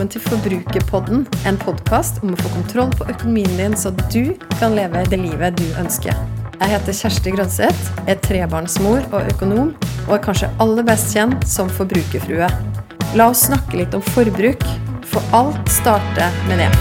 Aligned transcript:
velkommen 0.00 0.14
til 0.16 0.22
Forbrukerpodden, 0.30 1.26
en 1.44 1.58
podkast 1.60 2.22
om 2.24 2.30
å 2.32 2.36
få 2.40 2.48
kontroll 2.54 2.92
på 2.96 3.04
økonomien 3.12 3.50
din, 3.58 3.74
så 3.76 3.90
du 4.08 4.32
kan 4.56 4.72
leve 4.72 5.02
det 5.12 5.18
livet 5.20 5.58
du 5.58 5.66
ønsker. 5.76 6.16
Jeg 6.54 6.72
heter 6.72 6.96
Kjersti 6.96 7.34
Grønseth, 7.34 7.90
er 8.08 8.16
trebarnsmor 8.24 9.04
og 9.10 9.28
økonom, 9.34 9.74
og 10.06 10.14
er 10.16 10.22
kanskje 10.24 10.48
aller 10.64 10.88
best 10.88 11.12
kjent 11.12 11.44
som 11.44 11.68
forbrukerfrue. 11.68 12.48
La 13.12 13.28
oss 13.28 13.44
snakke 13.50 13.76
litt 13.82 13.92
om 13.92 14.00
forbruk, 14.14 14.64
for 15.04 15.20
alt 15.36 15.68
starter 15.68 16.32
med 16.48 16.64
det. 16.64 16.72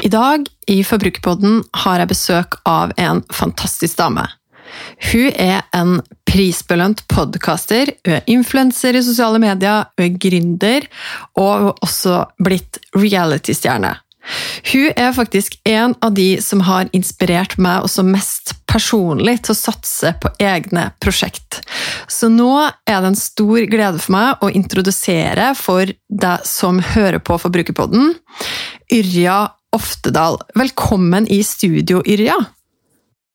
I 0.00 0.08
dag 0.08 0.48
i 0.64 0.80
Forbrukerpodden 0.80 1.60
har 1.84 2.00
jeg 2.00 2.14
besøk 2.16 2.62
av 2.64 2.96
en 2.96 3.20
fantastisk 3.36 4.00
dame. 4.00 4.30
Hun 5.10 5.30
er 5.34 5.64
en 5.76 5.98
prisbelønt 6.30 7.02
podkaster, 7.10 7.94
er 8.06 8.22
influenser 8.30 8.96
i 8.96 9.02
sosiale 9.04 9.40
medier, 9.42 9.88
hun 9.98 10.06
er 10.06 10.20
gründer, 10.22 10.86
og 11.40 11.72
også 11.82 12.22
blitt 12.42 12.78
reality-stjerne. 12.94 13.96
Hun 14.70 14.92
er 15.00 15.14
faktisk 15.16 15.56
en 15.64 15.94
av 16.04 16.12
de 16.14 16.36
som 16.44 16.60
har 16.66 16.90
inspirert 16.96 17.56
meg 17.58 17.86
også 17.86 18.04
mest 18.06 18.52
personlig 18.70 19.38
til 19.46 19.54
å 19.54 19.58
satse 19.58 20.12
på 20.22 20.30
egne 20.42 20.90
prosjekt. 21.02 21.62
Så 22.10 22.28
nå 22.30 22.52
er 22.60 23.00
det 23.00 23.10
en 23.10 23.18
stor 23.18 23.64
glede 23.72 24.02
for 24.02 24.14
meg 24.14 24.44
å 24.44 24.52
introdusere 24.52 25.50
for 25.58 25.90
deg 26.08 26.46
som 26.46 26.82
hører 26.92 27.18
på 27.24 27.40
Forbrukerpodden, 27.40 28.14
Yrja 28.92 29.42
Oftedal. 29.74 30.40
Velkommen 30.58 31.28
i 31.30 31.42
studio, 31.46 32.04
Yrja! 32.06 32.38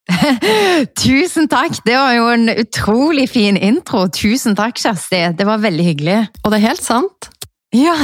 Tusen 1.03 1.50
takk! 1.50 1.80
Det 1.86 1.95
var 1.98 2.14
jo 2.17 2.28
en 2.34 2.50
utrolig 2.53 3.28
fin 3.31 3.58
intro. 3.58 4.06
Tusen 4.14 4.58
takk, 4.58 4.78
Kjersti. 4.81 5.23
Det 5.38 5.47
var 5.47 5.64
veldig 5.64 5.88
hyggelig. 5.89 6.20
Og 6.44 6.53
det 6.53 6.62
er 6.62 6.67
helt 6.70 6.86
sant. 6.86 7.30
Ja! 7.75 7.95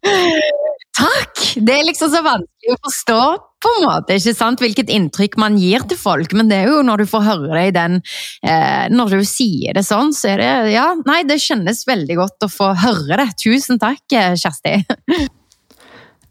takk! 1.00 1.44
Det 1.54 1.74
er 1.74 1.86
liksom 1.86 2.10
så 2.12 2.22
vanskelig 2.24 2.74
å 2.74 2.80
forstå 2.88 3.20
på 3.64 3.70
en 3.78 3.86
måte, 3.86 4.18
ikke 4.18 4.34
sant? 4.36 4.60
hvilket 4.60 4.90
inntrykk 4.92 5.38
man 5.40 5.54
gir 5.56 5.86
til 5.88 5.96
folk, 5.96 6.34
men 6.36 6.50
det 6.50 6.58
er 6.60 6.68
jo 6.68 6.82
når 6.84 7.00
du 7.00 7.06
får 7.08 7.24
høre 7.24 7.54
det 7.54 7.62
i 7.70 7.72
den 7.72 7.94
eh, 8.44 8.90
Når 8.92 9.14
du 9.14 9.22
sier 9.24 9.72
det 9.78 9.86
sånn, 9.86 10.12
så 10.12 10.34
er 10.34 10.42
det 10.42 10.50
Ja, 10.74 10.90
nei, 11.06 11.22
det 11.24 11.40
kjennes 11.40 11.86
veldig 11.88 12.18
godt 12.20 12.44
å 12.44 12.52
få 12.52 12.74
høre 12.84 13.22
det. 13.22 13.30
Tusen 13.40 13.80
takk, 13.80 14.04
Kjersti. 14.10 14.76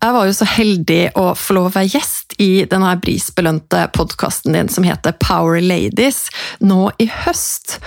Jeg 0.03 0.11
var 0.11 0.27
jo 0.27 0.33
så 0.35 0.45
heldig 0.51 1.13
å 1.15 1.29
få 1.39 1.53
lov 1.55 1.69
å 1.69 1.71
være 1.77 1.93
gjest 1.93 2.33
i 2.43 2.65
denne 2.67 2.89
prisbelønte 2.99 3.85
podkasten 3.95 4.51
din 4.51 4.67
som 4.67 4.83
heter 4.83 5.13
Power 5.21 5.61
Ladies, 5.63 6.25
nå 6.59 6.89
i 6.99 7.05
høst. 7.07 7.77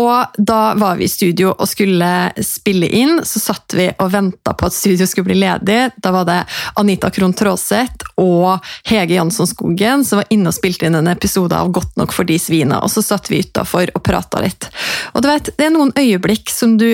Og 0.00 0.34
da 0.34 0.74
var 0.80 0.98
vi 0.98 1.06
i 1.06 1.12
studio 1.12 1.52
og 1.52 1.68
skulle 1.70 2.08
spille 2.42 2.88
inn, 2.90 3.20
så 3.22 3.38
satt 3.44 3.76
vi 3.78 3.86
og 3.92 4.10
venta 4.10 4.56
på 4.58 4.66
at 4.66 4.74
studio 4.74 5.06
skulle 5.06 5.28
bli 5.30 5.38
ledig. 5.44 5.78
Da 6.02 6.10
var 6.16 6.26
det 6.26 6.40
Anita 6.80 7.12
Krohn 7.14 7.36
Traaseth 7.38 8.18
og 8.18 8.66
Hege 8.90 9.20
Jansson 9.20 9.46
Skogen 9.46 10.02
som 10.02 10.24
var 10.24 10.34
inne 10.34 10.50
og 10.50 10.56
spilte 10.58 10.90
inn 10.90 10.98
en 10.98 11.12
episode 11.12 11.54
av 11.54 11.70
Godt 11.70 11.94
nok 12.00 12.16
for 12.16 12.26
de 12.26 12.40
svina, 12.42 12.80
og 12.82 12.90
så 12.90 13.04
satt 13.04 13.30
vi 13.30 13.44
utafor 13.46 13.94
og 13.94 14.02
prata 14.02 14.42
litt. 14.42 14.66
Og 15.14 15.22
du 15.22 15.30
vet, 15.30 15.52
det 15.54 15.70
er 15.70 15.76
noen 15.76 15.94
øyeblikk 15.94 16.50
som 16.50 16.74
du 16.82 16.88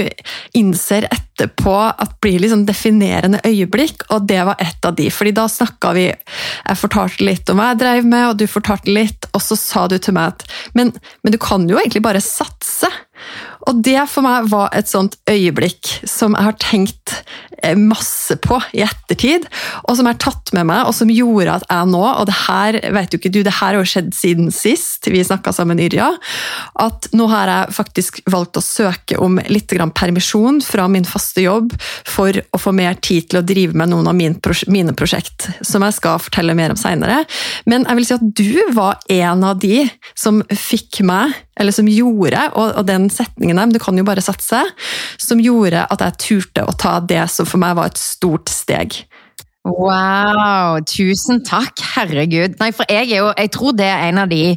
innser 0.52 1.08
etterpå 1.08 1.25
at 1.40 2.14
blir 2.20 2.40
liksom 2.40 2.64
definerende 2.66 3.40
øyeblikk, 3.44 4.06
og 4.10 4.26
det 4.28 4.40
var 4.48 4.56
et 4.62 4.84
av 4.84 4.94
de. 4.96 5.10
fordi 5.10 5.32
da 5.36 5.48
snakka 5.48 5.92
vi 5.92 6.06
Jeg 6.06 6.76
fortalte 6.76 7.24
litt 7.24 7.50
om 7.50 7.58
hva 7.58 7.72
jeg 7.72 7.78
drev 7.78 8.04
med, 8.04 8.28
og 8.28 8.36
du 8.38 8.46
fortalte 8.46 8.90
litt, 8.90 9.26
og 9.32 9.42
så 9.42 9.56
sa 9.56 9.86
du 9.86 9.98
til 9.98 10.14
meg 10.14 10.34
at 10.34 10.46
men, 10.74 10.92
men 11.22 11.32
du 11.32 11.38
kan 11.38 11.68
jo 11.68 11.78
egentlig 11.78 12.02
bare 12.02 12.20
satse. 12.20 12.88
Og 13.66 13.82
det 13.82 13.98
for 14.10 14.24
meg 14.26 14.46
var 14.52 14.70
et 14.76 14.88
sånt 14.90 15.16
øyeblikk 15.30 15.90
som 16.06 16.36
jeg 16.36 16.46
har 16.46 16.56
tenkt 16.62 17.14
eh, 17.62 17.74
masse 17.78 18.36
på 18.42 18.58
i 18.76 18.84
ettertid, 18.86 19.46
og 19.84 19.96
som 19.98 20.06
jeg 20.06 20.16
har 20.16 20.22
tatt 20.22 20.52
med 20.54 20.68
meg, 20.70 20.84
og 20.86 20.94
som 20.94 21.10
gjorde 21.10 21.58
at 21.58 21.66
jeg 21.66 21.90
nå 21.90 22.02
Og 22.06 22.26
det 22.28 22.36
her 22.46 22.78
vet 22.94 23.12
jo 23.12 23.20
ikke 23.20 23.32
du, 23.34 23.40
det 23.42 23.56
her 23.58 23.74
har 23.74 23.80
jo 23.80 23.88
skjedd 23.88 24.12
siden 24.14 24.52
sist 24.54 25.08
vi 25.10 25.22
snakka 25.24 25.52
sammen, 25.54 25.80
Yrja. 25.82 26.12
At 26.82 27.08
nå 27.16 27.26
har 27.30 27.50
jeg 27.50 27.74
faktisk 27.76 28.20
valgt 28.30 28.58
å 28.58 28.64
søke 28.64 29.18
om 29.22 29.40
litt 29.50 29.74
permisjon 29.96 30.60
fra 30.64 30.86
min 30.90 31.06
faste 31.06 31.42
jobb 31.42 31.74
for 32.06 32.36
å 32.54 32.60
få 32.60 32.72
mer 32.76 32.96
tid 33.02 33.30
til 33.30 33.40
å 33.40 33.46
drive 33.46 33.76
med 33.76 33.90
noen 33.90 34.08
av 34.10 34.16
mine 34.16 34.94
prosjekt, 34.96 35.48
som 35.66 35.84
jeg 35.84 35.96
skal 35.98 36.22
fortelle 36.22 36.54
mer 36.58 36.74
om 36.74 36.80
seinere. 36.80 37.24
Men 37.66 37.86
jeg 37.86 37.98
vil 37.98 38.08
si 38.08 38.16
at 38.16 38.28
du 38.38 38.74
var 38.76 39.02
en 39.12 39.44
av 39.46 39.58
de 39.62 39.84
som 40.18 40.42
fikk 40.54 41.02
meg 41.06 41.34
eller 41.56 41.72
som 41.72 41.88
gjorde, 41.88 42.42
og, 42.54 42.82
den 42.88 43.08
setningen 43.12 43.56
der, 43.56 43.68
men 43.68 43.74
du 43.74 43.80
kan 43.82 43.96
jo 43.96 44.04
bare 44.06 44.24
satse, 44.24 44.60
som 45.20 45.40
gjorde 45.40 45.86
at 45.88 46.04
jeg 46.04 46.20
turte 46.22 46.66
å 46.68 46.74
ta 46.76 46.98
det 47.00 47.24
som 47.32 47.48
for 47.48 47.62
meg 47.62 47.78
var 47.78 47.90
et 47.90 48.00
stort 48.00 48.52
steg. 48.52 49.00
Wow! 49.66 50.78
Tusen 50.86 51.40
takk, 51.42 51.80
herregud. 51.96 52.54
Nei, 52.60 52.70
for 52.70 52.86
jeg 52.86 53.10
er 53.10 53.24
jo 53.24 53.32
Jeg 53.34 53.50
tror 53.50 53.74
det 53.74 53.88
er 53.90 54.04
en 54.08 54.20
av 54.22 54.30
de 54.30 54.54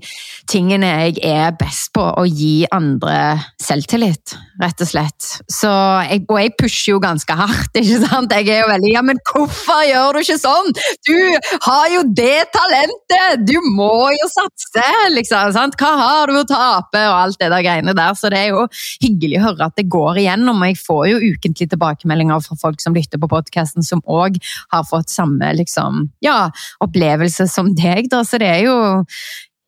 tingene 0.50 0.88
jeg 0.88 1.20
er 1.26 1.54
best 1.58 1.92
på, 1.94 2.02
å 2.02 2.24
gi 2.26 2.66
andre 2.74 3.38
selvtillit, 3.62 4.34
rett 4.62 4.82
og 4.82 4.90
slett. 4.90 5.28
Så 5.50 5.70
jeg, 6.10 6.24
og 6.26 6.40
jeg 6.42 6.54
pusher 6.58 6.94
jo 6.96 7.02
ganske 7.04 7.36
hardt, 7.38 7.78
ikke 7.82 8.00
sant? 8.06 8.34
Jeg 8.34 8.50
er 8.54 8.64
jo 8.64 8.70
veldig 8.72 8.94
Ja, 8.94 9.04
men 9.06 9.22
hvorfor 9.30 9.84
gjør 9.86 10.18
du 10.18 10.22
ikke 10.24 10.40
sånn? 10.42 10.72
Du 11.06 11.18
har 11.66 11.86
jo 11.94 12.04
det 12.18 12.50
talentet! 12.54 13.46
Du 13.46 13.58
må 13.76 14.10
jo 14.16 14.30
satse, 14.30 14.86
liksom. 15.14 15.54
sant? 15.56 15.78
Hva 15.80 15.92
har 16.02 16.30
du 16.30 16.40
å 16.40 16.46
tape, 16.50 17.04
og 17.12 17.18
alt 17.20 17.42
det 17.42 17.52
der 17.54 17.66
greiene 17.66 17.96
der. 17.98 18.18
Så 18.18 18.34
det 18.34 18.42
er 18.44 18.54
jo 18.54 18.66
hyggelig 19.04 19.40
å 19.40 19.46
høre 19.50 19.70
at 19.70 19.78
det 19.78 19.88
går 19.90 20.22
igjennom. 20.24 20.62
Og 20.62 20.74
jeg 20.74 20.82
får 20.82 21.04
jo 21.14 21.22
ukentlig 21.36 21.70
tilbakemeldinger 21.74 22.46
fra 22.46 22.58
folk 22.62 22.82
som 22.84 22.98
lytter 22.98 23.22
på 23.22 23.30
podkasten, 23.32 23.86
som 23.86 24.02
òg 24.10 24.42
har 24.74 24.86
fått 24.90 24.99
fått 25.00 25.14
samme 25.14 25.54
liksom, 25.58 26.06
ja, 26.26 26.50
opplevelse 26.84 27.48
som 27.52 27.72
deg. 27.78 28.12
Da. 28.12 28.24
Så 28.28 28.42
det 28.42 28.52
er 28.60 28.66
jo 28.68 28.78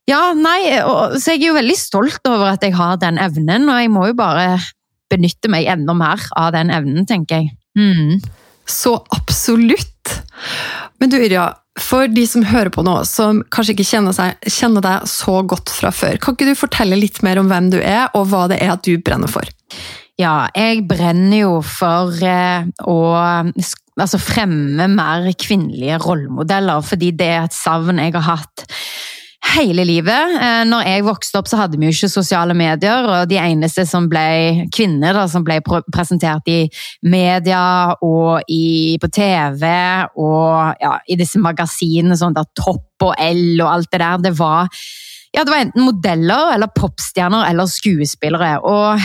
Ja, 0.09 0.33
nei, 0.35 0.81
og, 0.81 1.17
så 1.21 1.35
jeg 1.35 1.43
er 1.43 1.49
jo 1.51 1.57
veldig 1.59 1.77
stolt 1.77 2.25
over 2.27 2.51
at 2.51 2.63
jeg 2.65 2.75
har 2.75 2.97
den 2.99 3.19
evnen, 3.21 3.69
og 3.69 3.79
jeg 3.79 3.91
må 3.93 4.07
jo 4.09 4.17
bare 4.17 4.57
benytte 5.11 5.51
meg 5.51 5.69
enda 5.69 5.95
mer 5.95 6.23
av 6.39 6.51
den 6.55 6.71
evnen, 6.73 7.05
tenker 7.07 7.43
jeg. 7.43 7.53
Mm. 7.77 8.19
Så 8.67 8.95
absolutt! 9.15 10.15
Men 10.99 11.11
du 11.11 11.17
Yrja, 11.19 11.51
for 11.79 12.09
de 12.11 12.23
som 12.27 12.43
hører 12.45 12.71
på 12.73 12.83
nå, 12.85 12.97
som 13.07 13.41
kanskje 13.53 13.75
ikke 13.75 13.87
kjenner, 13.87 14.15
seg, 14.15 14.51
kjenner, 14.51 14.83
deg 14.83 15.09
så 15.09 15.39
godt 15.47 15.71
fra 15.73 15.91
før, 15.95 16.19
kan 16.21 16.35
ikke 16.35 16.51
du 16.51 16.59
fortelle 16.59 16.99
litt 16.99 17.21
mer 17.25 17.39
om 17.41 17.51
hvem 17.51 17.71
du 17.73 17.79
er, 17.79 18.09
og 18.17 18.29
hva 18.31 18.47
det 18.51 18.61
er 18.63 18.75
at 18.75 18.83
du 18.87 18.97
brenner 19.01 19.31
for? 19.31 19.47
Ja, 20.19 20.51
jeg 20.53 20.83
brenner 20.89 21.39
jo 21.39 21.53
for 21.65 22.13
eh, 22.21 22.67
å 22.85 22.97
altså 23.99 24.19
fremme 24.21 24.87
mer 24.91 25.31
kvinnelige 25.39 25.99
rollemodeller, 26.03 26.83
fordi 26.85 27.11
det 27.11 27.27
er 27.27 27.47
et 27.47 27.55
savn 27.55 27.99
jeg 27.99 28.15
har 28.15 28.29
hatt 28.35 28.67
hele 29.55 29.83
livet. 29.87 30.35
Eh, 30.37 30.61
når 30.69 30.85
jeg 30.87 31.05
vokste 31.05 31.39
opp, 31.39 31.49
så 31.49 31.59
hadde 31.59 31.79
vi 31.79 31.89
jo 31.89 31.95
ikke 31.95 32.11
sosiale 32.11 32.55
medier, 32.57 33.07
og 33.09 33.29
de 33.29 33.39
eneste 33.41 33.85
som 33.89 34.07
ble 34.11 34.67
kvinner, 34.73 35.17
da, 35.17 35.25
som 35.31 35.43
ble 35.47 35.59
presentert 35.65 36.47
i 36.51 36.61
media 37.03 37.63
og 38.05 38.45
i, 38.51 38.97
på 39.01 39.11
TV 39.11 39.65
og 40.21 40.81
ja, 40.81 40.95
i 41.09 41.17
disse 41.19 41.41
magasinene, 41.41 42.17
sånn 42.19 42.37
da 42.37 42.45
Topp 42.57 43.07
og 43.09 43.15
L 43.17 43.61
og 43.63 43.71
alt 43.73 43.91
det 43.91 44.03
der, 44.03 44.27
det 44.29 44.35
var 44.39 44.69
ja, 45.31 45.45
det 45.45 45.51
var 45.51 45.61
enten 45.63 45.85
modeller 45.87 46.49
eller 46.53 46.67
popstjerner 46.75 47.45
eller 47.47 47.69
skuespillere. 47.71 48.57
Og 48.67 48.99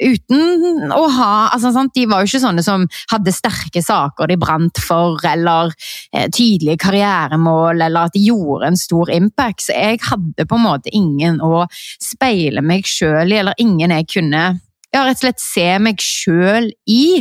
uten 0.00 0.92
å 0.96 1.02
ha 1.18 1.32
altså, 1.52 1.72
sant, 1.74 1.92
De 1.96 2.06
var 2.08 2.22
jo 2.22 2.30
ikke 2.30 2.40
sånne 2.46 2.64
som 2.64 2.86
hadde 3.12 3.34
sterke 3.34 3.82
saker 3.84 4.30
de 4.30 4.38
brant 4.40 4.80
for, 4.80 5.20
eller 5.28 5.74
eh, 6.16 6.30
tydelige 6.32 6.80
karrieremål, 6.86 7.82
eller 7.88 8.08
at 8.08 8.16
de 8.16 8.24
gjorde 8.24 8.70
en 8.70 8.80
stor 8.80 9.12
impact. 9.12 9.66
Så 9.66 9.76
jeg 9.76 10.00
hadde 10.08 10.48
på 10.48 10.56
en 10.56 10.64
måte 10.64 10.92
ingen 10.96 11.42
å 11.44 11.66
speile 12.00 12.64
meg 12.64 12.88
sjøl 12.88 13.34
i, 13.34 13.42
eller 13.42 13.60
ingen 13.60 13.92
jeg 13.98 14.08
kunne 14.16 14.46
ja, 14.94 15.02
rett 15.04 15.18
og 15.18 15.24
slett 15.26 15.42
se 15.42 15.68
meg 15.82 16.00
sjøl 16.00 16.70
i. 16.88 17.20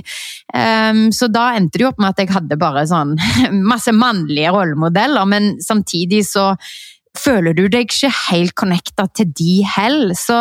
Um, 0.55 1.09
så 1.11 1.27
da 1.27 1.49
endte 1.57 1.75
det 1.75 1.83
jo 1.83 1.91
opp 1.91 1.99
med 1.99 2.13
at 2.13 2.23
jeg 2.23 2.31
hadde 2.31 2.59
bare 2.61 2.85
sånn 2.87 3.17
masse 3.73 3.91
mannlige 3.91 4.53
rollemodeller, 4.55 5.27
men 5.27 5.55
samtidig 5.63 6.23
så 6.29 6.53
føler 7.19 7.55
du 7.57 7.65
deg 7.71 7.87
ikke 7.87 8.11
helt 8.29 8.55
connecta 8.57 9.07
til 9.15 9.31
de 9.35 9.61
heller. 9.75 10.15
Så 10.17 10.39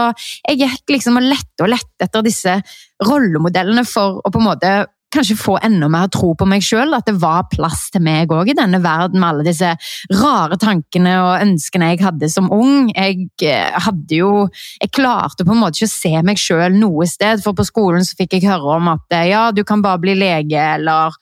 jeg 0.49 0.65
gikk 0.65 0.97
liksom 0.97 1.21
og 1.21 1.29
lette 1.29 1.65
og 1.65 1.73
lette 1.73 2.09
etter 2.09 2.25
disse 2.27 2.59
rollemodellene 3.05 3.87
for 3.89 4.21
å 4.25 4.33
på 4.33 4.43
en 4.43 4.49
måte 4.53 4.75
kanskje 5.15 5.37
få 5.39 5.57
enda 5.63 5.89
mer 5.91 6.09
tro 6.13 6.33
på 6.39 6.47
meg 6.49 6.65
sjøl, 6.65 6.95
at 6.97 7.07
det 7.09 7.17
var 7.23 7.47
plass 7.53 7.87
til 7.95 8.03
meg 8.05 8.33
òg 8.35 8.51
i 8.51 8.57
denne 8.59 8.81
verden 8.83 9.21
med 9.21 9.29
alle 9.29 9.47
disse 9.47 9.71
rare 10.19 10.59
tankene 10.61 11.15
og 11.23 11.45
ønskene 11.45 11.93
jeg 11.93 12.03
hadde 12.05 12.31
som 12.33 12.51
ung. 12.55 12.91
Jeg 12.91 13.29
eh, 13.47 13.79
hadde 13.87 14.19
jo 14.19 14.33
Jeg 14.81 14.91
klarte 14.95 15.45
på 15.47 15.55
en 15.55 15.61
måte 15.63 15.79
ikke 15.79 15.91
å 15.91 15.95
se 15.95 16.23
meg 16.27 16.41
sjøl 16.41 16.79
noe 16.79 17.07
sted, 17.11 17.43
for 17.45 17.57
på 17.57 17.67
skolen 17.67 18.05
så 18.07 18.17
fikk 18.19 18.39
jeg 18.39 18.49
høre 18.49 18.79
om 18.79 18.91
at 18.95 19.15
eh, 19.15 19.29
ja, 19.31 19.49
du 19.55 19.63
kan 19.67 19.83
bare 19.85 20.03
bli 20.03 20.17
lege, 20.19 20.59
eller 20.59 21.15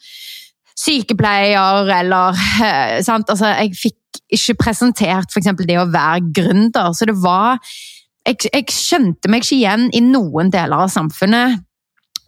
sykepleier, 0.79 1.91
eller 2.01 2.39
sant? 3.09 3.29
Altså, 3.29 3.53
jeg 3.61 3.77
fikk 3.79 3.99
ikke 4.33 4.59
presentert 4.61 5.33
f.eks. 5.33 5.51
det 5.67 5.79
å 5.81 5.89
være 5.93 6.33
gründer. 6.35 6.93
Så 6.97 7.09
det 7.09 7.17
var 7.23 7.61
jeg, 8.27 8.39
jeg, 8.53 8.69
skjønte 8.71 9.31
meg 9.31 9.43
ikke 9.43 9.59
igjen 9.59 9.89
i 9.97 10.03
noen 10.05 10.53
deler 10.53 10.87
av 10.87 10.93
samfunnet. 10.93 11.63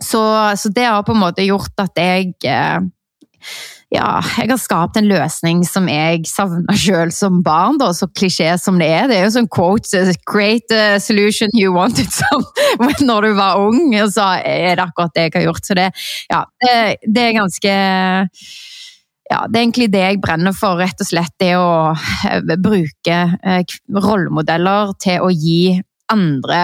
Så, 0.03 0.21
så 0.59 0.71
det 0.75 0.89
har 0.89 1.05
på 1.07 1.15
en 1.15 1.23
måte 1.23 1.45
gjort 1.47 1.79
at 1.81 2.01
jeg 2.01 2.35
eh, 2.51 2.83
ja, 3.95 4.19
jeg 4.41 4.51
har 4.51 4.59
skapt 4.59 4.97
en 4.99 5.07
løsning 5.07 5.61
som 5.69 5.87
jeg 5.91 6.25
savna 6.27 6.75
sjøl 6.79 7.13
som 7.15 7.43
barn, 7.47 7.79
da, 7.79 7.93
så 7.95 8.09
klisjé 8.11 8.49
som 8.59 8.81
det 8.81 8.89
er. 8.91 9.07
Det 9.11 9.19
er 9.19 9.27
jo 9.29 9.35
sånn 9.37 9.51
quote 9.53 10.03
Great 10.27 10.75
uh, 10.75 10.97
solution 11.03 11.53
you 11.55 11.75
wanted 11.77 12.11
some 12.11 12.43
når 13.09 13.29
du 13.29 13.39
var 13.39 13.63
ung, 13.63 13.95
og 14.01 14.11
så 14.15 14.33
er 14.41 14.75
det 14.75 14.87
akkurat 14.89 15.15
det 15.15 15.29
jeg 15.29 15.37
har 15.39 15.47
gjort. 15.49 15.69
Så 15.69 15.79
det, 15.79 15.89
ja, 16.33 16.43
det 17.07 17.27
er 17.29 17.39
ganske 17.39 17.77
ja, 19.31 19.45
det 19.49 19.57
er 19.59 19.65
egentlig 19.65 19.91
det 19.93 20.03
jeg 20.03 20.21
brenner 20.23 20.55
for, 20.57 20.79
rett 20.81 21.01
og 21.01 21.09
slett. 21.09 21.33
Det 21.41 21.55
å 21.57 21.93
eh, 22.29 22.55
bruke 22.61 23.19
eh, 23.41 23.77
rollemodeller 23.95 24.95
til 25.01 25.25
å 25.25 25.31
gi 25.33 25.79
andre 26.13 26.63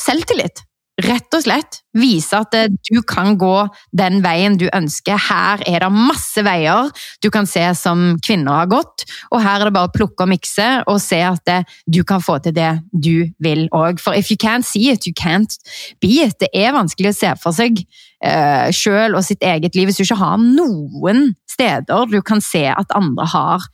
selvtillit. 0.00 0.64
Rett 1.02 1.34
og 1.34 1.42
slett 1.42 1.80
vise 1.98 2.38
at 2.38 2.54
eh, 2.54 2.68
du 2.70 3.00
kan 3.02 3.34
gå 3.38 3.64
den 3.98 4.20
veien 4.22 4.54
du 4.60 4.68
ønsker. 4.68 5.18
Her 5.18 5.62
er 5.66 5.82
det 5.82 5.90
masse 5.90 6.44
veier 6.46 6.92
du 7.18 7.32
kan 7.34 7.48
se 7.50 7.64
som 7.74 8.12
kvinner 8.22 8.60
har 8.60 8.70
gått, 8.70 9.02
og 9.34 9.42
her 9.42 9.58
er 9.58 9.68
det 9.68 9.74
bare 9.74 9.90
å 9.90 9.94
plukke 9.94 10.22
og 10.22 10.30
mikse 10.30 10.68
og 10.86 11.00
se 11.02 11.18
at 11.26 11.50
eh, 11.50 11.66
du 11.90 12.04
kan 12.06 12.22
få 12.22 12.38
til 12.44 12.54
det 12.54 12.70
du 12.92 13.26
vil 13.42 13.66
òg. 13.74 13.98
For 13.98 14.14
if 14.14 14.30
you 14.30 14.38
can't 14.38 14.66
see 14.66 14.86
it, 14.92 15.08
you 15.08 15.14
can't 15.18 15.58
be 15.98 16.20
it. 16.22 16.38
Det 16.38 16.52
er 16.54 16.76
vanskelig 16.78 17.10
å 17.10 17.18
se 17.18 17.34
for 17.42 17.58
seg 17.58 17.82
uh, 17.82 18.30
eh, 18.30 18.70
sjøl 18.70 19.18
og 19.18 19.26
sitt 19.26 19.42
eget 19.42 19.74
liv 19.74 19.90
hvis 19.90 19.98
du 19.98 20.06
ikke 20.06 20.22
har 20.22 20.38
noen 20.38 21.32
steder 21.50 22.06
du 22.10 22.20
kan 22.22 22.42
se 22.42 22.68
at 22.70 22.94
andre 22.94 23.26
har 23.34 23.66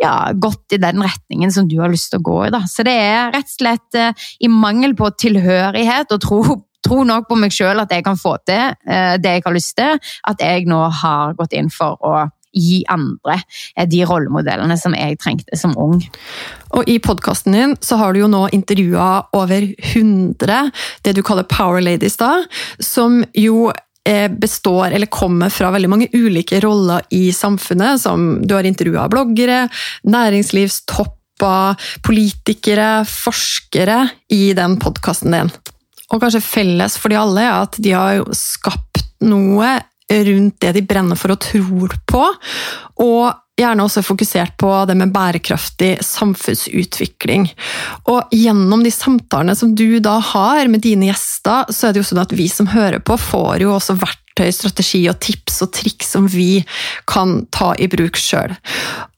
ja, 0.00 0.32
gått 0.32 0.72
i 0.72 0.80
den 0.80 1.02
retningen 1.02 1.52
som 1.52 1.68
du 1.68 1.78
har 1.80 1.92
lyst 1.92 2.10
til 2.12 2.20
å 2.20 2.26
gå 2.30 2.38
i. 2.46 2.50
Da. 2.54 2.64
Så 2.70 2.84
det 2.86 2.96
er 2.96 3.30
rett 3.34 3.48
og 3.48 3.56
slett 3.58 4.00
eh, 4.00 4.26
i 4.40 4.50
mangel 4.52 4.96
på 4.98 5.12
tilhørighet 5.20 6.12
og 6.16 6.24
tro, 6.24 6.40
tro 6.86 7.04
nok 7.06 7.28
på 7.28 7.38
meg 7.40 7.54
sjøl 7.54 7.82
at 7.82 7.92
jeg 7.92 8.06
kan 8.06 8.18
få 8.20 8.36
til 8.48 8.74
eh, 8.88 9.14
det 9.20 9.38
jeg 9.38 9.46
har 9.46 9.56
lyst 9.56 9.76
til, 9.78 10.12
at 10.32 10.44
jeg 10.44 10.68
nå 10.70 10.82
har 11.02 11.36
gått 11.38 11.56
inn 11.56 11.72
for 11.72 12.00
å 12.00 12.28
gi 12.56 12.80
andre 12.90 13.36
eh, 13.76 13.86
de 13.88 14.00
rollemodellene 14.08 14.78
som 14.80 14.96
jeg 14.96 15.20
trengte 15.20 15.58
som 15.58 15.76
ung. 15.78 16.00
Og 16.78 16.88
I 16.90 16.98
podkasten 17.02 17.54
din 17.54 17.76
så 17.84 18.00
har 18.00 18.14
du 18.14 18.22
jo 18.22 18.30
nå 18.30 18.46
intervjua 18.56 19.10
over 19.36 19.68
100 19.92 20.72
det 21.04 21.14
du 21.16 21.22
kaller 21.26 21.46
power 21.50 21.82
ladies, 21.84 22.18
da, 22.20 22.40
som 22.82 23.20
jo 23.36 23.70
består 24.30 24.90
eller 24.90 25.10
kommer 25.12 25.52
fra 25.52 25.70
veldig 25.74 25.90
mange 25.90 26.08
ulike 26.12 26.60
roller 26.64 27.06
i 27.14 27.30
samfunnet. 27.34 28.00
som 28.02 28.40
Du 28.42 28.54
har 28.56 28.66
intervjua 28.66 29.08
bloggere, 29.12 29.68
næringslivstopper, 30.02 31.76
politikere, 32.06 33.04
forskere 33.08 34.02
i 34.34 34.52
den 34.56 34.78
podkasten 34.82 35.36
din. 35.36 35.52
Og 36.10 36.18
kanskje 36.22 36.42
felles 36.42 36.96
for 36.98 37.12
de 37.12 37.20
alle 37.20 37.44
er 37.46 37.54
at 37.62 37.78
de 37.78 37.94
har 37.94 38.24
skapt 38.36 39.04
noe 39.22 39.76
rundt 40.10 40.56
det 40.62 40.72
de 40.74 40.82
brenner 40.86 41.18
for 41.18 41.34
og 41.34 41.42
tror 41.44 41.94
på. 42.10 42.24
Og 43.04 43.30
gjerne 43.60 43.84
også 43.86 44.02
fokusert 44.04 44.56
på 44.60 44.72
det 44.88 44.96
med 44.98 45.12
bærekraftig 45.14 45.92
samfunnsutvikling. 46.04 47.48
Og 48.12 48.32
gjennom 48.34 48.84
de 48.84 48.92
samtalene 48.94 49.56
som 49.58 49.74
du 49.76 50.00
da 50.02 50.18
har 50.32 50.70
med 50.72 50.84
dine 50.86 51.10
gjester, 51.10 51.70
så 51.70 51.88
er 51.88 51.94
det 51.94 52.02
jo 52.02 52.08
sånn 52.12 52.24
at 52.24 52.34
vi 52.36 52.48
som 52.50 52.70
hører 52.72 53.02
på, 53.04 53.18
får 53.20 53.64
jo 53.64 53.76
også 53.76 53.98
verktøy 54.00 54.29
verktøy, 54.40 54.52
strategi 54.52 55.02
og 55.10 55.18
tips 55.20 55.60
og 55.64 55.72
triks 55.72 56.10
som 56.14 56.26
vi 56.28 56.64
kan 57.06 57.46
ta 57.52 57.74
i 57.78 57.88
bruk 57.88 58.16
sjøl. 58.16 58.54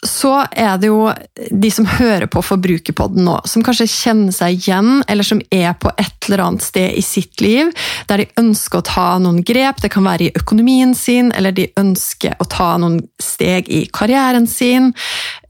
Så 0.03 0.47
er 0.51 0.79
det 0.83 0.89
jo 0.89 1.13
de 1.51 1.71
som 1.71 1.87
hører 1.87 2.27
på 2.27 2.43
Forbrukerpodden 2.43 3.25
nå, 3.25 3.39
som 3.47 3.63
kanskje 3.63 3.87
kjenner 3.87 4.33
seg 4.35 4.59
igjen, 4.59 5.03
eller 5.09 5.23
som 5.23 5.41
er 5.51 5.75
på 5.79 5.93
et 5.97 6.29
eller 6.29 6.43
annet 6.43 6.63
sted 6.63 6.97
i 6.99 7.03
sitt 7.03 7.41
liv 7.41 7.71
der 8.09 8.23
de 8.23 8.31
ønsker 8.41 8.81
å 8.81 8.87
ta 8.87 9.07
noen 9.23 9.43
grep. 9.47 9.81
Det 9.83 9.93
kan 9.93 10.07
være 10.07 10.27
i 10.27 10.33
økonomien 10.35 10.95
sin, 10.95 11.31
eller 11.33 11.55
de 11.55 11.71
ønsker 11.79 12.35
å 12.43 12.49
ta 12.51 12.75
noen 12.83 13.01
steg 13.23 13.71
i 13.71 13.85
karrieren 13.93 14.49
sin. 14.51 14.93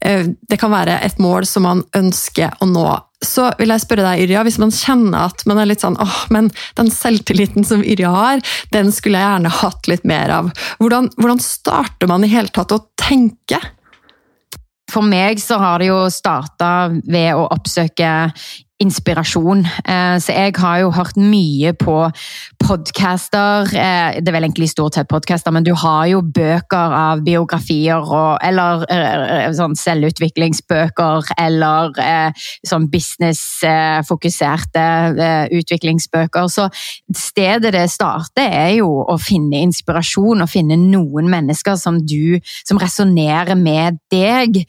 Eh, 0.01 0.29
det 0.49 0.59
kan 0.61 0.73
være 0.73 0.99
et 1.01 1.17
mål 1.21 1.49
som 1.49 1.65
man 1.65 1.83
ønsker 1.97 2.53
å 2.61 2.69
nå 2.69 2.87
så 3.25 3.49
vil 3.59 3.73
jeg 3.73 3.83
spørre 3.83 4.05
deg, 4.05 4.25
Yrja, 4.25 4.43
hvis 4.47 4.59
man 4.61 4.73
kjenner 4.73 5.29
at 5.29 5.45
man 5.49 5.61
er 5.61 5.69
litt 5.69 5.83
sånn 5.83 5.99
åh, 6.01 6.17
men 6.33 6.49
den 6.79 6.91
selvtilliten 6.93 7.67
som 7.67 7.83
Yrja 7.83 8.11
har, 8.13 8.43
den 8.75 8.91
skulle 8.93 9.21
jeg 9.21 9.29
gjerne 9.29 9.53
hatt 9.61 9.89
litt 9.91 10.05
mer 10.09 10.33
av. 10.41 10.51
Hvordan, 10.81 11.09
hvordan 11.17 11.41
starter 11.43 12.11
man 12.11 12.25
i 12.25 12.31
hele 12.31 12.53
tatt 12.53 12.75
å 12.75 12.83
tenke? 12.99 13.59
For 14.93 15.05
meg 15.05 15.41
så 15.41 15.57
har 15.61 15.81
det 15.81 15.89
jo 15.89 16.03
starta 16.13 16.91
ved 16.91 17.33
å 17.33 17.47
oppsøke 17.55 18.11
inspirasjon. 18.83 19.63
Eh, 19.65 20.17
så 20.19 20.33
jeg 20.35 20.53
har 20.59 20.79
jo 20.81 20.91
hørt 20.95 21.17
mye 21.19 21.73
på 21.79 21.95
podcaster. 22.63 23.67
Eh, 23.71 24.19
det 24.19 24.29
er 24.29 24.35
vel 24.35 24.47
egentlig 24.47 24.69
stort 24.71 24.97
sett 24.97 25.09
podcaster, 25.11 25.51
men 25.55 25.65
du 25.65 25.73
har 25.77 26.07
jo 26.11 26.21
bøker 26.23 26.95
av 26.97 27.23
biografier 27.25 28.01
og 28.03 28.39
Eller 28.43 28.83
eh, 28.91 29.51
sånn 29.55 29.75
selvutviklingsbøker, 29.77 31.23
eller 31.39 31.91
sånn 32.67 32.87
businessfokuserte 32.91 34.83
utviklingsbøker. 35.53 36.47
Så 36.51 36.67
stedet 37.15 37.73
det 37.75 37.85
starter, 37.91 38.43
er 38.43 38.73
jo 38.79 38.89
å 39.07 39.17
finne 39.21 39.61
inspirasjon 39.63 40.41
og 40.43 40.49
finne 40.51 40.77
noen 40.79 41.29
mennesker 41.31 41.75
som 41.79 41.99
du 42.03 42.39
Som 42.67 42.77
resonnerer 42.81 43.55
med 43.59 43.97
deg, 44.11 44.65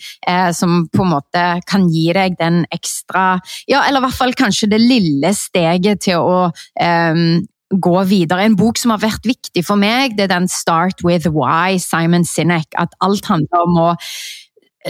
som 0.56 0.86
på 0.92 1.02
en 1.04 1.10
måte 1.10 1.42
kan 1.68 1.88
gi 1.90 2.12
deg 2.14 2.36
den 2.38 2.64
ekstra 2.74 3.40
Ja, 3.70 3.84
eller 3.88 4.03
i 4.04 4.10
hvert 4.10 4.20
fall 4.20 4.36
kanskje 4.36 4.68
det 4.74 4.80
lille 4.82 5.32
steget 5.36 6.04
til 6.04 6.20
å 6.20 6.38
um, 6.52 7.26
gå 7.72 7.94
videre. 8.10 8.44
En 8.44 8.56
bok 8.58 8.78
som 8.78 8.92
har 8.94 9.02
vært 9.02 9.26
viktig 9.26 9.64
for 9.66 9.80
meg, 9.80 10.18
det 10.18 10.26
er 10.26 10.34
den 10.36 10.48
Start 10.52 11.00
with 11.06 11.30
Why, 11.32 11.78
Simon 11.80 12.26
Sinek. 12.28 12.68
At 12.78 12.92
alt 13.04 13.26
handler 13.30 13.64
om 13.64 13.80
å 13.80 13.88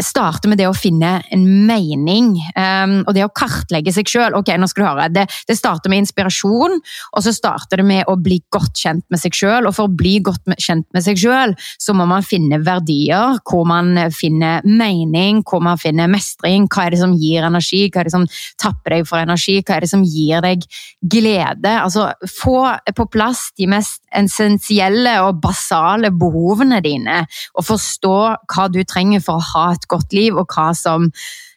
starte 0.02 0.48
med 0.50 0.58
det 0.58 0.66
å 0.66 0.74
finne 0.74 1.18
en 1.32 1.44
mening, 1.68 2.32
um, 2.56 2.96
og 3.04 3.12
det 3.14 3.24
å 3.26 3.32
kartlegge 3.34 3.92
seg 3.94 4.10
sjøl. 4.10 4.34
Ok, 4.38 4.50
nå 4.58 4.66
skal 4.70 4.82
du 4.82 4.88
høre. 4.88 5.08
Det, 5.14 5.26
det, 5.48 5.56
starter 5.58 5.92
med 5.92 6.02
inspirasjon, 6.02 6.80
og 7.14 7.24
så 7.24 7.34
starter 7.34 7.80
det 7.80 7.86
med 7.86 8.10
å 8.10 8.16
bli 8.20 8.40
godt 8.52 8.82
kjent 8.82 9.04
med 9.12 9.22
seg 9.22 9.36
sjøl. 9.38 9.68
Og 9.68 9.76
for 9.76 9.86
å 9.86 9.94
bli 9.94 10.16
godt 10.24 10.56
kjent 10.58 10.86
med 10.94 11.04
seg 11.06 11.20
sjøl, 11.20 11.54
så 11.78 11.94
må 11.96 12.08
man 12.10 12.26
finne 12.26 12.58
verdier, 12.64 13.38
hvor 13.46 13.66
man 13.68 13.94
finner 14.14 14.64
mening, 14.66 15.44
hvor 15.46 15.62
man 15.64 15.80
finner 15.80 16.10
mestring. 16.10 16.66
Hva 16.66 16.88
er 16.88 16.96
det 16.96 17.02
som 17.04 17.14
gir 17.18 17.46
energi, 17.46 17.84
hva 17.88 18.02
er 18.02 18.10
det 18.10 18.16
som 18.16 18.26
tapper 18.60 18.96
deg 18.96 19.08
for 19.08 19.22
energi, 19.22 19.60
hva 19.62 19.78
er 19.78 19.86
det 19.86 19.92
som 19.92 20.02
gir 20.02 20.42
deg 20.44 20.66
glede? 21.00 21.76
Altså, 21.78 22.10
få 22.40 22.58
på 22.94 23.08
plass 23.12 23.46
de 23.58 23.68
mest 23.70 24.02
essensielle 24.14 25.16
og 25.24 25.40
basale 25.42 26.10
behovene 26.14 26.80
dine, 26.84 27.22
og 27.54 27.66
forstå 27.66 28.18
hva 28.50 28.68
du 28.72 28.80
trenger 28.88 29.22
for 29.24 29.38
å 29.38 29.48
ha 29.52 29.64
et 29.74 29.83
et 29.84 29.90
godt 29.92 30.16
liv, 30.16 30.36
og 30.36 30.48
hva 30.50 30.72
som 30.76 31.10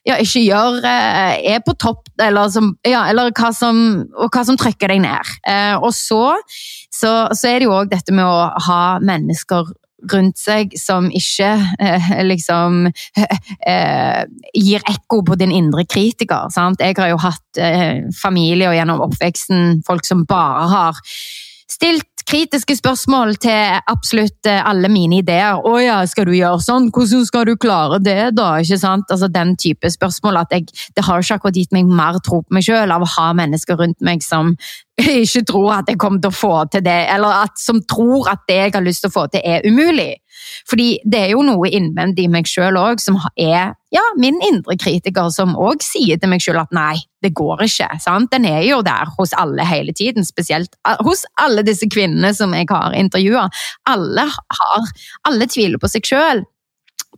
ja, 0.08 0.16
ikke 0.24 0.44
gjør 0.46 0.78
eh, 0.88 1.56
er 1.56 1.64
på 1.66 1.76
topp, 1.80 2.06
eller, 2.24 2.52
som, 2.54 2.72
ja, 2.88 3.06
eller 3.12 3.34
hva 3.36 3.52
som, 3.56 3.82
og 4.16 4.32
hva 4.32 4.46
som 4.48 4.60
trykker 4.60 4.94
deg 4.94 5.04
ned. 5.04 5.34
Eh, 5.48 5.76
og 5.76 5.92
så, 5.96 6.38
så, 6.94 7.18
så 7.36 7.50
er 7.52 7.60
det 7.60 7.68
jo 7.68 7.76
òg 7.76 7.92
dette 7.92 8.16
med 8.16 8.24
å 8.24 8.48
ha 8.70 8.82
mennesker 9.04 9.68
rundt 10.12 10.38
seg 10.38 10.76
som 10.78 11.08
ikke 11.10 11.50
eh, 11.82 12.10
liksom 12.28 12.86
eh, 13.72 14.22
gir 14.54 14.86
ekko 14.94 15.24
på 15.26 15.38
din 15.42 15.54
indre 15.56 15.88
kritiker. 15.90 16.52
Sant? 16.54 16.84
Jeg 16.84 16.98
har 17.00 17.12
jo 17.12 17.20
hatt 17.22 17.62
eh, 17.62 18.06
og 18.08 18.78
gjennom 18.78 19.04
oppveksten 19.10 19.82
folk 19.88 20.06
som 20.08 20.24
bare 20.30 20.68
har 20.72 21.02
stilt 21.68 22.17
kritiske 22.28 22.76
spørsmål 22.76 23.36
til 23.42 23.78
absolutt 23.88 24.50
eh, 24.50 24.60
alle 24.70 24.90
mine 24.92 25.22
ideer. 25.22 25.60
'Å 25.62 25.74
ja, 25.82 25.98
skal 26.06 26.28
du 26.28 26.34
gjøre 26.36 26.60
sånn? 26.64 26.90
Hvordan 26.92 27.26
skal 27.26 27.46
du 27.48 27.56
klare 27.56 28.00
det, 28.04 28.36
da?' 28.36 28.58
Ikke 28.62 28.80
sant? 28.80 29.12
Altså 29.12 29.32
Den 29.32 29.56
type 29.56 29.90
spørsmål. 29.90 30.38
at 30.38 30.52
jeg, 30.52 30.68
Det 30.96 31.04
har 31.06 31.20
ikke 31.20 31.36
akkurat 31.36 31.56
gitt 31.56 31.72
meg 31.72 31.86
mer 31.86 32.20
tro 32.20 32.42
på 32.42 32.54
meg 32.54 32.64
sjøl 32.64 32.92
av 32.92 33.02
å 33.02 33.14
ha 33.18 33.34
mennesker 33.34 33.78
rundt 33.78 34.02
meg 34.02 34.24
som 34.24 34.56
ikke 34.98 35.46
tror 35.46 35.74
at 35.78 35.90
jeg 35.90 36.00
kommer 36.02 36.20
til 36.20 36.32
å 36.32 36.40
få 36.40 36.54
til 36.74 36.82
det, 36.82 37.06
eller 37.14 37.44
at, 37.44 37.60
som 37.62 37.82
tror 37.86 38.30
at 38.32 38.48
det 38.50 38.56
jeg 38.56 38.74
har 38.74 38.82
lyst 38.82 39.04
til 39.06 39.12
å 39.12 39.14
få 39.14 39.28
til, 39.30 39.42
er 39.46 39.62
umulig. 39.68 40.16
Fordi 40.70 40.88
det 41.06 41.20
er 41.20 41.34
jo 41.36 41.44
noe 41.46 41.70
innvendig 41.70 42.26
i 42.26 42.32
meg 42.32 42.50
sjøl 42.50 42.78
òg 42.80 43.02
som 43.02 43.20
er 43.38 43.76
ja, 43.94 44.04
min 44.18 44.40
indre 44.44 44.76
kritiker, 44.80 45.30
som 45.34 45.54
òg 45.54 45.84
sier 45.86 46.18
til 46.20 46.32
meg 46.32 46.42
sjøl 46.44 46.60
at 46.64 46.74
nei, 46.76 46.98
det 47.24 47.32
går 47.38 47.62
ikke. 47.68 47.88
sant? 48.02 48.32
Den 48.34 48.48
er 48.50 48.64
jo 48.66 48.82
der 48.86 49.14
hos 49.20 49.36
alle 49.38 49.66
hele 49.68 49.94
tiden, 49.96 50.26
spesielt 50.26 50.74
hos 51.06 51.24
alle 51.40 51.64
disse 51.68 51.88
kvinnene 51.90 52.17
som 52.38 52.54
jeg 52.56 52.70
har 52.72 52.96
intervjua. 52.98 53.48
Alle, 53.90 54.28
alle 55.28 55.50
tviler 55.52 55.82
på 55.82 55.92
seg 55.92 56.08
sjøl. 56.08 56.44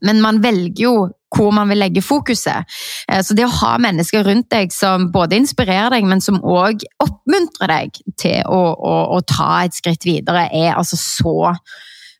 Men 0.05 0.21
man 0.23 0.39
velger 0.43 0.83
jo 0.85 0.93
hvor 1.35 1.51
man 1.53 1.69
vil 1.69 1.81
legge 1.83 2.01
fokuset. 2.01 2.65
Eh, 3.11 3.21
så 3.25 3.35
det 3.37 3.45
å 3.45 3.57
ha 3.59 3.75
mennesker 3.81 4.25
rundt 4.25 4.49
deg 4.53 4.73
som 4.73 5.09
både 5.13 5.37
inspirerer 5.37 5.93
deg, 5.93 6.07
men 6.09 6.23
som 6.23 6.39
òg 6.41 6.85
oppmuntrer 7.03 7.69
deg 7.69 8.01
til 8.17 8.39
å, 8.49 8.61
å, 8.73 8.95
å, 9.17 9.21
ta 9.27 9.65
et 9.67 9.77
skritt 9.77 10.07
videre, 10.07 10.47
er 10.49 10.73
altså 10.73 10.97
så 10.99 11.37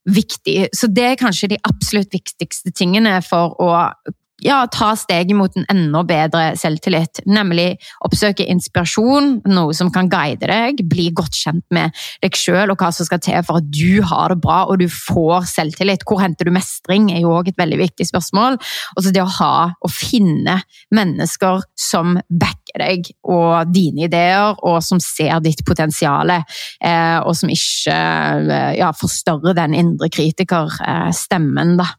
viktig. 0.10 0.70
Så 0.76 0.90
det 0.94 1.08
er 1.12 1.20
kanskje 1.20 1.52
de 1.54 1.62
absolutt 1.68 2.14
viktigste 2.14 2.74
tingene 2.76 3.18
for 3.26 3.58
å 3.62 3.72
ja, 4.46 4.62
ta 4.72 4.94
steget 4.98 5.36
mot 5.38 5.56
en 5.58 5.68
enda 5.72 6.04
bedre 6.08 6.44
selvtillit. 6.60 7.22
Nemlig 7.30 7.74
oppsøke 8.06 8.46
inspirasjon, 8.50 9.40
noe 9.50 9.76
som 9.78 9.92
kan 9.94 10.10
guide 10.12 10.50
deg, 10.50 10.84
bli 10.90 11.10
godt 11.16 11.38
kjent 11.38 11.66
med 11.76 11.96
deg 12.24 12.38
sjøl 12.38 12.74
og 12.74 12.80
hva 12.80 12.92
som 12.96 13.08
skal 13.08 13.22
til 13.24 13.40
for 13.46 13.62
at 13.62 13.70
du 13.74 14.02
har 14.06 14.34
det 14.34 14.40
bra 14.44 14.62
og 14.70 14.80
du 14.82 14.88
får 14.92 15.50
selvtillit. 15.52 16.06
Hvor 16.08 16.22
henter 16.24 16.48
du 16.48 16.54
mestring, 16.56 17.10
er 17.14 17.24
jo 17.24 17.34
òg 17.36 17.52
et 17.52 17.60
veldig 17.60 17.82
viktig 17.84 18.10
spørsmål. 18.10 18.60
Og 18.96 19.04
så 19.04 19.14
det 19.16 19.24
å 19.24 19.30
ha 19.40 19.54
og 19.80 19.94
finne 19.94 20.60
mennesker 20.96 21.64
som 21.80 22.18
backer 22.30 22.84
deg 22.84 23.10
og 23.28 23.72
dine 23.74 24.06
ideer, 24.08 24.56
og 24.66 24.80
som 24.86 25.02
ser 25.04 25.40
ditt 25.44 25.64
potensial, 25.68 26.32
eh, 26.32 27.18
og 27.24 27.34
som 27.38 27.52
ikke 27.52 27.96
eh, 27.96 28.76
ja, 28.80 28.92
forstørrer 28.96 29.58
den 29.58 29.76
indre 29.78 30.12
kritikerstemmen, 30.14 31.78
da 31.80 31.90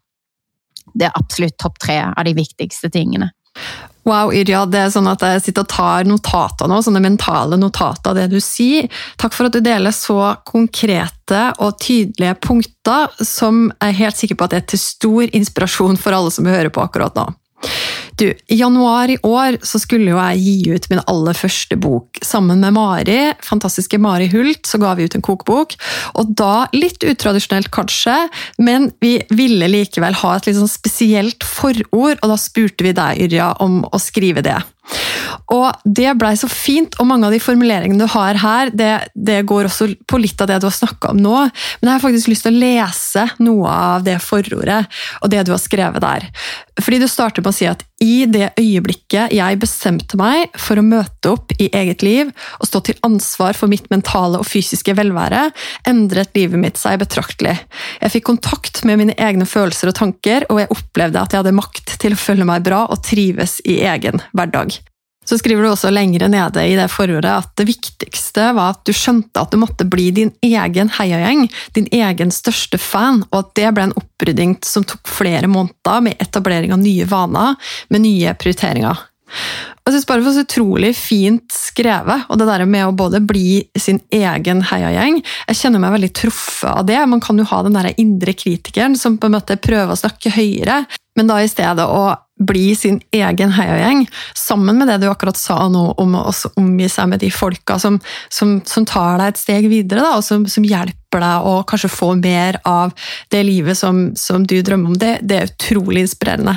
det 0.94 1.08
er 1.08 1.18
absolutt 1.18 1.58
topp 1.60 1.78
tre 1.82 2.00
av 2.10 2.24
de 2.26 2.34
viktigste 2.36 2.90
tingene. 2.92 3.30
Wow, 4.08 4.30
Yrja, 4.32 4.62
det 4.64 4.78
er 4.80 4.92
sånn 4.94 5.08
at 5.10 5.20
jeg 5.22 5.42
sitter 5.44 5.66
og 5.66 5.70
tar 5.70 6.06
notater 6.08 6.70
nå, 6.70 6.78
sånne 6.82 7.02
mentale 7.04 7.58
notater 7.60 8.12
av 8.12 8.16
det 8.16 8.30
du 8.32 8.38
sier. 8.42 8.88
Takk 9.20 9.36
for 9.36 9.50
at 9.50 9.56
du 9.56 9.60
deler 9.64 9.92
så 9.92 10.32
konkrete 10.48 11.42
og 11.60 11.76
tydelige 11.82 12.38
punkter, 12.40 13.12
som 13.20 13.68
jeg 13.68 13.92
er 13.92 14.00
helt 14.00 14.20
sikker 14.22 14.40
på 14.40 14.48
at 14.48 14.56
er 14.56 14.64
til 14.72 14.80
stor 14.80 15.36
inspirasjon 15.36 16.00
for 16.00 16.16
alle 16.16 16.32
som 16.32 16.48
hører 16.48 16.72
på 16.72 16.82
akkurat 16.82 17.18
nå. 17.18 17.28
Du, 18.20 18.26
I 18.46 18.56
januar 18.56 19.10
i 19.10 19.16
år 19.24 19.56
så 19.64 19.78
skulle 19.80 20.10
jo 20.12 20.18
jeg 20.18 20.40
gi 20.44 20.74
ut 20.74 20.88
min 20.90 21.02
aller 21.08 21.36
første 21.36 21.76
bok. 21.80 22.20
Sammen 22.24 22.60
med 22.60 22.74
Mari, 22.76 23.18
fantastiske 23.44 24.00
Mari 24.02 24.28
Hult, 24.32 24.66
så 24.68 24.80
ga 24.82 24.92
vi 24.98 25.06
ut 25.08 25.16
en 25.16 25.24
kokebok. 25.24 25.76
Og 26.20 26.34
da, 26.36 26.66
litt 26.76 27.04
utradisjonelt 27.06 27.70
kanskje, 27.72 28.16
men 28.60 28.90
vi 29.00 29.16
ville 29.32 29.70
likevel 29.72 30.18
ha 30.20 30.34
et 30.36 30.50
litt 30.50 30.58
sånn 30.60 30.68
spesielt 30.68 31.46
forord, 31.46 32.20
og 32.20 32.26
da 32.28 32.36
spurte 32.40 32.84
vi 32.84 32.92
deg, 32.96 33.24
Yrja, 33.28 33.54
om 33.64 33.80
å 33.88 34.02
skrive 34.02 34.44
det. 34.44 34.58
Og 35.50 35.82
det 35.84 36.12
blei 36.18 36.32
så 36.38 36.48
fint, 36.50 36.94
og 37.02 37.08
mange 37.10 37.26
av 37.26 37.34
de 37.34 37.40
formuleringene 37.42 38.04
du 38.04 38.10
har 38.12 38.38
her, 38.38 38.70
det, 38.74 38.90
det 39.14 39.40
går 39.50 39.66
også 39.66 39.90
på 40.08 40.20
litt 40.22 40.40
av 40.42 40.50
det 40.50 40.60
du 40.62 40.68
har 40.68 40.76
snakka 40.76 41.10
om 41.14 41.20
nå. 41.20 41.36
Men 41.80 41.90
jeg 41.90 41.96
har 41.96 42.04
faktisk 42.04 42.30
lyst 42.30 42.46
til 42.46 42.54
å 42.54 42.62
lese 42.62 43.26
noe 43.42 43.74
av 43.94 44.06
det 44.06 44.18
forordet 44.22 44.84
og 45.20 45.32
det 45.32 45.44
du 45.46 45.54
har 45.54 45.62
skrevet 45.62 46.04
der. 46.04 46.28
Fordi 46.80 47.02
du 47.02 47.08
starter 47.10 47.44
med 47.44 47.52
å 47.52 47.58
si 47.58 47.68
at 47.70 47.82
i 48.00 48.24
det 48.30 48.50
øyeblikket 48.58 49.34
jeg 49.36 49.58
bestemte 49.60 50.18
meg 50.18 50.54
for 50.58 50.80
å 50.80 50.84
møte 50.84 51.34
opp 51.34 51.52
i 51.60 51.68
eget 51.76 52.04
liv 52.06 52.30
og 52.58 52.68
stå 52.68 52.82
til 52.88 53.00
ansvar 53.06 53.56
for 53.58 53.70
mitt 53.70 53.90
mentale 53.92 54.40
og 54.40 54.48
fysiske 54.48 54.94
velvære, 54.96 55.50
endret 55.88 56.32
livet 56.38 56.62
mitt 56.62 56.80
seg 56.80 57.00
betraktelig. 57.02 57.58
Jeg 58.00 58.14
fikk 58.16 58.28
kontakt 58.32 58.82
med 58.88 59.02
mine 59.02 59.18
egne 59.20 59.48
følelser 59.48 59.92
og 59.92 59.98
tanker, 60.00 60.48
og 60.48 60.62
jeg 60.62 60.72
opplevde 60.72 61.20
at 61.20 61.34
jeg 61.34 61.44
hadde 61.44 61.58
makt 61.60 61.98
til 62.00 62.16
å 62.16 62.22
føle 62.24 62.48
meg 62.48 62.64
bra 62.66 62.86
og 62.88 63.04
trives 63.04 63.60
i 63.68 63.82
egen 63.84 64.24
hverdag. 64.32 64.80
Så 65.30 65.38
skriver 65.38 65.62
du 65.62 65.68
også 65.70 65.92
lengre 65.94 66.26
nede 66.26 66.62
i 66.66 66.72
det 66.74 66.88
forordet 66.90 67.30
at 67.30 67.52
det 67.60 67.68
viktigste 67.68 68.48
var 68.56 68.72
at 68.72 68.80
du 68.82 68.90
skjønte 68.96 69.38
at 69.38 69.52
du 69.54 69.60
måtte 69.62 69.86
bli 69.86 70.08
din 70.16 70.32
egen 70.42 70.90
heiagjeng, 70.96 71.44
din 71.76 71.86
egen 71.94 72.34
største 72.34 72.80
fan, 72.82 73.22
og 73.30 73.44
at 73.44 73.52
det 73.60 73.68
ble 73.76 73.84
en 73.86 73.94
opprydding 74.00 74.56
som 74.66 74.82
tok 74.82 75.06
flere 75.06 75.46
måneder 75.46 76.02
med 76.02 76.18
etablering 76.18 76.74
av 76.74 76.82
nye 76.82 77.06
vaner, 77.06 77.54
med 77.94 78.02
nye 78.08 78.34
prioriteringer. 78.42 79.06
Jeg 79.86 79.94
synes 79.94 80.06
bare 80.08 80.18
det 80.18 80.26
var 80.26 80.34
så 80.34 80.42
utrolig 80.42 80.90
fint 80.98 81.54
skrevet, 81.54 82.24
og 82.26 82.40
det 82.40 82.48
der 82.48 82.64
med 82.66 82.88
å 82.88 82.96
både 82.98 83.20
bli 83.22 83.62
sin 83.78 84.00
egen 84.10 84.64
heiagjeng 84.66 85.20
Jeg 85.22 85.58
kjenner 85.60 85.82
meg 85.82 85.94
veldig 85.94 86.10
truffet 86.18 86.72
av 86.72 86.88
det. 86.88 86.98
Man 87.06 87.22
kan 87.22 87.38
jo 87.38 87.46
ha 87.52 87.60
den 87.62 87.78
der 87.78 87.92
indre 87.94 88.34
kritikeren 88.34 88.98
som 88.98 89.18
på 89.18 89.30
en 89.30 89.36
måte 89.38 89.58
prøver 89.62 89.94
å 89.94 90.00
snakke 90.02 90.34
høyere, 90.34 90.82
men 91.18 91.30
da 91.30 91.38
i 91.38 91.50
stedet 91.50 91.86
å 91.86 92.10
bli 92.40 92.74
sin 92.76 93.00
egen 93.14 93.52
heiagjeng, 93.52 94.06
sammen 94.36 94.78
med 94.80 94.88
det 94.88 95.00
du 95.02 95.08
akkurat 95.10 95.36
sa 95.38 95.66
nå 95.68 95.90
om 96.00 96.16
å 96.18 96.30
omgi 96.56 96.88
seg 96.90 97.10
med 97.12 97.22
de 97.24 97.30
folka 97.34 97.78
som, 97.82 98.00
som, 98.32 98.58
som 98.66 98.86
tar 98.88 99.20
deg 99.20 99.34
et 99.34 99.42
steg 99.42 99.68
videre, 99.70 100.04
da, 100.06 100.16
og 100.18 100.24
som, 100.26 100.46
som, 100.50 100.64
hjelper 100.64 100.99
deg 101.18 101.46
og 101.50 101.64
kanskje 101.66 101.90
få 101.90 102.12
mer 102.20 102.60
av 102.68 102.92
det 103.34 103.42
livet 103.42 103.78
som, 103.78 104.12
som 104.14 104.44
du 104.46 104.60
drømmer 104.62 104.92
om. 104.92 104.98
Det, 105.00 105.16
det, 105.26 105.36
er 105.40 105.50
utrolig 105.50 106.04
inspirerende. 106.04 106.54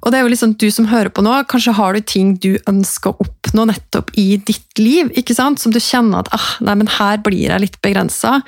Og 0.00 0.12
det 0.12 0.18
er 0.18 0.24
jo 0.24 0.32
liksom 0.32 0.54
du 0.56 0.68
som 0.72 0.88
hører 0.88 1.12
på 1.12 1.24
nå, 1.24 1.34
kanskje 1.50 1.76
har 1.76 1.92
du 1.92 2.00
ting 2.00 2.32
du 2.40 2.56
ønsker 2.70 3.12
å 3.12 3.26
oppnå 3.26 3.66
nettopp 3.68 4.14
i 4.16 4.38
ditt 4.40 4.80
liv, 4.80 5.12
ikke 5.18 5.36
sant? 5.36 5.60
som 5.60 5.74
du 5.74 5.80
kjenner 5.82 6.22
at 6.22 6.32
ah, 6.32 6.48
nei, 6.64 6.78
men 6.80 6.88
her 6.96 7.20
blir 7.22 7.52
jeg 7.52 7.64
litt 7.66 7.80
begrensa. 7.84 8.38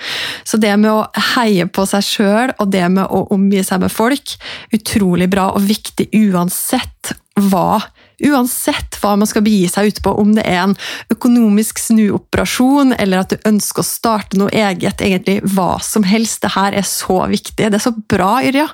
Så 0.48 0.56
det 0.62 0.72
med 0.80 0.90
å 0.94 1.26
heie 1.34 1.68
på 1.68 1.84
seg 1.90 2.06
sjøl 2.06 2.54
og 2.56 2.72
det 2.72 2.86
med 2.96 3.04
å 3.04 3.26
omgi 3.34 3.60
seg 3.66 3.84
med 3.84 3.92
folk, 3.92 4.38
utrolig 4.74 5.28
bra 5.32 5.50
og 5.52 5.68
viktig 5.68 6.08
uansett 6.24 7.14
hva 7.50 7.82
Uansett 8.24 8.98
hva 9.02 9.14
man 9.20 9.28
skal 9.28 9.44
begi 9.46 9.66
seg 9.70 9.90
ut 9.90 10.02
på, 10.04 10.14
om 10.20 10.34
det 10.36 10.46
er 10.48 10.62
en 10.62 10.76
økonomisk 11.12 11.80
snuoperasjon 11.82 12.96
eller 12.98 13.24
at 13.24 13.34
du 13.34 13.48
ønsker 13.50 13.84
å 13.84 13.88
starte 13.88 14.40
noe 14.40 14.52
eget, 14.54 15.04
egentlig 15.04 15.40
hva 15.54 15.76
som 15.84 16.06
helst. 16.08 16.42
Det 16.44 16.54
her 16.56 16.76
er 16.76 16.86
så 16.88 17.24
viktig. 17.30 17.68
Det 17.68 17.80
er 17.80 17.84
så 17.84 17.94
bra, 17.94 18.38
Yrja. 18.44 18.68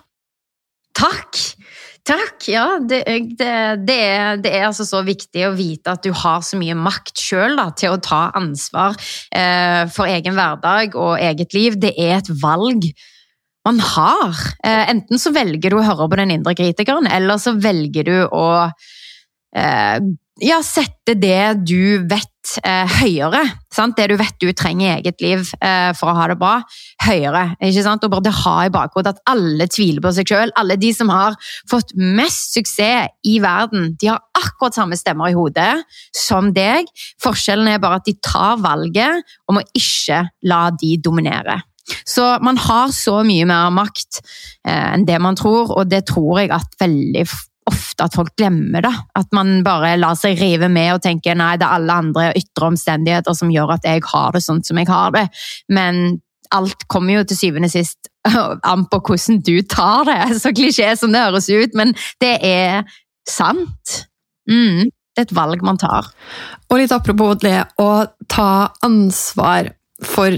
Takk! 0.97 1.39
Takk! 2.09 2.47
Ja, 2.49 2.79
det, 2.81 3.03
det, 3.39 3.51
det, 3.87 3.97
er, 3.97 4.41
det, 4.41 4.51
er, 4.55 4.65
altså 4.71 4.87
så 4.89 5.03
viktig 5.05 5.45
å 5.47 5.53
vite 5.55 5.93
at 5.93 6.05
du 6.05 6.15
har 6.17 6.41
så 6.45 6.59
mye 6.59 6.75
makt 6.79 7.21
sjøl 7.21 7.61
til 7.79 7.95
å 7.95 8.01
ta 8.03 8.23
ansvar 8.39 8.97
eh, 9.37 9.85
for 9.93 10.09
egen 10.09 10.39
hverdag 10.39 10.97
og 10.99 11.21
eget 11.21 11.55
liv. 11.57 11.77
Det 11.81 11.93
er 12.01 12.17
et 12.19 12.33
valg 12.41 12.89
man 13.69 13.83
har. 13.85 14.41
Eh, 14.65 14.87
enten 14.95 15.21
så 15.21 15.33
velger 15.37 15.71
du 15.71 15.81
å 15.81 15.85
høre 15.85 16.09
på 16.09 16.21
den 16.23 16.33
indre 16.39 16.57
kritikeren, 16.57 17.07
eller 17.11 17.41
så 17.43 17.53
velger 17.61 18.09
du 18.09 18.17
å 18.25 18.47
ja, 20.41 20.61
sette 20.65 21.15
det 21.21 21.67
du 21.69 22.07
vet 22.09 22.53
eh, 22.65 22.89
høyere. 23.01 23.43
Sant? 23.73 23.97
Det 23.99 24.07
du 24.11 24.17
vet 24.19 24.37
du 24.41 24.49
trenger 24.57 24.87
i 24.87 24.93
eget 24.99 25.21
liv 25.23 25.43
eh, 25.61 25.91
for 25.99 26.11
å 26.11 26.17
ha 26.17 26.27
det 26.31 26.39
bra, 26.41 26.55
høyere. 27.05 27.43
ikke 27.61 27.85
sant? 27.85 28.05
Og 28.07 28.15
bare 28.15 28.33
ha 28.41 28.55
i 28.65 28.73
bakhodet 28.73 29.15
at 29.15 29.23
alle 29.31 29.69
tviler 29.71 30.03
på 30.05 30.13
seg 30.17 30.33
selv. 30.33 30.55
Alle 30.61 30.79
de 30.81 30.93
som 30.97 31.13
har 31.13 31.37
fått 31.71 31.93
mest 31.97 32.57
suksess 32.57 33.13
i 33.29 33.37
verden, 33.43 33.95
de 34.01 34.13
har 34.13 34.23
akkurat 34.39 34.77
samme 34.77 34.99
stemmer 34.99 35.33
i 35.33 35.37
hodet 35.37 35.83
som 36.17 36.55
deg. 36.57 36.89
Forskjellen 37.23 37.69
er 37.75 37.83
bare 37.83 38.01
at 38.01 38.09
de 38.09 38.17
tar 38.25 38.63
valget 38.65 39.37
om 39.51 39.61
å 39.61 39.67
ikke 39.77 40.25
la 40.49 40.69
de 40.73 40.97
dominere. 41.03 41.61
Så 42.07 42.25
man 42.45 42.59
har 42.61 42.93
så 42.95 43.21
mye 43.27 43.47
mer 43.51 43.69
makt 43.75 44.23
eh, 44.23 44.95
enn 44.95 45.05
det 45.09 45.21
man 45.21 45.37
tror, 45.37 45.75
og 45.77 45.91
det 45.91 46.07
tror 46.09 46.41
jeg 46.41 46.53
at 46.55 46.81
veldig 46.81 47.27
ofte 47.71 48.07
at 48.07 48.17
folk 48.17 48.35
glemmer. 48.39 48.85
da. 48.85 48.93
At 49.19 49.31
man 49.37 49.61
bare 49.67 49.97
lar 50.01 50.19
seg 50.19 50.41
rive 50.41 50.69
med 50.73 50.95
og 50.97 51.05
tenker 51.05 51.39
nei, 51.39 51.55
det 51.61 51.67
er 51.67 51.79
alle 51.79 52.01
andre 52.05 52.27
ytre 52.39 52.73
omstendigheter 52.73 53.37
som 53.37 53.53
gjør 53.53 53.77
at 53.79 53.89
jeg 53.89 54.05
har 54.13 54.35
det 54.37 54.45
sånn 54.45 54.63
som 54.67 54.81
jeg 54.81 54.91
har 54.91 55.15
det. 55.17 55.27
Men 55.73 56.21
alt 56.55 56.87
kommer 56.91 57.21
jo 57.21 57.27
til 57.31 57.39
syvende 57.39 57.71
og 57.71 57.75
sist 57.75 58.11
an 58.73 58.87
på 58.91 59.03
hvordan 59.07 59.43
du 59.47 59.57
tar 59.63 60.07
det. 60.11 60.21
Så 60.43 60.55
klisjé 60.57 60.93
som 60.99 61.15
det 61.15 61.25
høres 61.27 61.51
ut, 61.51 61.77
men 61.79 61.95
det 62.23 62.37
er 62.47 62.89
sant. 63.29 63.99
Mm, 64.51 64.89
det 65.15 65.25
er 65.25 65.29
et 65.29 65.37
valg 65.37 65.63
man 65.67 65.79
tar. 65.81 66.11
Og 66.71 66.81
litt 66.81 66.95
apropos 66.95 67.39
det 67.43 67.59
å 67.83 67.91
ta 68.31 68.53
ansvar 68.87 69.75
for 70.07 70.35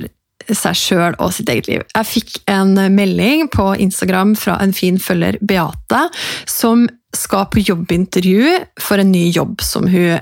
seg 0.51 0.75
sjøl 0.75 1.17
og 1.23 1.31
sitt 1.37 1.51
eget 1.53 1.69
liv. 1.71 1.85
Jeg 1.95 2.09
fikk 2.09 2.41
en 2.51 2.75
melding 2.95 3.47
på 3.53 3.73
Instagram 3.85 4.35
fra 4.39 4.59
en 4.63 4.75
fin 4.75 4.99
følger, 5.01 5.39
Beate, 5.41 6.09
som 6.51 6.89
skal 7.17 7.47
på 7.53 7.61
jobbintervju 7.61 8.57
for 8.81 9.01
en 9.01 9.13
ny 9.13 9.27
jobb 9.35 9.61
som 9.65 9.87
hun 9.91 10.19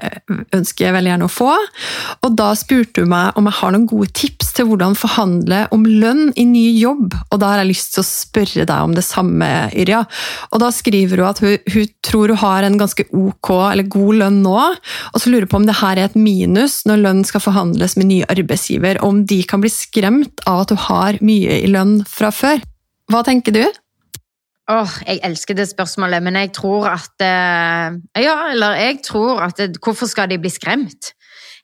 ønsker 0.57 0.95
veldig 0.95 1.13
gjerne 1.13 1.29
å 1.29 1.33
få. 1.33 1.51
Og 2.27 2.37
Da 2.41 2.51
spurte 2.59 3.05
hun 3.05 3.13
meg 3.13 3.39
om 3.39 3.47
jeg 3.47 3.59
har 3.61 3.75
noen 3.75 3.87
gode 3.91 4.11
tips 4.17 4.53
til 4.57 4.67
hvordan 4.69 4.97
forhandle 4.99 5.63
om 5.75 5.85
lønn 5.87 6.33
i 6.35 6.47
ny 6.49 6.67
jobb. 6.81 7.15
Og 7.31 7.41
Da 7.41 7.53
har 7.53 7.63
jeg 7.63 7.71
lyst 7.73 7.95
til 7.95 8.03
å 8.03 8.09
spørre 8.09 8.67
deg 8.67 8.89
om 8.89 8.97
det 8.97 9.07
samme, 9.07 9.49
Yrja. 9.71 10.03
Og 10.51 10.63
Da 10.63 10.71
skriver 10.75 11.23
hun 11.23 11.31
at 11.31 11.43
hun, 11.45 11.59
hun 11.71 11.93
tror 12.07 12.35
hun 12.35 12.43
har 12.43 12.67
en 12.67 12.79
ganske 12.81 13.07
ok 13.11 13.51
eller 13.71 13.91
god 13.91 14.21
lønn 14.25 14.41
nå, 14.45 14.59
og 15.15 15.21
så 15.21 15.31
lurer 15.31 15.47
hun 15.47 15.53
på 15.53 15.61
om 15.61 15.69
det 15.69 15.79
her 15.81 15.99
er 15.99 16.09
et 16.09 16.19
minus 16.19 16.81
når 16.89 17.05
lønn 17.05 17.23
skal 17.29 17.45
forhandles 17.45 17.97
med 17.99 18.11
ny 18.11 18.23
arbeidsgiver, 18.31 19.01
og 19.01 19.15
om 19.15 19.23
de 19.29 19.43
kan 19.47 19.63
bli 19.63 19.71
skremt 19.73 20.43
av 20.49 20.65
at 20.65 20.75
hun 20.75 20.85
har 20.89 21.21
mye 21.25 21.61
i 21.63 21.71
lønn 21.71 22.01
fra 22.09 22.33
før. 22.35 22.63
Hva 23.11 23.23
tenker 23.27 23.55
du? 23.55 23.65
Åh, 24.71 24.93
jeg 25.07 25.19
elsker 25.27 25.57
det 25.59 25.67
spørsmålet, 25.71 26.23
men 26.23 26.37
jeg 26.39 26.53
tror 26.55 26.87
at 26.93 27.25
eh, 27.25 27.97
Ja, 28.23 28.37
eller 28.53 28.77
jeg 28.79 29.01
tror 29.07 29.43
at 29.43 29.59
det, 29.59 29.81
Hvorfor 29.83 30.07
skal 30.07 30.31
de 30.31 30.39
bli 30.39 30.51
skremt? 30.53 31.15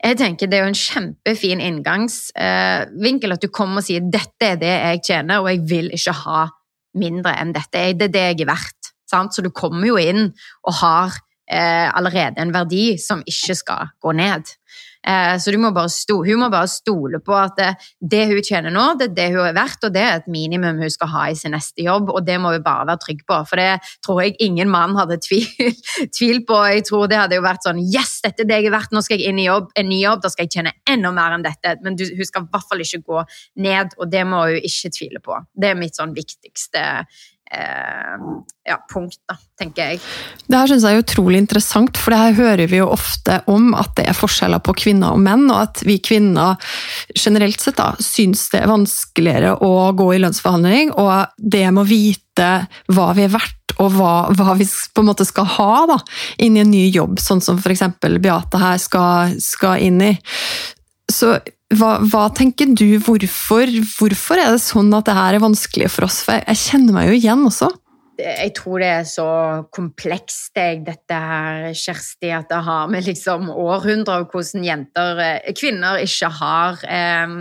Jeg 0.02 0.18
tenker 0.18 0.50
Det 0.50 0.58
er 0.58 0.64
jo 0.64 0.72
en 0.72 0.80
kjempefin 0.80 1.62
inngangsvinkel 1.62 3.36
at 3.36 3.42
du 3.42 3.48
kommer 3.48 3.80
og 3.80 3.86
sier 3.86 4.04
dette 4.04 4.50
er 4.52 4.58
det 4.60 4.72
jeg 4.72 5.04
tjener, 5.06 5.40
og 5.40 5.48
jeg 5.50 5.62
vil 5.70 5.88
ikke 5.94 6.12
ha 6.24 6.42
mindre 6.96 7.32
enn 7.40 7.54
dette. 7.56 7.86
Det 7.96 8.08
er 8.08 8.12
det 8.12 8.24
jeg 8.24 8.40
er 8.44 8.50
verdt. 8.50 8.92
Sant? 9.10 9.34
Så 9.34 9.44
du 9.44 9.50
kommer 9.54 9.86
jo 9.88 9.96
inn 10.00 10.28
og 10.66 10.78
har 10.82 11.16
eh, 11.48 11.88
allerede 11.88 12.42
en 12.42 12.54
verdi 12.54 12.96
som 13.00 13.22
ikke 13.26 13.56
skal 13.56 13.92
gå 14.02 14.14
ned. 14.18 14.52
Eh, 15.06 15.36
så 15.38 15.54
må 15.60 15.70
sto, 15.92 16.18
hun 16.26 16.40
må 16.40 16.48
bare 16.50 16.68
stole 16.70 17.20
på 17.22 17.34
at 17.38 17.54
det, 17.58 17.68
det, 18.00 18.24
hun 18.32 18.42
tjener 18.42 18.74
nå, 18.74 18.86
det 18.98 19.10
er 19.10 19.14
det 19.14 19.26
hun 19.36 19.44
er 19.46 19.54
verdt, 19.56 19.86
og 19.86 19.94
det 19.94 20.02
er 20.02 20.16
et 20.18 20.30
minimum 20.32 20.80
hun 20.82 20.90
skal 20.90 21.10
ha 21.12 21.26
i 21.30 21.36
sin 21.38 21.54
neste 21.54 21.84
jobb, 21.86 22.10
og 22.10 22.24
det 22.26 22.38
må 22.42 22.52
hun 22.56 22.64
bare 22.64 22.88
være 22.88 23.02
trygg 23.04 23.22
på. 23.28 23.38
For 23.46 23.62
det 23.62 23.68
tror 24.04 24.22
jeg 24.24 24.36
ingen 24.42 24.70
mann 24.72 24.96
hadde 24.98 25.20
tvil, 25.22 25.46
tvil 26.18 26.42
på. 26.48 26.58
Jeg 26.72 26.86
tror 26.88 27.06
det 27.10 27.20
hadde 27.20 27.38
jo 27.38 27.46
vært 27.46 27.68
sånn 27.68 27.82
Yes, 27.86 28.18
dette 28.24 28.42
er 28.42 28.50
det 28.50 28.60
jeg 28.60 28.70
er 28.72 28.76
verdt, 28.76 28.96
nå 28.96 29.04
skal 29.04 29.20
jeg 29.20 29.30
inn 29.30 29.42
i 29.42 29.46
jobb, 29.46 29.70
en 29.78 29.90
ny 29.90 30.00
jobb, 30.02 30.24
da 30.24 30.32
skal 30.32 30.48
jeg 30.48 30.54
tjene 30.56 30.74
enda 30.90 31.14
mer 31.14 31.36
enn 31.36 31.46
dette. 31.46 31.76
Men 31.84 31.98
du, 31.98 32.06
hun 32.10 32.26
skal 32.26 32.46
i 32.46 32.50
hvert 32.50 32.68
fall 32.72 32.82
ikke 32.82 33.02
gå 33.06 33.22
ned, 33.62 33.94
og 34.00 34.10
det 34.10 34.26
må 34.26 34.42
hun 34.48 34.68
ikke 34.70 34.92
tvile 34.98 35.22
på. 35.22 35.38
Det 35.54 35.70
er 35.70 35.78
mitt 35.78 35.98
sånn 35.98 36.16
viktigste 36.16 36.82
eh, 36.82 37.24
ja, 37.46 38.76
punkt, 38.90 39.18
da, 39.28 39.36
tenker 39.58 39.92
jeg. 39.92 40.00
Det 40.46 40.58
her 40.58 40.70
syns 40.70 40.86
jeg 40.86 40.98
er 40.98 41.04
utrolig 41.04 41.38
interessant, 41.38 41.98
for 42.00 42.12
det 42.12 42.20
her 42.20 42.38
hører 42.40 42.70
vi 42.70 42.80
jo 42.80 42.88
ofte 42.90 43.38
om 43.50 43.70
at 43.78 43.94
det 43.98 44.08
er 44.10 44.18
forskjeller 44.18 44.62
på 44.66 44.74
kvinner 44.82 45.14
og 45.14 45.22
menn, 45.22 45.46
og 45.50 45.60
at 45.68 45.84
vi 45.86 45.98
kvinner 46.02 46.58
generelt 47.14 47.62
sett 47.62 47.78
da, 47.78 47.92
syns 48.02 48.48
det 48.52 48.64
er 48.64 48.72
vanskeligere 48.72 49.54
å 49.62 49.92
gå 49.96 50.10
i 50.14 50.22
lønnsforhandling, 50.24 50.96
og 50.98 51.36
det 51.38 51.66
med 51.70 51.84
å 51.84 51.88
vite 51.88 52.50
hva 52.92 53.12
vi 53.16 53.26
er 53.28 53.34
verdt 53.36 53.76
og 53.82 53.92
hva, 53.92 54.12
hva, 54.32 54.54
vi 54.56 54.64
på 54.66 55.02
en 55.02 55.10
måte 55.10 55.26
skal 55.28 55.48
ha 55.56 55.72
da, 55.90 55.98
inn 56.42 56.56
i 56.56 56.62
en 56.62 56.72
ny 56.72 56.86
jobb, 56.88 57.20
sånn 57.20 57.42
som 57.44 57.60
f.eks. 57.60 57.84
Beate 58.00 58.60
her 58.60 58.80
skal, 58.80 59.36
skal 59.42 59.84
inn 59.84 60.00
i. 60.00 60.14
Så 61.12 61.36
hva, 61.74 61.96
hva, 62.06 62.28
tenker 62.30 62.70
du, 62.78 62.98
hvorfor, 63.02 63.70
hvorfor 63.96 64.38
er 64.38 64.52
det 64.54 64.62
sånn 64.62 64.92
at 64.94 65.08
det 65.08 65.16
her 65.16 65.34
er 65.34 65.42
vanskelig 65.42 65.90
for 65.90 66.06
oss? 66.06 66.20
For 66.26 66.38
jeg 66.38 66.62
kjenner 66.62 66.94
meg 66.94 67.10
jo 67.10 67.16
igjen 67.18 67.42
også. 67.48 67.72
Jeg 68.16 68.52
tror 68.56 68.80
det 68.80 68.88
er 68.88 69.08
så 69.08 69.28
komplekst, 69.76 70.54
dette 70.56 71.16
her, 71.20 71.66
Kjersti, 71.76 72.30
at 72.32 72.48
det 72.48 72.62
har 72.64 72.86
med 72.88 73.04
liksom 73.04 73.50
århundrer 73.52 74.22
av 74.22 74.30
hvordan 74.30 74.64
jenter, 74.64 75.20
eh, 75.20 75.50
kvinner, 75.58 76.00
ikke 76.00 76.30
har 76.38 76.80
eh, 76.88 77.34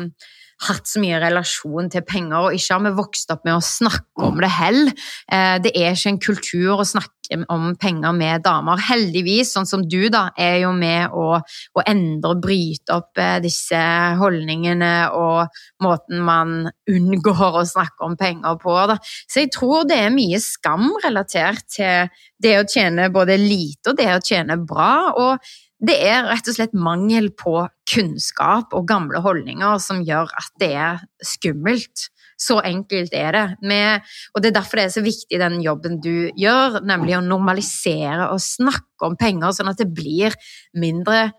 hatt 0.64 0.88
så 0.88 1.02
mye 1.04 1.20
relasjon 1.20 1.90
til 1.92 2.04
penger, 2.08 2.48
og 2.48 2.56
ikke 2.56 2.78
har 2.78 2.84
vi 2.86 2.96
vokst 2.96 3.32
opp 3.34 3.44
med 3.48 3.58
å 3.58 3.64
snakke 3.64 4.24
om 4.24 4.40
det 4.40 4.52
heller. 4.56 4.94
Eh, 5.32 5.58
det 5.64 5.74
er 5.76 5.96
ikke 5.96 6.14
en 6.14 6.22
kultur 6.24 6.80
å 6.80 6.88
snakke 6.88 7.40
om 7.52 7.74
penger 7.82 8.14
med 8.16 8.44
damer. 8.46 8.80
Heldigvis, 8.88 9.52
sånn 9.56 9.68
som 9.68 9.84
du, 9.90 10.08
da, 10.14 10.30
er 10.38 10.60
jo 10.62 10.72
med 10.78 11.12
å, 11.12 11.40
å 11.42 11.86
endre 11.90 12.36
og 12.36 12.44
bryte 12.46 12.96
opp 12.96 13.20
eh, 13.22 13.40
disse 13.44 13.82
holdningene 14.22 14.94
og 15.18 15.60
måten 15.84 16.24
man 16.26 16.70
unngår 16.92 17.60
å 17.62 17.66
snakke 17.68 18.08
om 18.08 18.16
penger 18.20 18.60
på. 18.62 18.78
Da. 18.92 19.00
Så 19.28 19.44
jeg 19.44 19.52
tror 19.56 19.90
det 19.90 20.00
er 20.06 20.16
mye 20.16 20.40
skam 20.44 20.94
relatert 21.04 21.68
til 21.76 22.08
det 22.42 22.58
å 22.60 22.68
tjene 22.70 23.12
både 23.14 23.38
lite 23.42 23.92
og 23.92 24.00
det 24.00 24.12
å 24.14 24.24
tjene 24.24 24.60
bra. 24.62 24.94
og 25.16 25.54
det 25.84 25.96
er 26.08 26.28
rett 26.30 26.48
og 26.48 26.56
slett 26.56 26.76
mangel 26.78 27.30
på 27.36 27.58
kunnskap 27.92 28.74
og 28.76 28.88
gamle 28.88 29.20
holdninger 29.24 29.80
som 29.84 30.04
gjør 30.08 30.32
at 30.32 30.54
det 30.62 30.72
er 30.72 31.02
skummelt. 31.26 32.10
Så 32.40 32.60
enkelt 32.68 33.14
er 33.16 33.32
det. 33.36 33.46
Med, 33.64 34.04
og 34.36 34.44
Det 34.44 34.50
er 34.50 34.58
derfor 34.58 34.80
det 34.80 34.86
er 34.86 34.96
så 34.96 35.04
viktig 35.04 35.40
den 35.40 35.62
jobben 35.64 36.00
du 36.04 36.32
gjør, 36.36 36.82
nemlig 36.84 37.18
å 37.18 37.24
normalisere 37.24 38.30
og 38.32 38.44
snakke 38.44 39.08
om 39.08 39.16
penger, 39.20 39.56
sånn 39.56 39.72
at 39.72 39.80
det 39.80 39.92
blir 39.96 40.36
mindre 40.76 41.30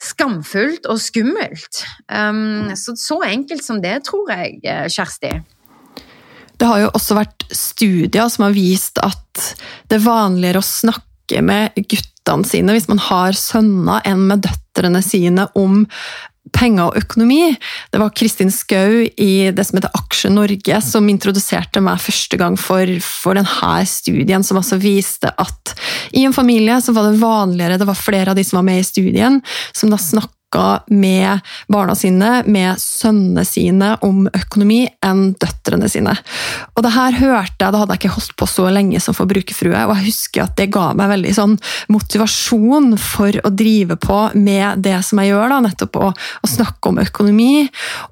skamfullt 0.00 0.88
og 0.88 1.00
skummelt. 1.00 1.82
Um, 2.08 2.72
så, 2.76 2.96
så 2.96 3.20
enkelt 3.28 3.64
som 3.64 3.80
det, 3.84 3.98
tror 4.08 4.32
jeg, 4.32 4.60
Kjersti. 4.92 5.34
Det 6.60 6.68
har 6.68 6.82
jo 6.82 6.92
også 6.96 7.16
vært 7.16 7.46
studier 7.56 8.28
som 8.32 8.46
har 8.48 8.56
vist 8.56 9.00
at 9.04 9.44
det 9.88 9.96
er 9.96 10.04
vanligere 10.04 10.60
å 10.60 10.66
snakke 10.66 11.40
med 11.44 11.76
guttene 12.30 12.46
sine 12.46 12.74
hvis 12.76 12.88
man 12.90 13.00
har 13.02 13.36
sønner, 13.36 14.02
enn 14.06 14.28
med 14.30 14.44
døtrene 14.46 15.02
sine 15.02 15.48
om 15.58 15.86
penger 16.56 16.88
og 16.88 16.96
økonomi. 16.98 17.52
Det 17.92 18.00
var 18.00 18.14
Kristin 18.16 18.50
Skau 18.50 19.04
i 19.04 19.50
det 19.54 19.64
som 19.66 19.78
heter 19.78 19.92
Aksje 19.94 20.30
Norge 20.32 20.80
som 20.82 21.08
introduserte 21.08 21.82
meg 21.84 22.00
første 22.00 22.38
gang 22.40 22.56
for, 22.58 22.86
for 23.04 23.38
denne 23.38 23.86
studien, 23.86 24.42
som 24.42 24.58
altså 24.58 24.80
viste 24.80 25.30
at 25.30 25.74
i 26.16 26.24
en 26.24 26.34
familie 26.34 26.80
så 26.82 26.94
var 26.96 27.10
det 27.10 27.20
vanligere, 27.20 27.78
det 27.78 27.86
var 27.86 27.98
flere 27.98 28.32
av 28.32 28.38
de 28.38 28.44
som 28.46 28.58
var 28.58 28.66
med 28.70 28.80
i 28.80 28.88
studien, 28.88 29.40
som 29.76 29.92
da 29.92 30.00
snakka 30.00 30.39
snakka 30.50 30.82
med 30.86 31.40
barna 31.68 31.94
sine, 31.94 32.42
med 32.46 32.78
sønnene 32.78 33.44
sine, 33.44 33.96
om 34.02 34.26
økonomi 34.26 34.88
enn 35.04 35.34
døtrene 35.38 35.88
sine. 35.88 36.14
Og 36.74 36.82
det 36.82 36.92
her 36.94 37.12
hørte 37.12 37.64
jeg, 37.64 37.72
da 37.72 37.78
hadde 37.78 37.94
jeg 37.94 38.00
ikke 38.00 38.14
holdt 38.14 38.36
på 38.36 38.46
så 38.46 38.70
lenge 38.70 39.00
som 39.00 39.14
forbrukerfrue, 39.14 39.86
og 39.86 39.96
jeg 39.96 40.06
husker 40.08 40.44
at 40.44 40.56
det 40.58 40.70
ga 40.72 40.92
meg 40.94 41.10
veldig 41.10 41.34
sånn 41.34 41.56
motivasjon 41.88 42.96
for 42.98 43.32
å 43.44 43.50
drive 43.50 43.96
på 43.96 44.18
med 44.34 44.82
det 44.82 44.98
som 45.06 45.20
jeg 45.20 45.30
gjør, 45.32 45.48
da, 45.50 45.60
nettopp 45.60 45.96
å, 46.00 46.10
å 46.10 46.50
snakke 46.50 46.90
om 46.90 47.00
økonomi, 47.02 47.68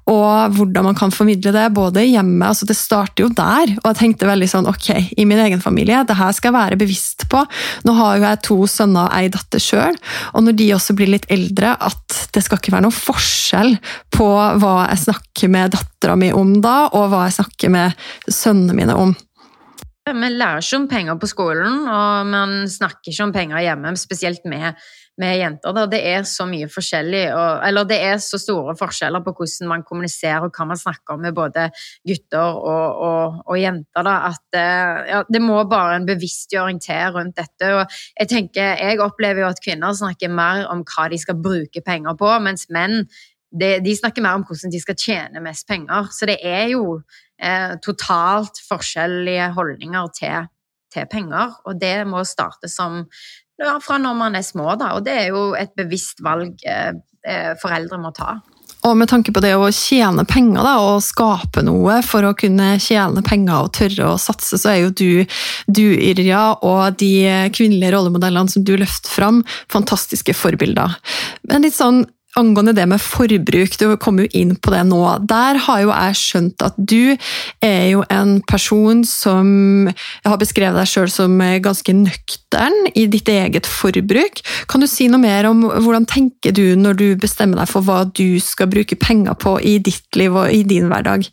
og 0.07 0.55
hvordan 0.55 0.89
man 0.89 0.97
kan 0.97 1.11
formidle 1.11 1.53
det, 1.55 1.67
både 1.75 2.05
hjemme 2.07 2.47
altså 2.49 2.65
Det 2.69 2.75
starter 2.77 3.25
jo 3.25 3.29
der, 3.35 3.75
og 3.81 3.85
jeg 3.89 3.97
tenkte 3.99 4.29
veldig 4.29 4.47
sånn 4.49 4.69
ok, 4.69 4.89
i 5.19 5.25
min 5.27 5.39
egen 5.43 5.61
familie, 5.61 6.03
det 6.07 6.17
her 6.17 6.31
skal 6.35 6.51
jeg 6.51 6.57
være 6.57 6.79
bevisst 6.79 7.27
på. 7.29 7.41
Nå 7.85 7.93
har 7.97 8.17
jo 8.17 8.25
jeg 8.25 8.41
to 8.45 8.57
sønner 8.69 9.09
og 9.09 9.15
ei 9.17 9.29
datter 9.33 9.61
sjøl, 9.61 9.97
og 10.33 10.45
når 10.45 10.57
de 10.59 10.69
også 10.75 10.95
blir 10.97 11.11
litt 11.13 11.27
eldre, 11.33 11.75
at 11.75 12.28
det 12.35 12.43
skal 12.45 12.61
ikke 12.61 12.73
være 12.75 12.85
noen 12.87 12.95
forskjell 12.95 13.75
på 14.13 14.27
hva 14.61 14.75
jeg 14.89 15.03
snakker 15.05 15.51
med 15.51 15.73
dattera 15.75 16.17
mi 16.19 16.31
om 16.35 16.57
da, 16.63 16.89
og 16.93 17.09
hva 17.11 17.25
jeg 17.27 17.39
snakker 17.39 17.73
med 17.73 18.05
sønnene 18.27 18.77
mine 18.77 18.97
om. 18.97 19.15
Vi 20.09 20.29
lærer 20.33 20.63
ikke 20.63 20.77
om 20.79 20.87
penger 20.89 21.17
på 21.19 21.27
skolen, 21.29 21.83
og 21.85 22.29
man 22.29 22.63
snakker 22.69 23.11
ikke 23.11 23.27
om 23.27 23.33
penger 23.35 23.61
hjemme, 23.61 23.91
spesielt 23.99 24.45
med, 24.49 24.77
med 25.21 25.37
jenter. 25.37 25.75
Da. 25.75 25.85
Det 25.91 25.99
er 26.11 26.23
så 26.25 26.47
mye 26.49 26.69
forskjellig, 26.71 27.21
og, 27.35 27.61
eller 27.67 27.85
det 27.89 27.99
er 28.07 28.17
så 28.23 28.39
store 28.41 28.73
forskjeller 28.79 29.21
på 29.25 29.33
hvordan 29.37 29.69
man 29.69 29.85
kommuniserer 29.85 30.47
og 30.47 30.55
hva 30.55 30.67
man 30.71 30.81
snakker 30.81 31.15
om 31.15 31.23
med 31.27 31.37
både 31.37 31.67
gutter 32.07 32.57
og, 32.57 33.03
og, 33.09 33.39
og 33.45 33.61
jenter, 33.61 34.07
da, 34.07 34.15
at 34.31 34.59
eh, 34.59 35.01
ja, 35.11 35.23
det 35.29 35.43
må 35.45 35.61
bare 35.69 35.99
en 35.99 36.09
bevisstgjøring 36.09 36.81
til 36.81 37.13
rundt 37.15 37.37
dette. 37.37 37.73
Og 37.75 37.99
jeg 38.19 38.31
tenker, 38.33 38.79
jeg 38.81 39.03
opplever 39.05 39.45
jo 39.45 39.51
at 39.51 39.61
kvinner 39.65 39.93
snakker 39.93 40.33
mer 40.33 40.65
om 40.73 40.81
hva 40.89 41.09
de 41.13 41.21
skal 41.21 41.37
bruke 41.37 41.85
penger 41.85 42.17
på, 42.17 42.33
mens 42.45 42.65
menn 42.73 43.03
de, 43.51 43.79
de 43.83 43.95
snakker 43.97 44.23
mer 44.23 44.37
om 44.37 44.45
hvordan 44.47 44.73
de 44.73 44.81
skal 44.81 44.97
tjene 44.99 45.43
mest 45.43 45.67
penger. 45.69 46.09
Så 46.13 46.29
det 46.29 46.39
er 46.45 46.69
jo 46.73 46.99
eh, 47.41 47.75
totalt 47.83 48.61
forskjellige 48.67 49.51
holdninger 49.57 50.13
til, 50.17 50.49
til, 50.93 51.09
penger, 51.11 51.57
og 51.65 51.81
det 51.81 51.97
må 52.09 52.23
starte 52.27 52.71
som 52.71 53.03
ja, 53.59 53.75
fra 53.83 53.99
når 53.99 54.15
man 54.15 54.39
er 54.39 54.45
små, 54.45 54.71
da, 54.79 54.93
og 54.95 55.03
det 55.07 55.17
er 55.25 55.33
jo 55.33 55.49
et 55.57 55.73
bevisst 55.77 56.23
valg 56.25 56.61
eh, 56.67 56.93
eh, 57.27 57.51
foreldre 57.59 57.99
må 58.01 58.13
ta. 58.15 58.37
Og 58.87 58.93
med 58.95 59.09
tanke 59.11 59.33
på 59.35 59.41
det 59.43 59.51
å 59.59 59.65
tjene 59.75 60.23
penger 60.23 60.63
da, 60.63 60.77
og 60.79 61.01
skape 61.03 61.59
noe 61.67 61.97
for 62.05 62.23
å 62.23 62.35
kunne 62.37 62.77
tjene 62.79 63.19
penger 63.25 63.65
og 63.65 63.73
tørre 63.75 64.13
å 64.13 64.21
satse, 64.21 64.55
så 64.61 64.71
er 64.71 64.77
jo 64.85 64.93
du, 64.95 65.35
du 65.67 65.83
Irja, 65.97 66.53
og 66.63 66.95
de 67.01 67.49
kvinnelige 67.51 67.91
rollemodellene 67.97 68.53
som 68.53 68.63
du 68.63 68.77
løfter 68.79 69.11
fram, 69.11 69.41
fantastiske 69.73 70.31
forbilder. 70.37 70.95
Men 71.51 71.67
litt 71.67 71.75
sånn 71.75 72.05
angående 72.37 72.75
det 72.77 72.85
med 72.89 73.01
forbruk, 73.01 73.77
du 73.79 73.95
kommer 73.97 74.25
jo 74.25 74.39
inn 74.41 74.53
på 74.55 74.73
det 74.73 74.83
nå. 74.89 75.01
Der 75.29 75.59
har 75.65 75.81
jo 75.83 75.89
jeg 75.89 76.19
skjønt 76.19 76.65
at 76.65 76.77
du 76.77 77.15
er 77.65 77.85
jo 77.93 78.03
en 78.13 78.39
person 78.47 79.03
som 79.07 79.49
Jeg 79.89 80.27
har 80.27 80.39
beskrevet 80.41 80.77
deg 80.77 80.89
sjøl 80.89 81.09
som 81.11 81.39
ganske 81.63 81.93
nøktern 81.95 82.75
i 82.93 83.07
ditt 83.11 83.29
eget 83.31 83.67
forbruk. 83.69 84.43
Kan 84.69 84.83
du 84.83 84.87
si 84.89 85.09
noe 85.09 85.21
mer 85.21 85.47
om 85.49 85.65
hvordan 85.65 86.07
tenker 86.09 86.53
du 86.55 86.75
når 86.77 86.99
du 86.99 87.07
bestemmer 87.19 87.61
deg 87.61 87.71
for 87.71 87.85
hva 87.85 88.03
du 88.05 88.39
skal 88.43 88.69
bruke 88.71 88.99
penger 88.99 89.37
på 89.39 89.57
i 89.63 89.77
ditt 89.83 90.19
liv 90.19 90.35
og 90.35 90.53
i 90.53 90.63
din 90.67 90.89
hverdag? 90.91 91.27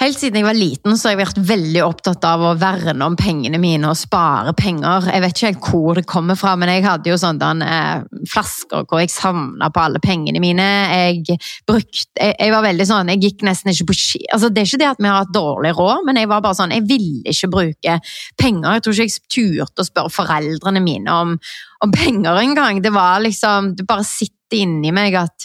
Helt 0.00 0.16
siden 0.16 0.38
jeg 0.38 0.46
var 0.46 0.56
liten 0.56 0.94
så 0.96 1.10
har 1.10 1.12
jeg 1.12 1.20
vært 1.20 1.38
veldig 1.44 1.80
opptatt 1.84 2.24
av 2.24 2.40
å 2.40 2.54
verne 2.56 3.04
om 3.04 3.16
pengene 3.20 3.58
mine 3.60 3.84
og 3.90 3.98
spare 4.00 4.54
penger. 4.56 5.10
Jeg 5.12 5.20
vet 5.20 5.34
ikke 5.34 5.48
helt 5.50 5.66
hvor 5.66 5.98
det 5.98 6.04
kommer 6.08 6.38
fra, 6.40 6.54
men 6.56 6.70
jeg 6.72 6.86
hadde 6.86 7.10
jo 7.10 7.18
sånne 7.20 7.50
eh, 7.66 8.06
flasker 8.32 8.86
hvor 8.88 9.02
jeg 9.02 9.12
savna 9.12 9.68
på 9.68 9.82
alle 9.82 10.00
pengene 10.00 10.40
mine. 10.40 10.68
Jeg, 10.88 11.36
brukte, 11.68 12.08
jeg, 12.16 12.32
jeg, 12.32 12.52
var 12.54 12.64
veldig 12.64 12.86
sånn, 12.88 13.10
jeg 13.12 13.20
gikk 13.26 13.44
nesten 13.44 13.74
ikke 13.74 13.90
på 13.90 13.96
ski. 13.98 14.22
Altså, 14.32 14.48
det 14.48 14.62
er 14.62 14.70
ikke 14.70 14.80
det 14.80 14.88
at 14.88 15.02
vi 15.04 15.10
har 15.10 15.18
hatt 15.18 15.34
dårlig 15.36 15.74
råd, 15.76 16.06
men 16.08 16.20
jeg 16.22 16.30
var 16.32 16.46
bare 16.46 16.58
sånn, 16.62 16.72
jeg 16.78 16.86
ville 16.88 17.34
ikke 17.34 17.50
bruke 17.52 17.98
penger. 18.40 18.78
Jeg 18.78 18.86
tror 18.86 18.96
ikke 18.96 19.06
jeg 19.10 19.34
turte 19.36 19.84
å 19.84 19.90
spørre 19.90 20.14
foreldrene 20.14 20.84
mine 20.86 21.18
om, 21.26 21.36
om 21.84 21.92
penger 21.92 22.40
engang. 22.40 22.80
Det 22.80 22.94
var 22.96 23.20
liksom, 23.26 23.74
det 23.76 23.84
bare 23.90 24.08
sitter 24.08 24.62
inni 24.62 24.96
meg 24.96 25.20
at, 25.20 25.44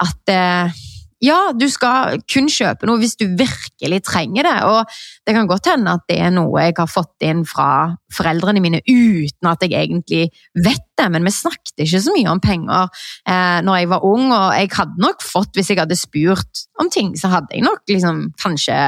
at 0.00 0.32
eh, 0.32 0.80
ja, 1.22 1.38
du 1.54 1.68
skal 1.70 2.18
kun 2.30 2.48
kjøpe 2.50 2.88
noe 2.88 2.98
hvis 3.00 3.14
du 3.20 3.28
virkelig 3.38 4.00
trenger 4.08 4.46
det. 4.48 4.56
Og 4.66 4.94
det 5.26 5.36
kan 5.36 5.50
godt 5.50 5.70
hende 5.70 5.94
at 5.94 6.06
det 6.10 6.18
er 6.18 6.32
noe 6.34 6.64
jeg 6.66 6.74
har 6.78 6.90
fått 6.90 7.26
inn 7.26 7.44
fra 7.48 7.92
foreldrene 8.12 8.62
mine 8.62 8.82
uten 8.88 9.50
at 9.50 9.62
jeg 9.62 9.76
egentlig 9.78 10.24
vet 10.58 10.84
det, 10.98 11.06
men 11.14 11.24
vi 11.26 11.34
snakket 11.34 11.86
ikke 11.86 12.02
så 12.02 12.16
mye 12.16 12.32
om 12.32 12.42
penger 12.42 12.90
eh, 13.28 13.60
når 13.64 13.78
jeg 13.78 13.92
var 13.94 14.06
ung, 14.08 14.26
og 14.34 14.50
jeg 14.58 14.72
hadde 14.74 15.02
nok 15.02 15.24
fått, 15.24 15.54
hvis 15.56 15.72
jeg 15.72 15.80
hadde 15.80 15.98
spurt 15.98 16.66
om 16.82 16.90
ting, 16.92 17.14
så 17.18 17.30
hadde 17.32 17.54
jeg 17.54 17.64
nok 17.66 17.86
liksom 17.90 18.26
kanskje 18.42 18.78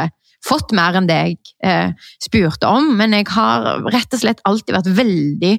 fått 0.44 0.74
mer 0.76 0.98
enn 0.98 1.08
det 1.08 1.16
jeg 1.20 1.36
eh, 1.64 2.10
spurte 2.22 2.68
om, 2.68 2.90
men 2.98 3.16
jeg 3.16 3.28
har 3.32 3.66
rett 3.94 4.16
og 4.16 4.22
slett 4.22 4.42
alltid 4.48 4.76
vært 4.76 4.92
veldig 4.98 5.54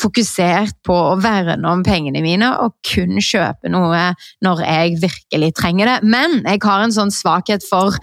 fokusert 0.00 0.78
på 0.86 0.96
å 1.10 1.18
verne 1.20 1.60
om 1.68 1.84
pengene 1.86 2.22
mine 2.24 2.48
og 2.62 2.76
kun 2.86 3.20
kjøpe 3.20 3.72
noe 3.72 4.10
når 4.44 4.64
jeg 4.64 4.98
virkelig 5.04 5.52
trenger 5.60 5.92
det. 5.92 5.98
Men 6.16 6.40
jeg 6.44 6.64
har 6.64 6.84
en 6.84 6.96
sånn 6.96 7.14
svakhet 7.14 7.66
for 7.66 7.96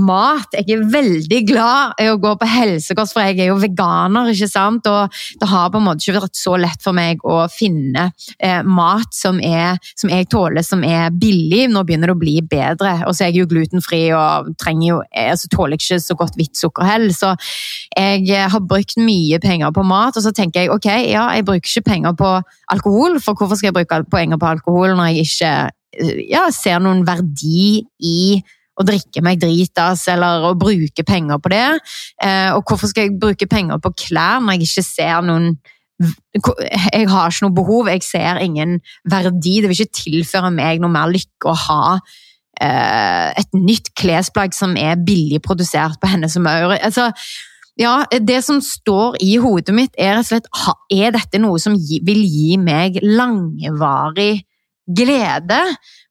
mat. 0.00 0.54
Jeg 0.56 0.76
er 0.76 0.84
veldig 0.92 1.40
glad 1.48 2.00
i 2.00 2.08
å 2.10 2.18
gå 2.20 2.32
på 2.40 2.48
helsekost, 2.48 3.14
for 3.14 3.24
jeg 3.26 3.40
er 3.40 3.50
jo 3.50 3.58
veganer. 3.60 4.30
ikke 4.32 4.48
sant? 4.50 4.86
Og 4.88 5.12
det 5.40 5.48
har 5.50 5.70
på 5.72 5.80
en 5.80 5.86
måte 5.86 6.04
ikke 6.04 6.22
vært 6.22 6.38
så 6.38 6.56
lett 6.60 6.82
for 6.84 6.96
meg 6.96 7.22
å 7.28 7.42
finne 7.52 8.08
eh, 8.38 8.62
mat 8.64 9.12
som, 9.14 9.40
er, 9.42 9.80
som, 9.94 10.12
jeg 10.12 10.28
tåler, 10.32 10.64
som 10.66 10.84
er 10.86 11.12
billig. 11.12 11.66
Nå 11.72 11.84
begynner 11.88 12.12
det 12.12 12.16
å 12.16 12.22
bli 12.22 12.38
bedre. 12.42 12.94
Og 13.06 13.16
så 13.16 13.26
er 13.26 13.32
jeg 13.32 13.42
jo 13.42 13.50
glutenfri 13.52 14.02
og 14.16 14.52
trenger 14.60 14.88
jo, 14.88 15.00
altså, 15.24 15.50
tåler 15.52 15.78
ikke 15.78 16.00
så 16.02 16.16
godt 16.18 16.38
hvitt 16.40 16.58
sukker 16.58 16.88
heller. 16.88 17.12
Så 17.16 17.34
jeg 17.96 18.26
eh, 18.30 18.48
har 18.52 18.64
brukt 18.64 18.96
mye 19.00 19.40
penger 19.42 19.74
på 19.74 19.84
mat, 19.86 20.16
og 20.16 20.24
så 20.24 20.32
tenker 20.36 20.64
jeg 20.64 20.72
ok, 20.72 20.88
ja, 21.10 21.28
jeg 21.36 21.46
bruker 21.48 21.68
ikke 21.68 21.90
penger 21.90 22.16
på 22.18 22.32
alkohol, 22.72 23.20
for 23.22 23.38
hvorfor 23.38 23.58
skal 23.58 23.70
jeg 23.72 23.78
bruke 23.80 24.02
penger 24.12 24.40
på 24.40 24.50
alkohol 24.54 24.96
når 24.96 25.12
jeg 25.12 25.28
ikke 25.28 25.52
eh, 25.52 26.26
ja, 26.32 26.46
ser 26.54 26.82
noen 26.82 27.04
verdi 27.08 27.82
i 28.00 28.18
å 28.78 28.86
drikke 28.88 29.22
meg 29.24 29.40
dritas 29.42 30.06
eller 30.08 30.48
å 30.48 30.54
bruke 30.58 31.04
penger 31.04 31.40
på 31.42 31.52
det. 31.52 31.68
Eh, 32.24 32.50
og 32.54 32.64
hvorfor 32.68 32.90
skal 32.90 33.08
jeg 33.08 33.20
bruke 33.20 33.48
penger 33.50 33.80
på 33.82 33.92
klær 34.06 34.42
når 34.42 34.56
jeg 34.56 34.68
ikke 34.70 34.88
ser 34.88 35.28
noen 35.28 35.54
jeg 36.02 37.06
har 37.06 37.30
ikke 37.30 37.44
noe 37.44 37.54
behov, 37.54 37.86
jeg 37.86 38.02
ser 38.02 38.40
ingen 38.42 38.80
verdi. 39.06 39.60
Det 39.62 39.70
vil 39.70 39.84
ikke 39.84 40.00
tilføre 40.00 40.50
meg 40.50 40.82
noe 40.82 40.90
mer 40.90 41.12
lykke 41.12 41.46
å 41.46 41.54
ha 41.68 41.84
eh, 42.58 43.28
et 43.38 43.54
nytt 43.54 43.92
klesplagg 43.98 44.56
som 44.56 44.74
er 44.80 44.98
billig 44.98 45.42
produsert 45.44 46.00
på 46.02 46.10
Hennes 46.10 46.34
som 46.34 46.42
Maur. 46.46 46.74
Altså, 46.74 47.10
ja, 47.80 48.02
det 48.20 48.42
som 48.44 48.60
står 48.64 49.20
i 49.24 49.36
hodet 49.40 49.74
mitt, 49.76 49.94
er 49.96 50.16
rett 50.18 50.26
og 50.26 50.30
slett 50.32 50.48
Er 50.92 51.14
dette 51.14 51.40
noe 51.40 51.60
som 51.62 51.76
vil 51.78 52.24
gi 52.26 52.58
meg 52.60 52.98
langvarig 53.02 54.42
glede? 54.90 55.60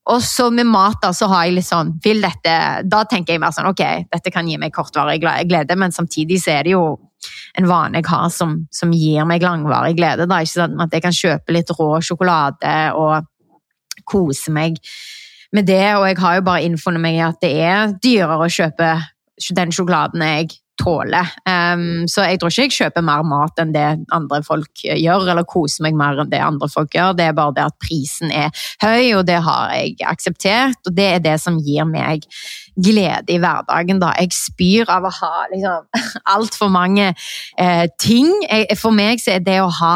Og 0.10 0.24
så 0.26 0.48
med 0.50 0.66
mat 0.66 0.98
da, 1.04 1.12
så 1.14 1.28
har 1.30 1.46
jeg 1.46 1.60
litt 1.60 1.68
sånn 1.68 1.94
vil 2.04 2.24
dette, 2.24 2.56
Da 2.90 3.04
tenker 3.06 3.36
jeg 3.36 3.42
mer 3.44 3.54
sånn 3.54 3.70
ok, 3.70 3.84
dette 4.10 4.34
kan 4.34 4.48
gi 4.50 4.58
meg 4.58 4.74
kortvarig 4.74 5.22
glede, 5.22 5.78
men 5.78 5.94
samtidig 5.94 6.40
så 6.42 6.56
er 6.58 6.66
det 6.66 6.74
jo 6.74 6.86
en 7.60 7.68
vane 7.70 8.00
jeg 8.00 8.10
har 8.10 8.30
som, 8.34 8.56
som 8.74 8.94
gir 8.96 9.28
meg 9.30 9.44
langvarig 9.46 9.94
glede. 10.00 10.26
Da. 10.26 10.42
Ikke 10.42 10.64
sånn 10.64 10.82
at 10.82 10.96
jeg 10.96 11.06
kan 11.06 11.16
kjøpe 11.16 11.54
litt 11.54 11.70
rå 11.78 11.92
sjokolade 12.02 12.76
og 12.98 13.28
kose 14.10 14.54
meg 14.56 14.80
med 15.54 15.68
det. 15.70 15.94
Og 16.00 16.08
jeg 16.10 16.18
har 16.24 16.40
jo 16.40 16.48
bare 16.48 16.66
innfunnet 16.66 17.04
meg 17.04 17.20
i 17.20 17.26
at 17.28 17.42
det 17.44 17.54
er 17.62 17.94
dyrere 18.02 18.48
å 18.48 18.52
kjøpe 18.52 18.96
den 19.58 19.74
sjokoladen 19.76 20.24
jeg 20.26 20.61
tåler. 20.82 21.30
Um, 21.46 22.08
så 22.10 22.26
jeg 22.28 22.42
tror 22.42 22.52
ikke 22.52 22.66
jeg 22.66 22.76
kjøper 22.78 23.06
mer 23.06 23.26
mat 23.28 23.60
enn 23.62 23.74
det 23.76 23.86
andre 24.14 24.42
folk 24.46 24.84
gjør, 24.84 25.28
eller 25.32 25.48
koser 25.50 25.86
meg 25.86 25.98
mer 26.00 26.22
enn 26.22 26.32
det 26.32 26.42
andre 26.44 26.70
folk 26.72 26.94
gjør. 26.96 27.14
Det 27.18 27.28
er 27.28 27.38
bare 27.38 27.56
det 27.58 27.68
at 27.70 27.78
prisen 27.84 28.34
er 28.34 28.50
høy, 28.84 29.14
og 29.20 29.26
det 29.30 29.40
har 29.46 29.76
jeg 29.76 29.96
akseptert. 30.10 30.80
Og 30.88 30.98
det 30.98 31.08
er 31.16 31.24
det 31.24 31.38
som 31.44 31.60
gir 31.62 31.88
meg 31.90 32.26
glede 32.76 33.36
i 33.36 33.40
hverdagen. 33.42 34.02
da. 34.02 34.14
Jeg 34.20 34.34
spyr 34.36 34.92
av 34.92 35.08
å 35.08 35.14
ha 35.22 35.46
liksom 35.54 36.04
altfor 36.36 36.74
mange 36.74 37.12
eh, 37.12 37.86
ting. 38.00 38.32
Jeg, 38.48 38.78
for 38.80 38.96
meg 38.96 39.22
så 39.24 39.38
er 39.38 39.46
det 39.46 39.62
å 39.62 39.72
ha 39.82 39.96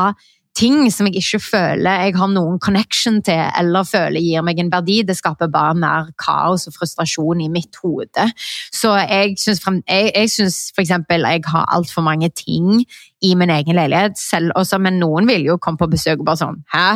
ting 0.56 0.92
som 0.94 1.10
jeg 1.10 1.20
ikke 1.20 1.42
føler 1.44 2.06
jeg 2.06 2.16
har 2.16 2.30
noen 2.32 2.60
connection 2.64 3.22
til, 3.26 3.42
eller 3.60 3.88
føler 3.88 4.24
gir 4.24 4.46
meg 4.46 4.60
en 4.62 4.72
verdi. 4.72 5.02
Det 5.08 5.18
skaper 5.18 5.52
bare 5.52 5.76
mer 5.80 6.12
kaos 6.22 6.68
og 6.70 6.78
frustrasjon 6.78 7.44
i 7.44 7.50
mitt 7.52 7.76
hode. 7.84 8.30
Så 8.74 8.94
jeg 9.02 9.36
syns, 9.42 9.64
jeg, 9.88 10.14
jeg 10.16 10.52
for 10.76 10.86
eksempel 10.86 11.28
jeg 11.28 11.44
har 11.52 11.68
altfor 11.76 12.06
mange 12.06 12.32
ting 12.36 12.86
i 13.22 13.36
min 13.36 13.52
egen 13.52 13.76
leilighet, 13.76 14.18
selv 14.20 14.56
også, 14.56 14.80
men 14.82 15.00
noen 15.02 15.28
vil 15.30 15.46
jo 15.52 15.60
komme 15.62 15.82
på 15.82 15.92
besøk 15.92 16.22
og 16.22 16.32
bare 16.32 16.44
sånn 16.44 16.64
Hæ? 16.74 16.90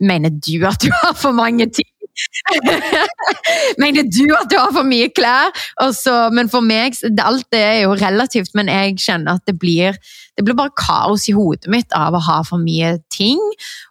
Mener 0.00 0.32
du 0.32 0.64
at 0.66 0.80
du 0.82 0.88
har 1.02 1.12
for 1.14 1.36
mange 1.36 1.68
ting? 1.70 1.90
Mener 3.82 4.02
du 4.02 4.24
at 4.34 4.50
du 4.50 4.56
har 4.58 4.72
for 4.74 4.86
mye 4.86 5.10
klær? 5.14 5.52
Også, 5.84 6.14
men 6.34 6.50
for 6.52 6.64
meg 6.64 6.96
Alt 7.22 7.46
det 7.52 7.60
er 7.60 7.78
jo 7.84 7.94
relativt, 7.98 8.54
men 8.58 8.70
jeg 8.72 8.98
kjenner 9.00 9.38
at 9.38 9.46
det 9.48 9.56
blir, 9.60 9.98
det 10.40 10.46
blir 10.48 10.56
bare 10.56 10.72
kaos 10.72 11.26
i 11.28 11.34
hodet 11.36 11.68
mitt 11.72 11.92
av 11.96 12.16
å 12.16 12.22
ha 12.24 12.38
for 12.48 12.62
mye 12.62 12.94
ting. 13.12 13.40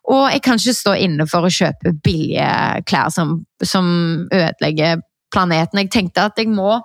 Og 0.10 0.24
jeg 0.34 0.42
kan 0.46 0.58
ikke 0.58 0.74
stå 0.74 0.96
inne 0.98 1.28
for 1.30 1.46
å 1.46 1.54
kjøpe 1.54 1.94
billige 2.02 2.50
klær 2.90 3.14
som, 3.14 3.44
som 3.62 3.92
ødelegger 4.34 5.04
planeten. 5.30 5.84
Jeg 5.84 5.94
tenkte 5.94 6.26
at 6.26 6.42
jeg 6.42 6.50
må 6.50 6.80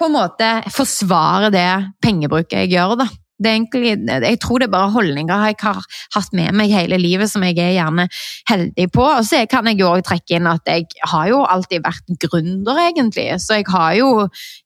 på 0.00 0.08
en 0.08 0.16
måte 0.16 0.48
forsvare 0.72 1.52
det 1.52 1.68
pengebruket 2.02 2.64
jeg 2.64 2.72
gjør. 2.72 2.96
da. 3.04 3.08
Egentlig, 3.42 3.96
jeg 4.06 4.38
tror 4.38 4.62
det 4.62 4.68
er 4.68 4.72
bare 4.72 4.92
holdninger 4.94 5.46
jeg 5.48 5.56
har 5.60 5.80
hatt 6.14 6.34
med 6.36 6.54
meg 6.54 6.70
hele 6.70 6.98
livet 7.00 7.30
som 7.30 7.42
jeg 7.42 7.58
er 7.58 7.74
gjerne 7.74 8.06
heldig 8.48 8.86
på. 8.94 9.02
Og 9.02 9.26
så 9.26 9.42
kan 9.50 9.66
jeg 9.68 9.80
jo 9.82 9.90
også 9.90 10.08
trekke 10.12 10.38
inn 10.38 10.48
at 10.48 10.68
jeg 10.70 10.86
har 11.10 11.28
jo 11.28 11.42
alltid 11.44 11.84
vært 11.84 12.14
gründer, 12.22 12.80
egentlig. 12.88 13.28
Så 13.42 13.60
jeg 13.60 13.68
har 13.72 13.98
jo 13.98 14.12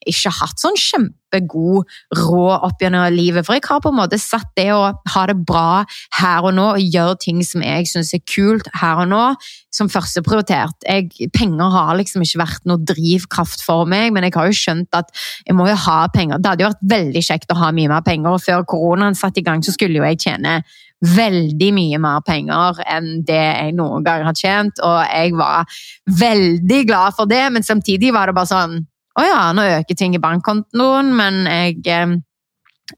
ikke 0.06 0.34
hatt 0.38 0.62
sånn 0.62 0.76
kjempe 0.78 1.16
kjempegod 1.26 1.84
råd 2.16 2.64
opp 2.64 2.80
gjennom 2.80 3.12
livet. 3.12 3.46
For 3.46 3.54
jeg 3.54 3.64
har 3.66 3.80
på 3.80 3.90
en 3.90 3.98
måte 3.98 4.18
satt 4.18 4.48
det 4.56 4.70
å 4.72 4.92
ha 4.94 5.26
det 5.26 5.36
bra 5.46 5.84
her 6.20 6.44
og 6.44 6.54
nå, 6.54 6.66
og 6.76 6.80
gjøre 6.80 7.18
ting 7.20 7.42
som 7.44 7.62
jeg 7.62 7.86
syns 7.86 8.14
er 8.14 8.22
kult 8.24 8.68
her 8.74 9.02
og 9.02 9.08
nå, 9.10 9.34
som 9.74 9.88
førsteprioritert. 9.88 10.86
Penger 11.34 11.70
har 11.74 11.94
liksom 11.96 12.22
ikke 12.22 12.42
vært 12.42 12.66
noe 12.66 12.82
drivkraft 12.86 13.64
for 13.64 13.86
meg, 13.86 14.12
men 14.12 14.24
jeg 14.24 14.36
har 14.36 14.48
jo 14.48 14.56
skjønt 14.56 14.96
at 14.96 15.12
jeg 15.46 15.56
må 15.56 15.68
jo 15.68 15.76
ha 15.86 16.06
penger. 16.08 16.40
Det 16.40 16.50
hadde 16.50 16.64
jo 16.64 16.72
vært 16.72 16.90
veldig 16.96 17.22
kjekt 17.28 17.52
å 17.52 17.60
ha 17.60 17.70
mye 17.76 17.92
mer 17.92 18.02
penger, 18.06 18.32
og 18.32 18.44
før 18.44 18.66
koronaen 18.68 19.18
satte 19.18 19.42
i 19.42 19.46
gang, 19.46 19.64
så 19.64 19.74
skulle 19.74 20.00
jo 20.00 20.06
jeg 20.06 20.22
tjene 20.28 20.60
veldig 21.04 21.66
mye 21.76 21.98
mer 22.00 22.22
penger 22.24 22.78
enn 22.88 23.18
det 23.28 23.36
jeg 23.36 23.74
noen 23.76 24.04
gang 24.06 24.24
har 24.24 24.36
tjent, 24.36 24.80
og 24.80 25.02
jeg 25.04 25.34
var 25.36 25.68
veldig 26.08 26.84
glad 26.88 27.16
for 27.18 27.28
det, 27.28 27.42
men 27.52 27.66
samtidig 27.66 28.14
var 28.16 28.30
det 28.30 28.38
bare 28.38 28.48
sånn 28.48 28.78
å 29.16 29.24
ja, 29.24 29.42
nå 29.56 29.64
øker 29.78 29.98
ting 29.98 30.16
i 30.16 30.22
bankkontoen, 30.22 31.12
men 31.16 31.44
jeg 31.48 31.82
eh, 31.88 32.16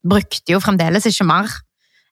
brukte 0.02 0.54
jo 0.54 0.62
fremdeles 0.62 1.06
ikke 1.08 1.26
mer 1.28 1.52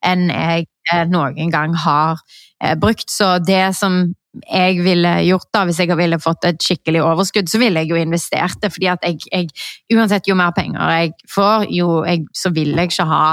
enn 0.07 0.29
jeg 0.31 0.69
eh, 0.93 1.05
noen 1.11 1.51
gang 1.51 1.75
har 1.87 2.21
eh, 2.63 2.77
brukt. 2.79 3.11
Så 3.11 3.37
det 3.43 3.75
som 3.79 4.05
jeg 4.53 4.83
ville 4.85 5.13
gjort 5.25 5.49
da, 5.55 5.65
hvis 5.65 5.81
jeg 5.81 5.97
ville 5.97 6.21
fått 6.21 6.45
et 6.49 6.63
skikkelig 6.63 7.03
overskudd, 7.03 7.49
så 7.49 7.61
ville 7.61 7.83
jeg 7.83 7.95
jo 7.95 8.01
investert 8.01 8.61
det. 8.63 8.73
fordi 8.75 8.91
at 8.93 9.05
jeg, 9.07 9.21
jeg 9.33 9.97
Uansett, 9.97 10.29
jo 10.29 10.37
mer 10.37 10.53
penger 10.57 10.93
jeg 11.01 11.13
får, 11.33 11.69
jo 11.73 12.03
jeg, 12.05 12.27
så 12.37 12.53
vil 12.55 12.75
jeg 12.77 12.93
ikke 12.93 13.11
ha 13.11 13.27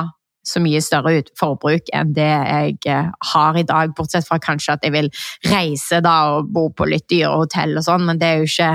så 0.43 0.59
mye 0.59 0.81
større 0.83 1.21
forbruk 1.39 1.87
enn 1.95 2.11
det 2.15 2.27
jeg 2.27 2.77
eh, 2.91 3.09
har 3.33 3.59
i 3.59 3.65
dag. 3.67 3.93
Bortsett 3.95 4.27
fra 4.27 4.39
kanskje 4.43 4.77
at 4.77 4.85
jeg 4.87 4.95
vil 4.95 5.09
reise 5.51 6.01
da 6.03 6.17
og 6.37 6.51
bo 6.51 6.69
på 6.75 6.87
litt 6.89 7.07
dyre 7.11 7.35
hotell 7.43 7.77
og 7.79 7.85
sånn, 7.87 8.07
men 8.09 8.19
det 8.19 8.29
er 8.29 8.41
jo 8.41 8.49
ikke 8.49 8.73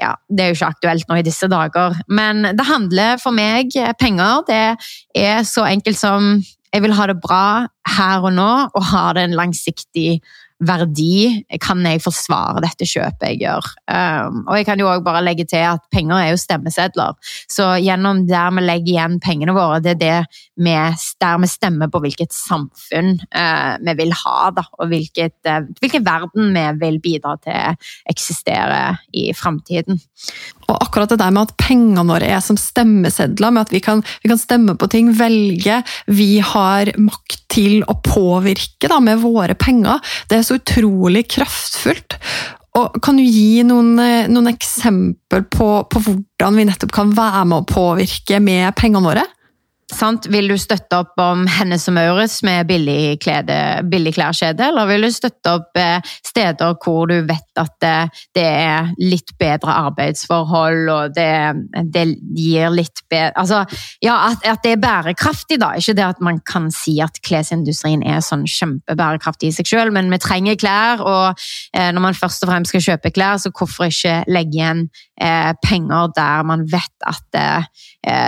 ja, 0.00 0.14
det 0.28 0.42
er 0.42 0.50
jo 0.50 0.58
ikke 0.58 0.72
aktuelt 0.74 1.08
nå 1.08 1.18
i 1.20 1.26
disse 1.26 1.48
dager. 1.50 1.94
Men 2.08 2.42
det 2.56 2.66
handler 2.66 3.20
for 3.22 3.34
meg 3.36 3.74
penger. 4.00 4.42
Det 4.48 5.22
er 5.24 5.46
så 5.46 5.66
enkelt 5.70 6.00
som 6.00 6.36
jeg 6.74 6.82
vil 6.82 6.96
ha 6.98 7.06
det 7.06 7.20
bra 7.22 7.66
her 7.94 8.24
og 8.26 8.32
nå, 8.34 8.50
og 8.74 8.88
ha 8.90 9.04
det 9.14 9.28
en 9.28 9.36
langsiktig 9.38 10.18
verdi 10.62 11.44
kan 11.62 11.82
jeg 11.86 12.02
forsvare 12.04 12.62
dette 12.62 12.86
kjøpet 12.86 13.26
jeg 13.26 13.40
gjør. 13.42 13.66
Um, 13.90 14.44
og 14.46 14.58
jeg 14.58 14.68
kan 14.68 14.80
jo 14.80 14.88
også 14.90 15.04
bare 15.06 15.24
legge 15.24 15.46
til 15.50 15.64
at 15.66 15.82
penger 15.92 16.20
er 16.20 16.30
jo 16.30 16.40
stemmesedler. 16.40 17.18
Så 17.50 17.66
gjennom 17.82 18.24
der 18.28 18.54
vi 18.54 18.64
legger 18.64 18.92
igjen 18.94 19.18
pengene 19.24 19.56
våre, 19.56 19.80
det 19.84 19.96
er 19.96 20.00
det 20.00 20.40
vi, 20.64 20.76
der 21.20 21.42
vi 21.42 21.50
stemmer 21.50 21.90
på 21.92 22.00
hvilket 22.04 22.34
samfunn 22.36 23.16
uh, 23.34 23.74
vi 23.82 23.96
vil 23.98 24.14
ha, 24.24 24.38
da, 24.54 24.66
og 24.78 24.92
hvilket, 24.92 25.36
uh, 25.50 25.66
hvilken 25.82 26.06
verden 26.06 26.54
vi 26.54 26.66
vil 26.84 27.00
bidra 27.02 27.36
til 27.42 27.90
eksistere 28.10 28.82
i 29.12 29.30
framtiden. 29.36 29.98
Og 30.68 30.80
akkurat 30.80 31.12
det 31.12 31.20
der 31.20 31.32
med 31.34 31.48
at 31.48 31.56
pengene 31.60 32.06
våre 32.08 32.28
er 32.36 32.42
som 32.44 32.58
stemmesedler, 32.60 33.54
med 33.54 33.66
at 33.66 33.74
vi 33.74 33.82
kan, 33.84 34.02
vi 34.22 34.30
kan 34.32 34.40
stemme 34.40 34.76
på 34.80 34.88
ting, 34.92 35.12
velge, 35.18 35.82
vi 36.06 36.30
har 36.44 36.92
makt 37.00 37.40
til 37.54 37.82
å 37.90 37.96
påvirke 38.04 38.90
da, 38.90 38.98
med 39.04 39.22
våre 39.22 39.56
penger. 39.58 40.02
Det 40.30 40.40
er 40.40 40.46
så 40.46 40.58
utrolig 40.58 41.26
kraftfullt. 41.36 42.18
Og 42.74 42.98
kan 43.04 43.18
du 43.18 43.22
gi 43.22 43.62
noen, 43.66 43.92
eh, 44.02 44.30
noen 44.30 44.50
eksempel 44.50 45.44
på, 45.46 45.68
på, 45.86 46.02
hvordan 46.02 46.58
vi 46.58 46.66
nettopp 46.66 46.94
kan 46.94 47.12
være 47.14 47.44
med 47.46 47.62
å 47.62 47.68
påvirke 47.70 48.40
med 48.42 48.74
pengene 48.78 49.04
våre? 49.06 49.22
Sant? 49.92 50.26
Vil 50.32 50.48
du 50.48 50.54
støtte 50.56 50.96
opp 50.96 51.18
om 51.20 51.42
Hennes 51.50 51.82
og 51.90 51.94
Maurits 51.98 52.38
med 52.46 52.64
billig, 52.68 53.18
klede, 53.20 53.56
billig 53.90 54.14
klærkjede, 54.16 54.70
eller 54.70 54.88
vil 54.88 55.04
du 55.04 55.10
støtte 55.12 55.52
opp 55.58 55.76
eh, 55.80 55.98
steder 56.24 56.78
hvor 56.80 57.10
du 57.10 57.18
vet 57.28 57.60
at 57.60 57.74
det, 57.84 57.96
det 58.36 58.46
er 58.46 58.88
litt 59.02 59.34
bedre 59.40 59.74
arbeidsforhold, 59.84 60.88
og 60.88 61.14
det, 61.16 61.28
det 61.92 62.06
gir 62.36 62.72
litt 62.72 63.04
bedre 63.12 63.32
Altså, 63.44 63.60
ja, 64.04 64.14
at, 64.30 64.44
at, 64.46 64.62
det 64.64 64.74
er 64.74 64.80
bærekraftig, 64.80 65.58
da. 65.60 65.72
Ikke 65.76 65.94
det 65.96 66.04
at 66.06 66.20
man 66.24 66.40
kan 66.46 66.70
si 66.72 66.96
at 67.04 67.18
klesindustrien 67.24 68.02
er 68.06 68.22
sånn 68.24 68.46
kjempebærekraftig 68.48 69.50
i 69.50 69.56
seg 69.58 69.68
selv, 69.68 69.94
men 69.96 70.08
vi 70.12 70.20
trenger 70.22 70.58
klær, 70.60 71.04
og 71.04 71.44
eh, 71.76 71.90
når 71.92 72.06
man 72.08 72.18
først 72.18 72.46
og 72.46 72.52
fremst 72.52 72.72
skal 72.72 72.86
kjøpe 72.88 73.12
klær, 73.14 73.36
så 73.42 73.52
hvorfor 73.52 73.90
ikke 73.90 74.22
legge 74.32 74.58
igjen 74.58 74.86
eh, 75.20 75.52
penger 75.64 76.12
der 76.16 76.46
man 76.48 76.64
vet 76.72 77.08
at 77.08 77.38
eh, 77.40 77.68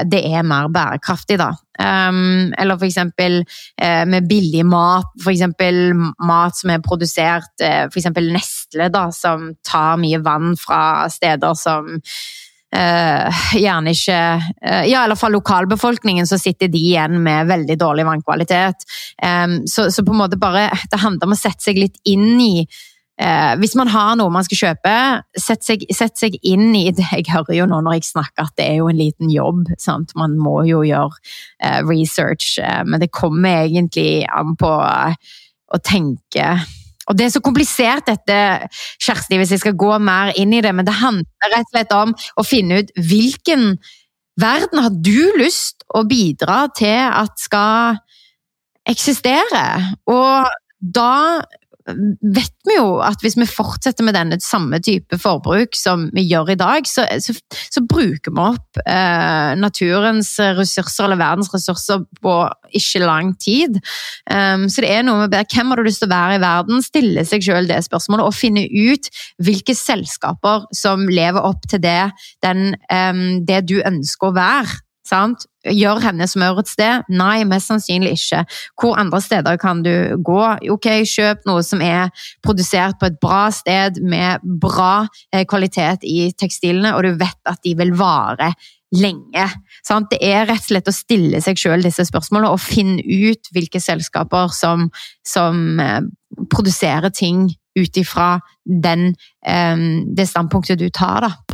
det 0.08 0.22
er 0.24 0.46
mer 0.46 0.70
bærekraftig, 0.72 1.36
da. 1.40 1.50
Um, 1.76 2.54
eller 2.56 2.78
for 2.78 2.86
eksempel 2.86 3.42
uh, 3.82 4.04
med 4.08 4.28
billig 4.28 4.64
mat, 4.64 5.10
for 5.20 5.34
eksempel 5.34 5.92
mat 6.24 6.56
som 6.56 6.72
er 6.72 6.84
produsert 6.84 7.52
uh, 7.60 7.84
for 7.90 8.00
eksempel 8.00 8.30
Nestle, 8.32 8.88
da, 8.92 9.10
som 9.12 9.50
tar 9.66 10.00
mye 10.00 10.22
vann 10.24 10.54
fra 10.56 11.04
steder 11.12 11.52
som 11.58 11.90
uh, 11.98 13.44
gjerne 13.60 13.92
ikke 13.92 14.20
Ja, 14.88 15.04
eller 15.04 15.20
fra 15.20 15.28
lokalbefolkningen 15.32 16.26
så 16.28 16.40
sitter 16.40 16.72
de 16.72 16.80
igjen 16.80 17.20
med 17.22 17.52
veldig 17.52 17.76
dårlig 17.80 18.08
vannkvalitet. 18.08 18.88
Um, 19.20 19.60
så, 19.68 19.90
så, 19.92 20.04
på 20.04 20.16
en 20.16 20.22
måte 20.24 20.40
bare 20.40 20.70
Det 20.90 21.02
handler 21.04 21.28
om 21.28 21.36
å 21.36 21.40
sette 21.40 21.68
seg 21.68 21.82
litt 21.82 22.00
inn 22.08 22.40
i 22.40 22.54
Eh, 23.16 23.54
hvis 23.56 23.72
man 23.78 23.88
har 23.88 24.16
noe 24.20 24.32
man 24.32 24.44
skal 24.44 24.58
kjøpe, 24.60 24.94
sett 25.40 25.64
seg, 25.64 25.86
sett 25.94 26.18
seg, 26.20 26.36
inn 26.44 26.74
i 26.76 26.90
det. 26.92 27.06
Jeg 27.16 27.30
hører 27.32 27.56
jo 27.56 27.68
nå 27.70 27.80
når 27.84 27.98
jeg 27.98 28.10
snakker 28.10 28.44
at 28.44 28.56
det 28.60 28.66
er 28.68 28.80
jo 28.82 28.90
en 28.92 28.98
liten 29.00 29.32
jobb. 29.32 29.70
Sant? 29.80 30.12
Man 30.20 30.36
må 30.40 30.60
jo 30.68 30.82
gjøre 30.84 31.16
eh, 31.64 31.80
research, 31.88 32.58
eh, 32.60 32.82
men 32.84 33.00
det 33.00 33.12
kommer 33.14 33.64
egentlig 33.64 34.26
an 34.28 34.56
på 34.60 34.72
eh, 34.84 35.16
å 35.72 35.80
tenke 35.82 36.56
og 37.06 37.14
Det 37.14 37.26
er 37.26 37.30
så 37.36 37.42
komplisert 37.44 38.08
dette, 38.08 38.36
Kjersti, 38.98 39.38
hvis 39.38 39.52
jeg 39.54 39.62
skal 39.62 39.76
gå 39.78 39.92
mer 40.02 40.32
inn 40.38 40.50
i 40.56 40.62
det, 40.64 40.72
men 40.74 40.86
det 40.86 40.96
handler 40.98 41.52
rett 41.52 41.68
og 41.68 41.74
slett 41.74 41.94
om 41.94 42.14
å 42.34 42.44
finne 42.46 42.80
ut 42.82 42.90
hvilken 42.98 43.76
verden 44.40 44.82
har 44.82 44.90
du 44.90 45.38
lyst 45.38 45.86
å 45.94 46.02
bidra 46.08 46.64
til 46.74 46.98
at 47.06 47.38
skal 47.38 48.00
eksistere? 48.90 49.62
Og 50.10 50.50
da 50.82 51.46
vet 51.86 52.54
vi 52.66 52.76
jo 52.76 52.98
at 53.04 53.22
hvis 53.22 53.36
vi 53.38 53.46
fortsetter 53.48 54.06
med 54.06 54.16
denne 54.16 54.38
samme 54.42 54.80
type 54.82 55.18
forbruk 55.22 55.76
som 55.78 56.08
vi 56.16 56.24
gjør 56.26 56.52
i 56.54 56.58
dag, 56.58 56.88
så, 56.88 57.04
så, 57.22 57.34
så 57.72 57.82
bruker 57.86 58.34
vi 58.34 58.42
opp 58.42 58.80
eh, 58.82 59.52
naturens 59.60 60.32
ressurser 60.58 61.06
eller 61.06 61.20
verdens 61.20 61.52
ressurser 61.54 62.02
på 62.22 62.36
ikke 62.76 63.04
lang 63.04 63.34
tid. 63.42 63.78
Um, 64.30 64.66
så 64.72 64.82
det 64.82 64.92
er 64.92 65.06
noe 65.06 65.24
med 65.24 65.36
hvem 65.36 65.72
har 65.72 65.80
du 65.80 65.86
lyst 65.86 66.02
til 66.02 66.10
å 66.10 66.14
være 66.14 66.38
i 66.38 66.42
verden, 66.42 66.82
stille 66.84 67.26
seg 67.28 67.44
selv 67.46 67.70
det 67.70 67.82
spørsmålet 67.86 68.26
og 68.26 68.36
finne 68.36 68.66
ut 68.66 69.10
hvilke 69.42 69.76
selskaper 69.78 70.66
som 70.74 71.06
lever 71.10 71.46
opp 71.46 71.68
til 71.70 71.82
det, 71.84 72.10
den, 72.44 72.74
um, 72.90 73.46
det 73.46 73.62
du 73.70 73.78
ønsker 73.82 74.32
å 74.32 74.36
være. 74.36 74.82
Sant? 75.06 75.46
Gjør 75.66 76.00
henne 76.04 76.26
smør 76.30 76.60
et 76.62 76.70
sted? 76.70 77.06
Nei, 77.10 77.44
mest 77.48 77.70
sannsynlig 77.70 78.14
ikke. 78.16 78.44
Hvor 78.78 78.98
andre 79.00 79.20
steder 79.22 79.58
kan 79.62 79.82
du 79.86 79.92
gå? 80.26 80.42
Ok, 80.74 80.88
Kjøp 81.06 81.46
noe 81.48 81.64
som 81.66 81.82
er 81.84 82.12
produsert 82.44 82.98
på 83.00 83.10
et 83.10 83.18
bra 83.22 83.46
sted 83.54 84.00
med 84.02 84.44
bra 84.62 85.06
eh, 85.32 85.46
kvalitet 85.48 86.06
i 86.06 86.30
tekstilene, 86.38 86.94
og 86.94 87.06
du 87.06 87.20
vet 87.20 87.50
at 87.50 87.62
de 87.66 87.74
vil 87.78 87.94
vare 87.98 88.52
lenge. 88.94 89.46
Sant? 89.86 90.10
Det 90.12 90.20
er 90.22 90.46
rett 90.46 90.62
og 90.62 90.70
slett 90.70 90.90
å 90.90 90.94
stille 90.94 91.42
seg 91.42 91.58
selv 91.60 91.86
disse 91.86 92.06
spørsmålene 92.06 92.52
og 92.54 92.62
finne 92.62 93.02
ut 93.02 93.50
hvilke 93.54 93.82
selskaper 93.82 94.54
som, 94.54 94.88
som 95.26 95.80
eh, 95.82 96.02
produserer 96.52 97.10
ting 97.14 97.48
ut 97.76 97.98
ifra 98.00 98.36
eh, 98.38 99.82
det 100.16 100.30
standpunktet 100.30 100.80
du 100.80 100.88
tar. 100.90 101.26
da. 101.26 101.45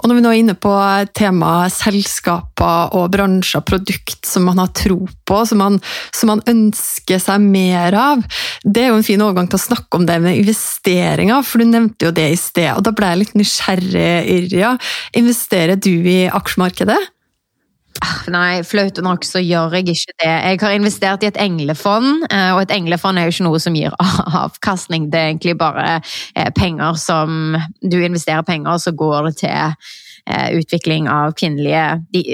Og 0.00 0.08
når 0.08 0.18
vi 0.18 0.24
nå 0.24 0.32
er 0.32 0.40
inne 0.40 0.56
på 0.58 0.72
temaet 1.16 1.74
selskaper 1.74 2.94
og 2.96 3.08
bransjer, 3.14 3.64
produkt 3.66 4.28
som 4.28 4.46
man 4.48 4.60
har 4.62 4.72
tro 4.76 4.98
på, 5.26 5.40
som 5.48 5.62
man, 5.62 5.80
som 6.14 6.32
man, 6.32 6.44
ønsker 6.46 7.20
seg 7.22 7.42
mer 7.42 7.96
av, 7.96 8.22
det 8.62 8.84
er 8.84 8.92
jo 8.92 9.00
en 9.00 9.06
fin 9.06 9.24
overgang 9.24 9.48
til 9.50 9.58
å 9.58 9.64
snakke 9.66 9.98
om 9.98 10.06
det 10.08 10.20
med 10.22 10.38
investeringer, 10.42 11.42
for 11.46 11.62
du 11.62 11.70
nevnte 11.70 12.08
jo 12.08 12.14
det 12.14 12.28
i 12.34 12.38
sted. 12.40 12.70
Og 12.76 12.84
da 12.86 12.94
ble 12.96 13.10
jeg 13.10 13.22
litt 13.22 13.36
nysgjerrig, 13.40 14.14
Irja. 14.36 14.76
Investerer 15.18 15.80
du 15.80 15.92
i 15.92 16.24
aksjemarkedet? 16.28 17.00
Ah, 18.04 18.26
nei, 18.28 18.62
flaut 18.66 18.98
nok 19.04 19.24
så 19.24 19.40
gjør 19.40 19.76
jeg 19.78 19.88
ikke 19.92 20.14
det. 20.20 20.28
Jeg 20.28 20.60
har 20.60 20.74
investert 20.76 21.24
i 21.24 21.28
et 21.30 21.38
englefond, 21.40 22.26
eh, 22.28 22.50
og 22.52 22.62
et 22.64 22.74
englefond 22.74 23.18
er 23.18 23.28
jo 23.28 23.34
ikke 23.34 23.46
noe 23.46 23.60
som 23.62 23.76
gir 23.78 23.94
avkastning. 24.44 25.08
Det 25.12 25.20
er 25.20 25.30
egentlig 25.32 25.56
bare 25.60 26.00
eh, 26.34 26.50
penger 26.56 26.98
som 27.00 27.56
Du 27.80 27.98
investerer 28.02 28.44
penger, 28.46 28.78
så 28.82 28.92
går 28.92 29.30
det 29.30 29.36
til 29.44 29.54
eh, 29.56 30.48
utvikling 30.58 31.08
av 31.08 31.36
kvinnelige, 31.38 31.86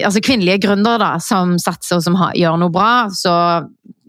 altså 0.05 0.25
kvinnelige 0.25 0.64
gründere 0.66 1.03
da, 1.03 1.12
som 1.22 1.59
satser 1.62 2.01
og 2.01 2.07
som 2.09 2.18
gjør 2.18 2.59
noe 2.62 2.72
bra. 2.72 2.94
Så 3.14 3.35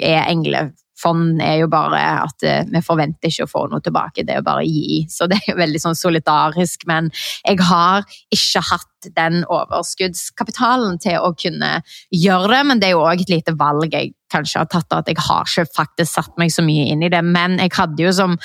er 0.01 0.23
englefond 0.31 1.43
er 1.43 1.59
jo 1.61 1.67
bare 1.69 1.99
at 2.23 2.47
vi 2.71 2.81
forventer 2.85 3.29
ikke 3.29 3.45
å 3.45 3.51
få 3.51 3.67
noe 3.69 3.83
tilbake, 3.83 4.23
det 4.23 4.37
er 4.37 4.41
jo 4.41 4.47
bare 4.47 4.63
å 4.63 4.71
gi. 4.71 5.03
Så 5.11 5.29
det 5.29 5.41
er 5.41 5.53
jo 5.53 5.59
veldig 5.59 5.83
sånn 5.83 5.99
solidarisk. 5.99 6.87
Men 6.89 7.11
jeg 7.43 7.61
har 7.67 8.07
ikke 8.33 8.65
hatt 8.71 8.89
den 9.17 9.43
overskuddskapitalen 9.45 10.99
til 11.03 11.19
å 11.21 11.33
kunne 11.37 11.79
gjøre 12.13 12.51
det, 12.55 12.65
men 12.69 12.81
det 12.81 12.89
er 12.89 12.97
jo 12.97 13.05
òg 13.05 13.23
et 13.23 13.33
lite 13.33 13.55
valg 13.59 13.93
jeg 13.93 14.13
kanskje 14.33 14.63
har 14.63 14.69
tatt, 14.71 14.93
at 14.95 15.09
jeg 15.09 15.19
har 15.21 15.47
ikke 15.47 15.69
faktisk 15.75 16.17
satt 16.17 16.39
meg 16.41 16.53
så 16.53 16.63
mye 16.65 16.87
inn 16.91 17.03
i 17.05 17.11
det. 17.13 17.21
Men 17.25 17.59
jeg 17.61 17.73
hadde 17.75 18.05
jo 18.05 18.13
som 18.15 18.37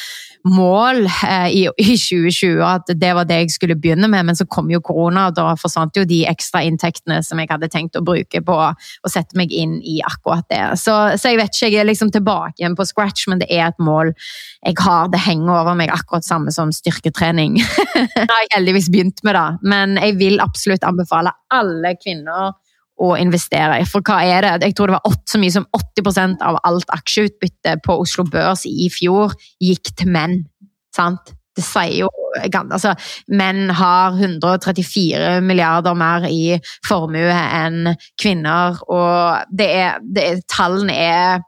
mål 0.49 1.03
eh, 1.07 1.49
i, 1.51 1.63
i, 1.81 1.97
2020 1.99 2.63
at 2.65 2.93
det 2.97 3.11
var 3.17 3.27
det 3.29 3.41
jeg 3.43 3.55
skulle 3.57 3.77
begynne 3.79 4.09
med, 4.11 4.27
men 4.29 4.39
så 4.39 4.47
kom 4.49 4.71
jo 4.73 4.81
korona, 4.85 5.29
og 5.29 5.37
da 5.37 5.53
forsvant 5.59 5.97
jo 5.99 6.07
de 6.09 6.23
ekstra 6.31 6.63
inntektene 6.67 7.21
som 7.27 7.41
jeg 7.41 7.51
hadde 7.51 7.71
tenkt 7.73 7.99
å 7.99 8.05
bruke 8.05 8.43
på 8.45 8.59
å 8.59 9.11
sette 9.11 9.39
meg 9.39 9.53
inn 9.55 9.79
i 9.83 9.99
akkurat 10.07 10.47
det. 10.53 10.63
Så, 10.81 10.95
så 11.19 11.33
jeg 11.33 11.41
vet 11.43 11.55
ikke, 11.55 11.73
jeg 11.73 11.83
er 11.83 11.91
liksom 11.91 12.13
tilbake 12.15 12.63
igjen 12.63 12.77
på 12.79 12.87
scratch, 12.89 13.27
men 13.31 13.43
det 13.43 13.51
er 13.51 13.69
et 13.69 13.83
mål 13.83 14.13
jeg 14.13 14.79
har. 14.85 15.11
Det 15.13 15.23
henger 15.23 15.55
over 15.61 15.79
meg 15.79 15.93
akkurat 15.95 16.27
samme 16.27 16.55
som 16.55 16.73
styrketrening. 16.75 17.59
det 18.15 18.29
har 18.29 18.45
jeg 18.47 18.55
heldigvis 18.57 18.91
begynt 18.95 19.25
med, 19.27 19.37
da. 19.37 19.47
Men 19.63 19.99
jeg 20.01 20.19
vil 20.21 20.41
absolutt 20.49 20.87
anbefale 20.89 21.35
alle 21.55 21.95
kvinner 22.01 22.57
å 22.99 23.15
investere. 23.19 23.79
i. 23.79 23.87
For 23.87 24.03
hva 24.03 24.21
er 24.27 24.45
det? 24.45 24.69
Jeg 24.69 24.77
tror 24.77 24.91
det 24.91 24.99
var 24.99 25.11
8, 25.11 25.25
så 25.31 25.41
mye 25.43 25.55
som 25.55 25.67
80% 25.77 26.45
av 26.45 26.59
alt 26.67 26.95
aksjeutbytte 26.95 27.79
på 27.85 27.99
Oslo 28.03 28.27
Børs 28.27 28.65
i 28.67 28.89
fjor 28.91 29.37
gikk 29.63 29.93
til 29.95 30.11
menn. 30.15 30.41
Sant? 30.97 31.35
Det 31.59 31.65
sier 31.67 32.05
jo 32.05 32.09
altså, 32.39 32.93
Menn 33.35 33.71
har 33.75 34.15
134 34.15 35.41
milliarder 35.43 35.97
mer 35.99 36.29
i 36.31 36.59
formue 36.87 37.35
enn 37.35 37.95
kvinner, 38.21 38.79
og 38.87 39.51
det 39.51 39.69
er, 39.81 39.99
det 40.03 40.27
er, 40.27 40.43
tallene 40.51 40.95
er 40.95 41.47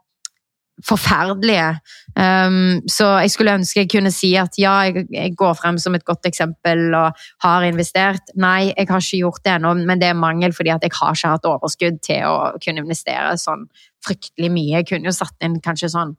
forferdelige. 0.87 1.67
Um, 2.15 2.81
så 2.89 3.07
jeg 3.23 3.31
skulle 3.31 3.53
ønske 3.55 3.83
jeg 3.83 3.89
kunne 3.93 4.11
si 4.13 4.33
at 4.39 4.57
ja, 4.59 4.73
jeg, 4.89 5.05
jeg, 5.13 5.35
går 5.39 5.53
frem 5.59 5.77
som 5.81 5.95
et 5.95 6.05
godt 6.05 6.27
eksempel 6.27 6.89
og 6.97 7.17
har 7.45 7.67
investert. 7.67 8.33
Nei, 8.35 8.71
jeg 8.71 8.89
har 8.89 9.03
ikke 9.03 9.21
gjort 9.21 9.45
det 9.45 9.55
ennå, 9.55 9.73
men 9.79 10.01
det 10.01 10.11
er 10.11 10.19
mangel 10.19 10.55
fordi 10.57 10.73
at 10.73 10.85
jeg 10.85 10.95
har 10.99 11.15
ikke 11.15 11.33
hatt 11.35 11.49
overskudd 11.53 12.01
til 12.05 12.27
å 12.27 12.51
kunne 12.63 12.85
investere 12.85 13.37
sånn 13.39 13.67
fryktelig 14.05 14.51
mye. 14.51 14.81
Jeg 14.81 14.89
kunne 14.91 15.11
jo 15.11 15.15
satt 15.15 15.37
inn 15.45 15.59
kanskje 15.63 15.91
sånn 15.93 16.15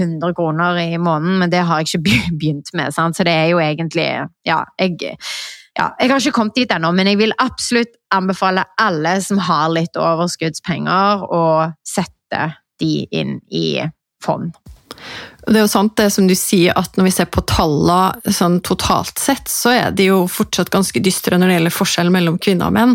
100 0.00 0.32
kroner 0.36 0.78
i 0.80 0.96
måneden, 0.96 1.38
men 1.42 1.50
det 1.52 1.64
har 1.68 1.82
jeg 1.82 1.92
ikke 1.92 2.04
begynt 2.40 2.72
med. 2.74 2.94
Sant? 2.94 3.16
Så 3.16 3.26
det 3.28 3.34
er 3.36 3.50
jo 3.52 3.60
egentlig 3.62 4.08
Ja, 4.48 4.64
jeg 4.80 5.18
ja, 5.72 5.86
jeg 5.96 6.10
har 6.10 6.20
ikke 6.20 6.36
kommet 6.36 6.58
dit 6.58 6.72
ennå, 6.74 6.90
men 6.92 7.08
jeg 7.08 7.16
vil 7.16 7.32
absolutt 7.40 7.94
anbefale 8.12 8.66
alle 8.80 9.14
som 9.24 9.38
har 9.40 9.70
litt 9.72 9.96
overskuddspenger, 9.96 11.24
å 11.24 11.44
sette 11.80 12.42
de 12.82 13.06
inn 13.14 13.38
i 13.54 13.78
fond. 14.22 14.52
Det 15.42 15.58
er 15.58 15.64
jo 15.64 15.70
sant 15.72 15.96
det 15.98 16.06
som 16.14 16.28
du 16.30 16.34
sier, 16.38 16.70
at 16.78 16.94
når 16.94 17.08
vi 17.08 17.14
ser 17.16 17.28
på 17.32 17.42
tallene 17.50 18.32
sånn 18.34 18.60
totalt 18.62 19.18
sett, 19.18 19.50
så 19.50 19.72
er 19.74 19.94
de 19.96 20.06
jo 20.12 20.20
fortsatt 20.30 20.70
ganske 20.70 21.02
dystre 21.02 21.38
når 21.38 21.50
det 21.50 21.56
gjelder 21.56 21.74
forskjell 21.74 22.12
mellom 22.14 22.38
kvinner 22.42 22.70
og 22.70 22.76
menn. 22.76 22.94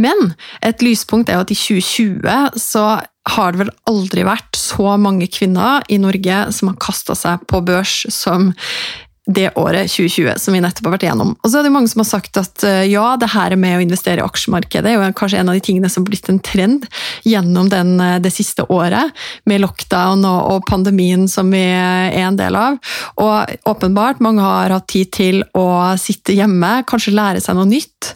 Men 0.00 0.32
et 0.64 0.84
lyspunkt 0.84 1.28
er 1.28 1.36
jo 1.36 1.44
at 1.44 1.52
i 1.52 1.58
2020 1.58 2.60
så 2.62 2.86
har 3.36 3.52
det 3.52 3.60
vel 3.60 3.74
aldri 3.90 4.24
vært 4.26 4.56
så 4.58 4.96
mange 4.98 5.28
kvinner 5.30 5.84
i 5.92 6.00
Norge 6.02 6.46
som 6.56 6.72
har 6.72 6.80
kasta 6.82 7.16
seg 7.18 7.44
på 7.50 7.60
børs 7.66 8.06
som 8.10 8.50
det 9.26 9.52
året 9.54 9.86
2020 9.86 10.34
som 10.42 10.54
vi 10.54 10.60
nettopp 10.62 10.88
har 10.88 10.94
vært 10.96 11.04
igjennom. 11.06 11.36
Og 11.38 11.50
så 11.50 11.60
er 11.60 11.66
det 11.66 11.70
mange 11.70 11.90
som 11.90 12.00
har 12.02 12.08
sagt 12.08 12.38
at 12.40 12.64
eh, 12.66 12.88
ja, 12.90 13.12
det 13.20 13.28
her 13.30 13.54
med 13.60 13.76
å 13.78 13.82
investere 13.84 14.18
i 14.18 14.24
aksjemarkedet 14.24 14.90
er 14.90 14.96
jo 14.98 15.10
kanskje 15.14 15.38
en 15.38 15.52
av 15.52 15.54
de 15.54 15.62
tingene 15.62 15.90
som 15.92 16.02
har 16.02 16.10
blitt 16.10 16.30
en 16.32 16.40
trend 16.42 16.88
gjennom 17.28 17.68
den, 17.70 17.94
eh, 18.02 18.18
det 18.22 18.32
siste 18.34 18.66
året, 18.66 19.14
med 19.46 19.62
lockdown 19.62 20.26
og, 20.26 20.40
og, 20.50 20.66
pandemien 20.66 21.28
som 21.30 21.52
vi 21.54 21.62
er 21.62 22.16
en 22.24 22.38
del 22.38 22.58
av. 22.58 22.80
Og 23.22 23.54
åpenbart, 23.70 24.22
mange 24.24 24.42
har 24.42 24.74
hatt 24.74 24.88
tid 24.90 25.12
til 25.14 25.42
å 25.54 25.68
sitte 26.02 26.34
hjemme, 26.34 26.80
kanskje 26.88 27.14
lære 27.14 27.42
seg 27.44 27.58
noe 27.58 27.70
nytt. 27.70 28.12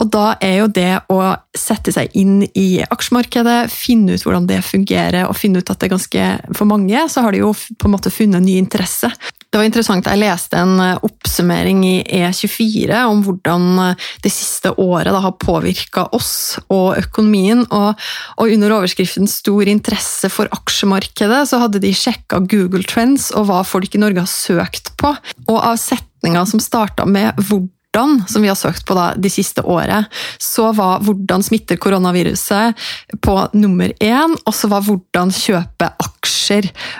Og 0.00 0.08
da 0.14 0.30
er 0.40 0.62
jo 0.62 0.70
det 0.72 0.94
å 1.12 1.20
sette 1.56 1.92
seg 1.92 2.14
inn 2.16 2.40
i 2.56 2.80
aksjemarkedet, 2.88 3.58
finne 3.72 4.16
ut 4.16 4.24
hvordan 4.24 4.48
det 4.48 4.62
fungerer, 4.64 5.26
og 5.28 5.36
finne 5.36 5.60
ut 5.60 5.68
at 5.68 5.76
det 5.76 5.88
er 5.90 5.94
ganske 5.96 6.26
For 6.56 6.68
mange 6.70 7.04
så 7.12 7.24
har 7.24 7.34
de 7.34 7.42
jo 7.42 7.52
på 7.52 7.88
en 7.88 7.92
måte 7.92 8.12
funnet 8.14 8.40
en 8.40 8.48
ny 8.48 8.56
interesse. 8.60 9.10
Det 9.48 9.56
var 9.56 9.64
interessant, 9.64 10.04
Jeg 10.04 10.20
leste 10.20 10.58
en 10.60 10.74
eh, 10.84 10.98
oppsummering 11.06 11.80
i 11.88 11.94
E24 12.04 12.98
om 13.08 13.22
hvordan 13.24 13.62
eh, 13.80 14.08
det 14.20 14.32
siste 14.32 14.74
året 14.76 15.08
da, 15.08 15.22
har 15.24 15.38
påvirka 15.40 16.04
oss 16.12 16.58
og 16.68 16.98
økonomien. 17.00 17.64
Og, 17.72 17.96
og, 18.36 18.52
Under 18.52 18.76
overskriften 18.76 19.24
'Stor 19.28 19.70
interesse 19.72 20.28
for 20.28 20.52
aksjemarkedet' 20.52 21.46
så 21.48 21.62
hadde 21.64 21.80
de 21.80 21.94
sjekka 21.96 22.42
Google 22.44 22.84
Trends 22.84 23.30
og 23.32 23.48
hva 23.48 23.62
folk 23.64 23.96
i 23.96 24.02
Norge 24.02 24.20
har 24.20 24.28
søkt 24.28 24.92
på. 25.00 25.14
Og 25.48 25.56
av 25.56 25.80
setninga 25.80 26.44
som 26.44 26.60
starta 26.60 27.08
med 27.08 27.32
'hvordan' 27.40 28.28
som 28.28 28.42
vi 28.42 28.48
har 28.48 28.54
søkt 28.54 28.84
på 28.86 28.94
da, 28.94 29.14
de 29.16 29.30
siste 29.30 29.64
året, 29.64 30.06
så 30.38 30.72
var 30.76 31.00
hvordan 31.00 31.42
smitter 31.42 31.80
koronaviruset 31.80 32.76
på 33.24 33.48
nummer 33.54 33.88
én, 33.98 34.36
og 34.44 34.54
så 34.54 34.68
var 34.68 34.84
hvordan 34.84 35.32
kjøpe 35.32 35.88
aksjer 35.88 36.17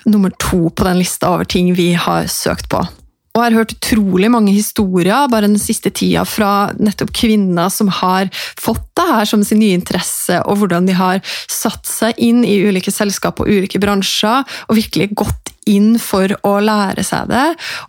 nummer 0.06 0.32
to 0.38 0.68
på 0.70 0.86
den 0.86 1.00
lista 1.00 1.34
over 1.34 1.48
ting 1.48 1.74
vi 1.78 1.92
har 1.98 2.28
søkt 2.32 2.68
på. 2.72 2.84
Og 3.38 3.44
jeg 3.44 3.52
har 3.52 3.58
hørt 3.60 3.74
utrolig 3.76 4.30
mange 4.34 4.52
historier 4.52 5.28
bare 5.30 5.46
den 5.46 5.60
siste 5.62 5.92
tida 5.94 6.24
fra 6.26 6.72
nettopp 6.74 7.12
kvinner 7.14 7.70
som 7.70 7.90
har 8.00 8.32
fått 8.58 8.82
det 8.98 9.06
her 9.12 9.28
som 9.30 9.44
sin 9.46 9.60
nye 9.62 9.76
interesse, 9.78 10.40
og 10.42 10.58
hvordan 10.58 10.88
de 10.88 10.96
har 10.98 11.22
satt 11.46 11.86
seg 11.86 12.18
inn 12.18 12.42
i 12.42 12.58
ulike 12.66 12.90
selskap 12.94 13.38
og 13.38 13.50
ulike 13.50 13.78
bransjer 13.82 14.42
og 14.42 14.80
virkelig 14.80 15.12
gått 15.22 15.54
inn 15.68 15.98
for 16.02 16.32
å 16.46 16.54
lære 16.64 17.04
seg 17.06 17.28
det, 17.30 17.44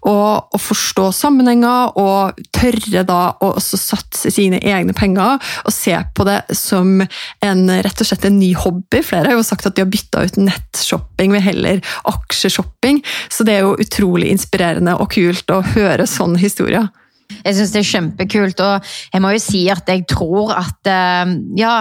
og, 0.09 0.51
og 0.53 0.61
forstå 0.63 1.09
sammenhenger, 1.15 1.95
og 1.99 2.39
tørre 2.55 3.03
da 3.07 3.21
å 3.39 3.53
også 3.55 3.79
satse 3.79 4.33
sine 4.33 4.61
egne 4.61 4.95
penger, 4.97 5.39
og 5.65 5.73
se 5.73 5.95
på 6.15 6.27
det 6.27 6.41
som 6.57 6.99
en, 7.01 7.65
rett 7.69 8.03
og 8.03 8.09
slett 8.09 8.27
en 8.29 8.39
ny 8.39 8.51
hobby. 8.57 9.03
Flere 9.05 9.31
har 9.31 9.39
jo 9.39 9.47
sagt 9.47 9.67
at 9.69 9.77
de 9.77 9.85
har 9.85 9.91
bytta 9.91 10.25
ut 10.27 10.39
nettshopping 10.41 11.33
med 11.35 11.45
heller 11.45 11.83
aksjeshopping, 12.09 13.03
så 13.31 13.47
det 13.47 13.57
er 13.57 13.67
jo 13.67 13.77
utrolig 13.79 14.31
inspirerende 14.33 14.97
og 14.99 15.11
kult 15.15 15.51
å 15.53 15.63
høre 15.73 16.07
sånne 16.09 16.41
historier. 16.41 16.89
Jeg 17.45 17.55
syns 17.55 17.71
det 17.71 17.79
er 17.79 17.87
kjempekult, 17.87 18.61
og 18.65 18.89
jeg 19.13 19.21
må 19.23 19.31
jo 19.35 19.41
si 19.41 19.61
at 19.71 19.87
jeg 19.87 20.03
tror 20.09 20.51
at, 20.57 20.89
eh, 20.89 21.33
ja, 21.59 21.73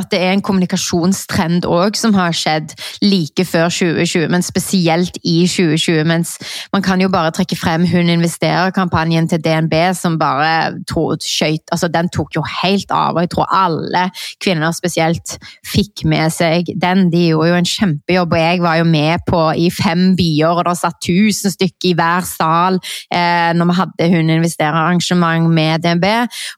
at 0.00 0.10
det 0.10 0.20
er 0.20 0.34
en 0.34 0.42
kommunikasjonstrend 0.44 1.66
òg 1.68 1.96
som 1.96 2.14
har 2.16 2.34
skjedd 2.36 2.74
like 3.02 3.46
før 3.46 3.70
2020, 3.72 4.28
men 4.32 4.44
spesielt 4.44 5.18
i 5.24 5.46
2020. 5.48 6.04
Mens 6.10 6.36
man 6.72 6.84
kan 6.84 7.00
jo 7.00 7.08
bare 7.12 7.32
trekke 7.34 7.56
frem 7.56 7.86
Hun 7.86 8.10
investerer-kampanjen 8.10 9.28
til 9.28 9.42
DNB, 9.44 9.74
som 9.94 10.18
bare 10.18 10.74
skøyt 11.22 11.70
altså 11.72 11.88
Den 11.88 12.08
tok 12.12 12.34
jo 12.36 12.42
helt 12.62 12.90
av, 12.90 13.14
og 13.14 13.22
jeg 13.24 13.30
tror 13.30 13.52
alle 13.54 14.08
kvinner 14.42 14.74
spesielt 14.74 15.36
fikk 15.64 16.04
med 16.04 16.32
seg 16.34 16.72
den. 16.82 17.10
De 17.12 17.28
gjorde 17.28 17.50
jo 17.52 17.60
en 17.60 17.70
kjempejobb, 17.70 18.32
og 18.32 18.42
jeg 18.42 18.62
var 18.64 18.80
jo 18.80 18.88
med 18.90 19.24
på 19.28 19.42
i 19.56 19.70
fem 19.70 20.16
byer, 20.18 20.58
og 20.58 20.64
det 20.66 20.76
satt 20.80 20.98
tusen 21.04 21.54
stykker 21.54 21.92
i 21.92 21.96
hver 21.96 22.26
sal 22.26 22.80
eh, 23.14 23.52
når 23.56 23.70
vi 23.70 23.78
hadde 23.80 24.10
Hun 24.16 24.30
investerer 24.30 24.95
arrangement 24.96 25.52
med 25.52 25.82
DNB. 25.82 26.06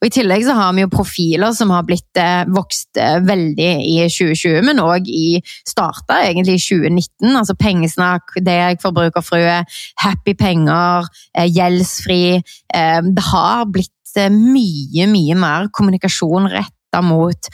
Og 0.00 0.06
I 0.06 0.12
tillegg 0.12 0.44
så 0.46 0.54
har 0.56 0.74
vi 0.74 0.84
jo 0.84 0.92
profiler 0.92 1.52
som 1.56 1.70
har 1.74 1.84
blitt 1.86 2.20
eh, 2.20 2.44
vokst 2.48 2.98
eh, 3.00 3.18
veldig 3.24 3.70
i 3.84 3.98
2020, 4.06 4.62
men 4.66 4.82
òg 4.82 5.08
i 5.08 5.40
starta 5.66 6.22
egentlig 6.26 6.58
i 6.58 6.64
2019. 6.64 7.36
Altså 7.36 7.56
Pengesnakk, 7.58 8.38
deg, 8.44 8.80
Forbrukerfrue, 8.82 9.62
Happy 10.04 10.34
penger, 10.38 11.08
eh, 11.36 11.48
gjeldsfri. 11.48 12.40
Det 12.68 13.22
har 13.30 13.68
blitt 13.72 14.18
mye, 14.32 15.06
mye 15.10 15.36
mer 15.38 15.68
kommunikasjon 15.72 16.48
rett 16.50 16.74
mot 17.04 17.48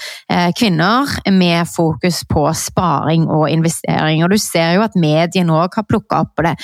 kvinner 0.56 1.10
med 1.34 1.66
fokus 1.68 2.20
på 2.30 2.44
sparing 2.56 3.26
og 3.28 3.48
investering. 3.50 4.22
Og 4.24 4.30
Du 4.30 4.38
ser 4.38 4.76
jo 4.76 4.84
at 4.84 4.94
mediene 4.96 5.52
òg 5.52 5.74
har 5.74 5.86
plukka 5.90 6.22
opp 6.22 6.36
på 6.38 6.46
det 6.46 6.54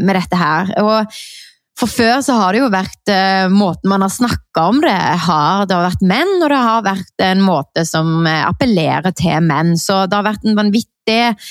med 0.00 0.14
dette 0.14 0.38
her. 0.38 0.70
Og 0.80 1.18
for 1.74 1.90
før 1.90 2.20
så 2.22 2.36
har 2.38 2.54
det 2.54 2.60
jo 2.62 2.70
vært 2.70 3.10
eh, 3.10 3.50
måten 3.50 3.90
man 3.90 4.04
har 4.04 4.12
snakka 4.12 4.66
om 4.70 4.80
det 4.82 4.94
har, 4.94 5.64
det 5.66 5.74
har 5.74 5.88
vært 5.88 6.04
menn, 6.06 6.34
og 6.38 6.48
det 6.52 6.58
har 6.62 6.84
vært 6.86 7.22
en 7.26 7.40
måte 7.42 7.82
som 7.88 8.10
uh, 8.22 8.44
appellerer 8.46 9.14
til 9.18 9.42
menn. 9.42 9.72
Så 9.80 10.04
det 10.06 10.14
har 10.14 10.28
vært 10.28 10.46
en 10.46 10.58
vanvittig 10.58 10.90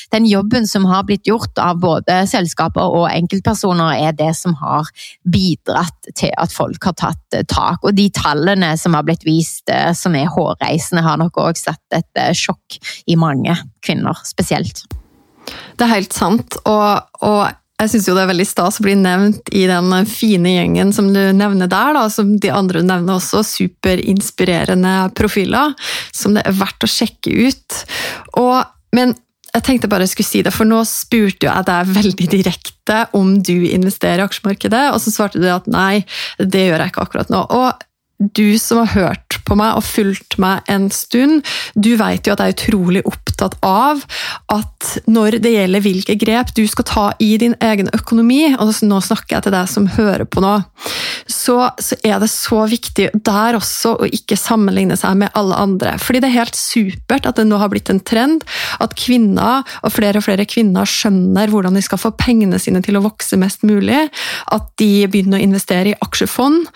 Den 0.09 0.25
jobben 0.25 0.63
som 0.65 0.88
har 0.89 1.03
blitt 1.05 1.27
gjort 1.29 1.59
av 1.62 1.77
både 1.77 2.23
selskaper 2.25 2.95
og 2.95 3.03
enkeltpersoner, 3.12 3.99
er 4.07 4.15
det 4.17 4.31
som 4.39 4.55
har 4.57 4.88
bidratt 5.29 6.09
til 6.17 6.31
at 6.41 6.55
folk 6.55 6.88
har 6.88 6.95
tatt 7.03 7.38
uh, 7.38 7.43
tak. 7.43 7.83
Og 7.83 7.93
de 7.99 8.07
tallene 8.15 8.71
som 8.79 8.95
har 8.95 9.03
blitt 9.05 9.27
vist, 9.27 9.67
som 9.99 10.15
er 10.15 10.31
hårreisende, 10.31 11.03
har 11.03 11.19
nok 11.21 11.38
òg 11.43 11.59
satt 11.59 11.99
et 11.99 12.23
sjokk 12.39 12.79
i 13.05 13.19
mange 13.19 13.59
kvinner, 13.83 14.23
spesielt. 14.25 14.86
Det 15.75 15.83
er 15.83 15.97
helt 15.97 16.15
sant. 16.15 16.57
og, 16.63 17.03
og 17.27 17.51
jeg 17.81 17.91
syns 17.91 18.05
det 18.07 18.21
er 18.21 18.29
veldig 18.29 18.45
stas 18.47 18.79
å 18.79 18.86
bli 18.86 18.93
nevnt 18.95 19.49
i 19.55 19.65
den 19.67 19.91
fine 20.07 20.53
gjengen 20.53 20.93
som 20.95 21.09
du 21.12 21.19
nevner 21.36 21.67
der, 21.71 21.95
da, 21.97 22.05
som 22.12 22.36
de 22.39 22.51
andre 22.53 22.83
nevner 22.86 23.17
også. 23.17 23.41
Superinspirerende 23.47 24.93
profiler 25.17 25.73
som 26.15 26.38
det 26.38 26.45
er 26.47 26.57
verdt 26.59 26.86
å 26.86 26.91
sjekke 26.91 27.33
ut. 27.49 27.79
Og, 28.39 28.62
men 28.95 29.15
jeg 29.53 29.65
tenkte 29.67 29.89
bare 29.91 30.07
jeg 30.07 30.13
skulle 30.15 30.31
si 30.31 30.43
det, 30.45 30.53
for 30.55 30.69
nå 30.69 30.79
spurte 30.89 31.49
jeg 31.49 31.67
deg 31.69 31.95
veldig 31.97 32.29
direkte 32.31 33.01
om 33.17 33.36
du 33.41 33.55
investerer 33.67 34.23
i 34.23 34.27
aksjemarkedet, 34.27 34.86
og 34.93 35.01
så 35.03 35.13
svarte 35.13 35.41
du 35.41 35.49
at 35.51 35.67
nei, 35.69 36.05
det 36.39 36.69
gjør 36.69 36.86
jeg 36.86 36.93
ikke 36.93 37.05
akkurat 37.05 37.33
nå. 37.33 37.43
Og 37.53 37.83
du 38.38 38.55
som 38.62 38.83
har 38.83 38.93
hørt 38.93 39.22
på 39.47 39.58
meg 39.60 39.77
og 39.77 39.86
fulgt 39.86 40.38
meg 40.41 40.63
en 40.71 40.89
stund, 40.93 41.43
du 41.75 41.93
vet 41.99 42.27
jo 42.27 42.36
at 42.36 42.43
jeg 42.43 42.53
er 42.53 42.58
utrolig 42.58 43.03
opptatt 43.08 43.58
av 43.65 44.03
at 44.53 44.93
når 45.10 45.39
det 45.43 45.53
gjelder 45.56 45.84
hvilke 45.84 46.15
grep 46.19 46.53
du 46.58 46.63
skal 46.69 46.88
ta 46.88 47.06
i 47.23 47.34
din 47.41 47.56
egen 47.63 47.89
økonomi, 47.95 48.53
og 48.58 48.71
nå 48.84 48.99
snakker 49.03 49.38
jeg 49.38 49.45
til 49.47 49.56
deg 49.56 49.69
som 49.71 49.89
hører 49.95 50.25
på 50.29 50.43
nå, 50.43 50.56
så, 51.29 51.58
så 51.79 51.97
er 52.03 52.19
det 52.21 52.29
så 52.32 52.63
viktig 52.69 53.10
der 53.25 53.58
også 53.58 53.95
å 54.03 54.10
ikke 54.10 54.38
sammenligne 54.39 54.97
seg 54.99 55.17
med 55.21 55.34
alle 55.39 55.58
andre. 55.60 55.95
Fordi 56.01 56.21
det 56.23 56.29
er 56.32 56.39
helt 56.41 56.60
supert 56.60 57.27
at 57.29 57.39
det 57.39 57.47
nå 57.47 57.60
har 57.62 57.71
blitt 57.71 57.91
en 57.93 58.01
trend 58.03 58.43
at 58.84 58.95
kvinner, 58.99 59.63
og 59.84 59.93
flere 59.95 60.19
og 60.19 60.27
flere 60.27 60.45
kvinner, 60.49 60.88
skjønner 60.89 61.51
hvordan 61.51 61.77
de 61.77 61.84
skal 61.86 62.01
få 62.01 62.13
pengene 62.19 62.60
sine 62.62 62.84
til 62.86 62.99
å 62.99 63.03
vokse 63.06 63.39
mest 63.39 63.65
mulig, 63.67 64.06
at 64.53 64.69
de 64.82 65.08
begynner 65.10 65.39
å 65.39 65.47
investere 65.47 65.93
i 65.93 65.97
aksjefond, 66.03 66.67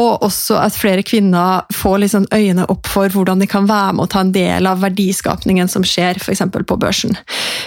og 0.00 0.26
også 0.26 0.58
at 0.62 0.76
flere 0.76 1.04
kvinner 1.06 1.66
får 1.74 2.02
liksom 2.04 2.15
sånn 2.16 2.28
øynene 2.34 2.66
opp 2.72 2.88
for 2.90 3.12
hvordan 3.12 3.42
de 3.42 3.48
kan 3.50 3.68
være 3.68 3.94
med 3.96 4.06
å 4.06 4.10
ta 4.12 4.24
en 4.24 4.32
del 4.34 4.68
av 4.68 4.82
verdiskapningen 4.84 5.70
som 5.70 5.84
skjer 5.86 6.20
f.eks. 6.20 6.42
på 6.56 6.80
børsen. 6.80 7.16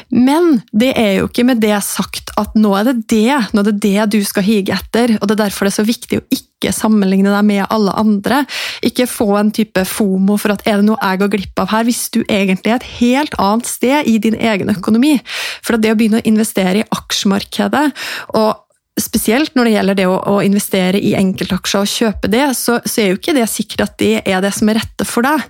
Men 0.10 0.62
det 0.72 0.92
er 1.00 1.20
jo 1.20 1.30
ikke 1.30 1.48
med 1.48 1.62
det 1.64 1.78
sagt 1.86 2.34
at 2.40 2.56
nå 2.58 2.74
er 2.80 2.90
det 2.90 2.98
det, 3.12 3.40
nå 3.54 3.64
er 3.64 3.72
det 3.72 3.80
det 3.86 4.08
du 4.18 4.20
skal 4.26 4.46
hige 4.46 4.76
etter. 4.76 5.18
og 5.20 5.28
Det 5.28 5.36
er 5.38 5.44
derfor 5.46 5.68
det 5.68 5.74
er 5.74 5.80
så 5.80 5.88
viktig 5.88 6.22
å 6.22 6.28
ikke 6.34 6.74
sammenligne 6.76 7.32
deg 7.32 7.46
med 7.48 7.66
alle 7.72 7.94
andre. 8.00 8.44
Ikke 8.86 9.08
få 9.10 9.32
en 9.40 9.52
type 9.56 9.84
fomo 9.88 10.38
for 10.40 10.56
at 10.56 10.66
er 10.68 10.80
det 10.80 10.90
noe 10.90 11.00
jeg 11.00 11.22
går 11.22 11.34
glipp 11.36 11.64
av 11.64 11.74
her, 11.74 11.86
hvis 11.88 12.08
du 12.16 12.22
egentlig 12.28 12.74
er 12.74 12.80
et 12.80 12.90
helt 13.00 13.38
annet 13.40 13.70
sted 13.70 14.10
i 14.10 14.18
din 14.22 14.38
egen 14.38 14.74
økonomi. 14.74 15.18
For 15.64 15.80
det 15.80 15.94
å 15.94 16.00
begynne 16.00 16.24
å 16.24 16.28
investere 16.30 16.82
i 16.82 16.90
aksjemarkedet 17.00 17.86
og 18.40 18.66
spesielt 19.04 19.56
når 19.58 19.68
det 19.68 19.74
gjelder 19.74 19.98
det 20.00 20.08
å, 20.10 20.16
å 20.32 20.40
investere 20.46 21.02
i 21.02 21.14
enkeltaksjer 21.18 21.86
og 21.86 21.92
kjøpe 21.92 22.32
det, 22.32 22.46
så, 22.58 22.80
så, 22.86 23.02
er 23.02 23.12
jo 23.12 23.20
ikke 23.20 23.36
det 23.38 23.46
sikkert 23.52 23.86
at 23.86 23.98
det 24.02 24.14
er 24.24 24.44
det 24.44 24.54
som 24.56 24.72
er 24.72 24.80
rette 24.80 25.08
for 25.08 25.26
deg. 25.26 25.46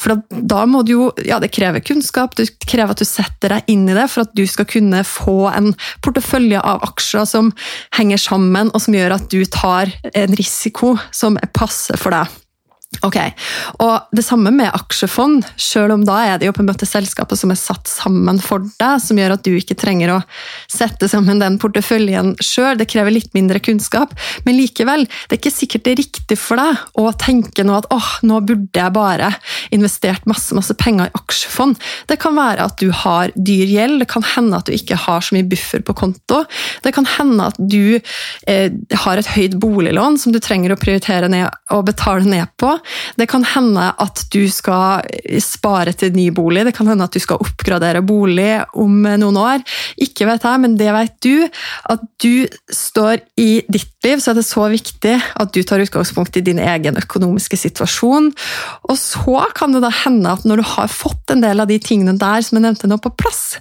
For 0.00 0.14
da, 0.14 0.40
da 0.54 0.64
må 0.70 0.84
du 0.84 0.94
jo 0.94 1.10
Ja, 1.24 1.38
det 1.42 1.52
krever 1.54 1.82
kunnskap, 1.84 2.36
det 2.38 2.48
krever 2.64 2.94
at 2.94 3.00
du 3.00 3.08
setter 3.08 3.56
deg 3.56 3.72
inn 3.72 3.88
i 3.88 3.96
det 3.96 4.06
for 4.12 4.26
at 4.26 4.34
du 4.36 4.44
skal 4.50 4.68
kunne 4.68 5.02
få 5.06 5.48
en 5.52 5.72
portefølje 6.04 6.60
av 6.60 6.84
aksjer 6.86 7.26
som 7.28 7.52
henger 7.96 8.20
sammen, 8.20 8.72
og 8.74 8.84
som 8.84 8.96
gjør 8.96 9.16
at 9.18 9.28
du 9.32 9.42
tar 9.48 9.92
en 10.14 10.38
risiko 10.38 10.94
som 11.14 11.38
passer 11.56 12.00
for 12.00 12.14
deg. 12.14 12.43
Ok, 13.02 13.18
og 13.82 14.06
Det 14.14 14.22
samme 14.24 14.52
med 14.54 14.70
aksjefond, 14.70 15.44
selv 15.58 15.96
om 15.96 16.04
da 16.06 16.20
er 16.28 16.38
det 16.38 16.46
jo 16.46 16.54
på 16.54 16.62
en 16.62 16.68
måte 16.70 16.86
selskapet 16.86 17.38
som 17.40 17.50
er 17.50 17.58
satt 17.58 17.88
sammen 17.90 18.38
for 18.42 18.62
deg, 18.78 19.00
som 19.02 19.18
gjør 19.18 19.34
at 19.34 19.44
du 19.44 19.52
ikke 19.56 19.76
trenger 19.78 20.12
å 20.14 20.20
sette 20.70 21.08
sammen 21.10 21.42
den 21.42 21.58
porteføljen 21.62 22.34
sjøl. 22.42 22.78
Det 22.78 22.88
krever 22.90 23.14
litt 23.14 23.32
mindre 23.34 23.60
kunnskap, 23.64 24.14
men 24.46 24.58
likevel, 24.58 25.06
det 25.28 25.36
er 25.36 25.42
ikke 25.42 25.54
sikkert 25.54 25.84
det 25.84 25.94
er 25.94 26.02
riktig 26.02 26.38
for 26.40 26.60
deg 26.60 27.00
å 27.00 27.10
tenke 27.18 27.66
nå 27.66 27.76
at 27.80 27.88
åh, 27.94 28.10
nå 28.26 28.40
burde 28.46 28.78
jeg 28.78 28.94
bare 28.94 29.32
investert 29.74 30.28
masse 30.30 30.54
masse 30.56 30.74
penger 30.78 31.10
i 31.10 31.18
aksjefond. 31.18 31.80
Det 32.10 32.18
kan 32.22 32.36
være 32.38 32.68
at 32.68 32.78
du 32.80 32.90
har 32.94 33.32
dyr 33.34 33.70
gjeld, 33.70 34.00
det 34.02 34.08
kan 34.12 34.24
hende 34.34 34.60
at 34.60 34.68
du 34.68 34.74
ikke 34.76 34.98
har 35.06 35.24
så 35.24 35.36
mye 35.36 35.48
buffer 35.48 35.82
på 35.84 35.96
konto. 35.98 36.44
Det 36.84 36.94
kan 36.96 37.08
hende 37.16 37.50
at 37.50 37.58
du 37.58 37.98
eh, 37.98 38.70
har 39.04 39.20
et 39.20 39.32
høyt 39.34 39.58
boliglån 39.62 40.18
som 40.20 40.34
du 40.34 40.40
trenger 40.42 40.74
å 40.74 40.80
prioritere 40.80 41.30
ned 41.32 41.48
og 41.74 41.86
betale 41.88 42.26
ned 42.28 42.52
på. 42.60 42.74
Det 43.18 43.28
kan 43.30 43.44
hende 43.54 43.90
at 44.00 44.24
du 44.34 44.42
skal 44.52 45.04
spare 45.42 45.94
til 45.96 46.14
ny 46.16 46.28
bolig, 46.34 46.64
det 46.66 46.74
kan 46.76 46.88
hende 46.90 47.06
at 47.06 47.14
du 47.14 47.22
skal 47.22 47.42
oppgradere 47.42 48.02
bolig 48.04 48.62
om 48.78 49.02
noen 49.04 49.40
år. 49.40 49.64
Ikke 50.02 50.28
vet 50.28 50.44
jeg, 50.46 50.62
men 50.62 50.76
det 50.80 50.90
vet 50.94 51.16
du. 51.24 51.48
At 51.90 52.04
du 52.22 52.46
står 52.72 53.24
i 53.40 53.64
ditt 53.68 53.92
liv, 54.06 54.20
så 54.20 54.32
er 54.32 54.38
det 54.38 54.46
så 54.46 54.68
viktig 54.72 55.14
at 55.16 55.54
du 55.54 55.62
tar 55.66 55.82
utgangspunkt 55.84 56.36
i 56.38 56.44
din 56.44 56.60
egen 56.62 56.98
økonomiske 57.00 57.58
situasjon. 57.60 58.30
Og 58.90 58.98
så 59.00 59.44
kan 59.56 59.74
det 59.74 59.84
da 59.84 59.92
hende 60.04 60.32
at 60.34 60.46
når 60.48 60.62
du 60.62 60.66
har 60.74 60.92
fått 60.92 61.34
en 61.34 61.44
del 61.44 61.62
av 61.62 61.70
de 61.70 61.80
tingene 61.82 62.16
der 62.20 62.44
som 62.44 62.58
jeg 62.58 62.66
nevnte 62.66 62.90
nå, 62.90 63.00
på 63.02 63.12
plass, 63.18 63.56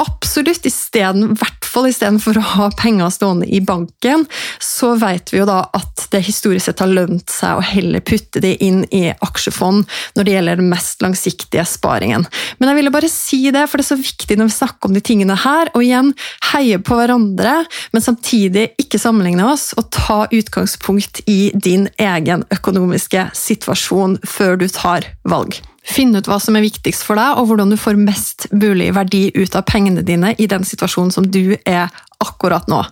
absolutt 0.00 0.66
isteden, 0.68 1.30
i 1.30 1.38
hvert 1.40 1.66
fall 1.66 1.88
istedenfor 1.88 2.38
å 2.38 2.44
ha 2.54 2.68
penger 2.76 3.12
stående 3.12 3.48
i 3.48 3.60
banken, 3.64 4.26
så 4.62 4.94
vet 5.00 5.32
vi 5.32 5.40
jo 5.40 5.46
da 5.48 5.62
at 5.76 6.06
det 6.12 6.22
historisk 6.26 6.68
sett 6.68 6.82
har 6.84 6.92
lønt 6.92 7.32
seg 7.32 7.58
å 7.58 7.64
heller 7.64 8.04
putte 8.04 8.42
det 8.44 8.54
inn 8.64 8.84
i 8.94 9.08
aksjefond 9.12 9.86
når 10.16 10.26
det 10.26 10.34
gjelder 10.36 10.60
den 10.60 10.70
mest 10.72 11.04
langsiktige 11.04 11.64
sparingen. 11.68 12.26
Men 12.58 12.70
jeg 12.70 12.80
ville 12.80 12.94
bare 12.94 13.12
si 13.12 13.42
det, 13.54 13.66
for 13.68 13.80
det 13.80 13.86
er 13.86 13.92
så 13.94 14.00
viktig 14.00 14.38
når 14.38 14.50
vi 14.50 14.56
snakker 14.58 14.90
om 14.90 14.96
de 14.96 15.04
tingene 15.04 15.38
her. 15.46 15.72
Og 15.74 15.84
igjen, 15.84 16.12
heie 16.52 16.80
på 16.80 16.98
hverandre, 16.98 17.58
men 17.92 18.04
samtidig 18.04 18.68
ikke 18.82 19.00
sammenligne 19.00 19.48
oss, 19.48 19.70
og 19.76 19.90
ta 19.94 20.24
utgangspunkt 20.32 21.24
i 21.30 21.52
din 21.54 21.88
egen 22.02 22.44
økonomiske 22.54 23.30
situasjon 23.36 24.20
før 24.26 24.60
du 24.60 24.68
tar 24.72 25.08
valg. 25.28 25.56
Finne 25.86 26.20
ut 26.20 26.28
hva 26.28 26.38
som 26.42 26.56
er 26.58 26.64
viktigst 26.66 27.04
for 27.06 27.18
deg, 27.18 27.38
og 27.38 27.50
hvordan 27.50 27.70
du 27.70 27.78
får 27.78 27.98
mest 28.00 28.48
mulig 28.52 28.90
verdi 28.96 29.28
ut 29.36 29.54
av 29.54 29.66
pengene 29.68 30.02
dine 30.06 30.34
i 30.38 30.48
den 30.50 30.66
situasjonen 30.66 31.14
som 31.14 31.28
du 31.30 31.56
er 31.62 31.92
akkurat 32.22 32.66
nå. 32.70 32.82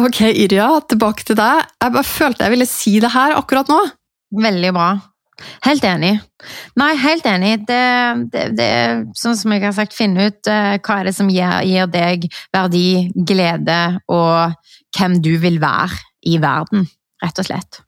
Ok, 0.00 0.22
Irja, 0.32 0.68
tilbake 0.88 1.26
til 1.28 1.38
deg. 1.38 1.68
Jeg 1.80 1.94
bare 1.96 2.06
følte 2.06 2.46
jeg 2.46 2.56
ville 2.56 2.68
si 2.68 2.98
det 3.02 3.12
her 3.12 3.36
akkurat 3.38 3.70
nå. 3.70 3.80
Veldig 4.40 4.72
bra. 4.76 4.90
Helt 5.64 5.84
enig. 5.88 6.14
Nei, 6.78 6.90
helt 7.00 7.26
enig. 7.28 7.52
Det, 7.68 7.84
det, 8.32 8.44
det 8.58 8.70
sånn 9.18 9.38
som 9.38 9.54
jeg 9.54 9.64
har 9.64 9.76
sagt, 9.76 9.96
finne 9.96 10.28
ut 10.30 10.50
uh, 10.50 10.76
hva 10.76 10.98
er 11.00 11.08
det 11.08 11.14
som 11.16 11.30
gir, 11.32 11.60
gir, 11.68 11.88
deg 11.90 12.26
verdi, 12.54 13.10
glede, 13.14 13.80
og 14.12 14.56
hvem 14.96 15.20
du 15.24 15.32
vil 15.42 15.60
være 15.62 15.96
i 16.28 16.36
verden, 16.42 16.84
rett 17.24 17.40
og 17.40 17.48
slett. 17.48 17.80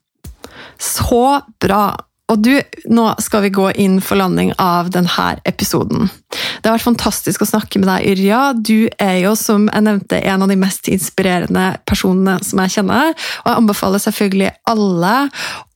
Så 0.81 1.23
bra. 1.61 1.85
Og 2.33 2.41
du, 2.41 2.53
nå 2.89 3.05
skal 3.21 3.45
vi 3.45 3.53
gå 3.53 3.67
inn 3.83 3.99
for 4.01 4.17
landing 4.17 4.55
av 4.57 4.89
denne 4.93 5.27
episoden. 5.45 6.09
Det 6.33 6.69
har 6.69 6.77
vært 6.77 6.87
fantastisk 6.87 7.43
å 7.43 7.47
snakke 7.49 7.81
med 7.81 7.89
deg, 7.89 8.07
Yrja. 8.13 8.41
Du 8.55 8.89
er 9.01 9.17
jo, 9.23 9.33
som 9.39 9.67
jeg 9.69 9.85
nevnte, 9.85 10.19
en 10.21 10.45
av 10.45 10.51
de 10.51 10.57
mest 10.59 10.89
inspirerende 10.91 11.65
personene 11.89 12.37
som 12.45 12.61
jeg 12.63 12.75
kjenner. 12.77 13.13
Og 13.43 13.49
jeg 13.49 13.61
anbefaler 13.61 14.03
selvfølgelig 14.03 14.51
alle 14.71 15.15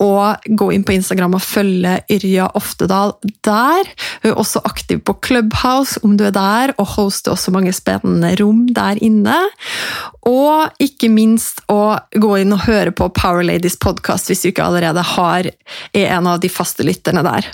å 0.04 0.12
gå 0.60 0.70
inn 0.74 0.86
på 0.88 0.96
Instagram 0.98 1.38
og 1.38 1.44
følge 1.44 1.98
Yrja 2.14 2.50
Oftedal 2.58 3.16
der. 3.48 3.92
Hun 4.24 4.32
er 4.32 4.40
også 4.40 4.62
aktiv 4.68 5.02
på 5.06 5.18
Clubhouse, 5.26 6.00
om 6.06 6.18
du 6.18 6.26
er 6.28 6.36
der, 6.36 6.74
og 6.78 6.94
hoster 6.96 7.34
også 7.34 7.54
mange 7.56 7.74
spennende 7.76 8.34
rom 8.42 8.66
der 8.76 9.02
inne. 9.04 9.38
Og 10.28 10.84
ikke 10.84 11.10
minst 11.12 11.64
å 11.72 11.98
gå 12.16 12.34
inn 12.42 12.56
og 12.56 12.66
høre 12.68 12.94
på 12.96 13.10
Power 13.16 13.46
Ladies 13.48 13.78
podkast 13.80 14.32
hvis 14.32 14.44
du 14.44 14.50
ikke 14.52 14.66
allerede 14.66 15.04
har, 15.16 15.52
er 15.94 16.10
en 16.18 16.32
av 16.32 16.42
de 16.44 16.52
faste 16.52 16.86
lytterne 16.88 17.24
der. 17.26 17.48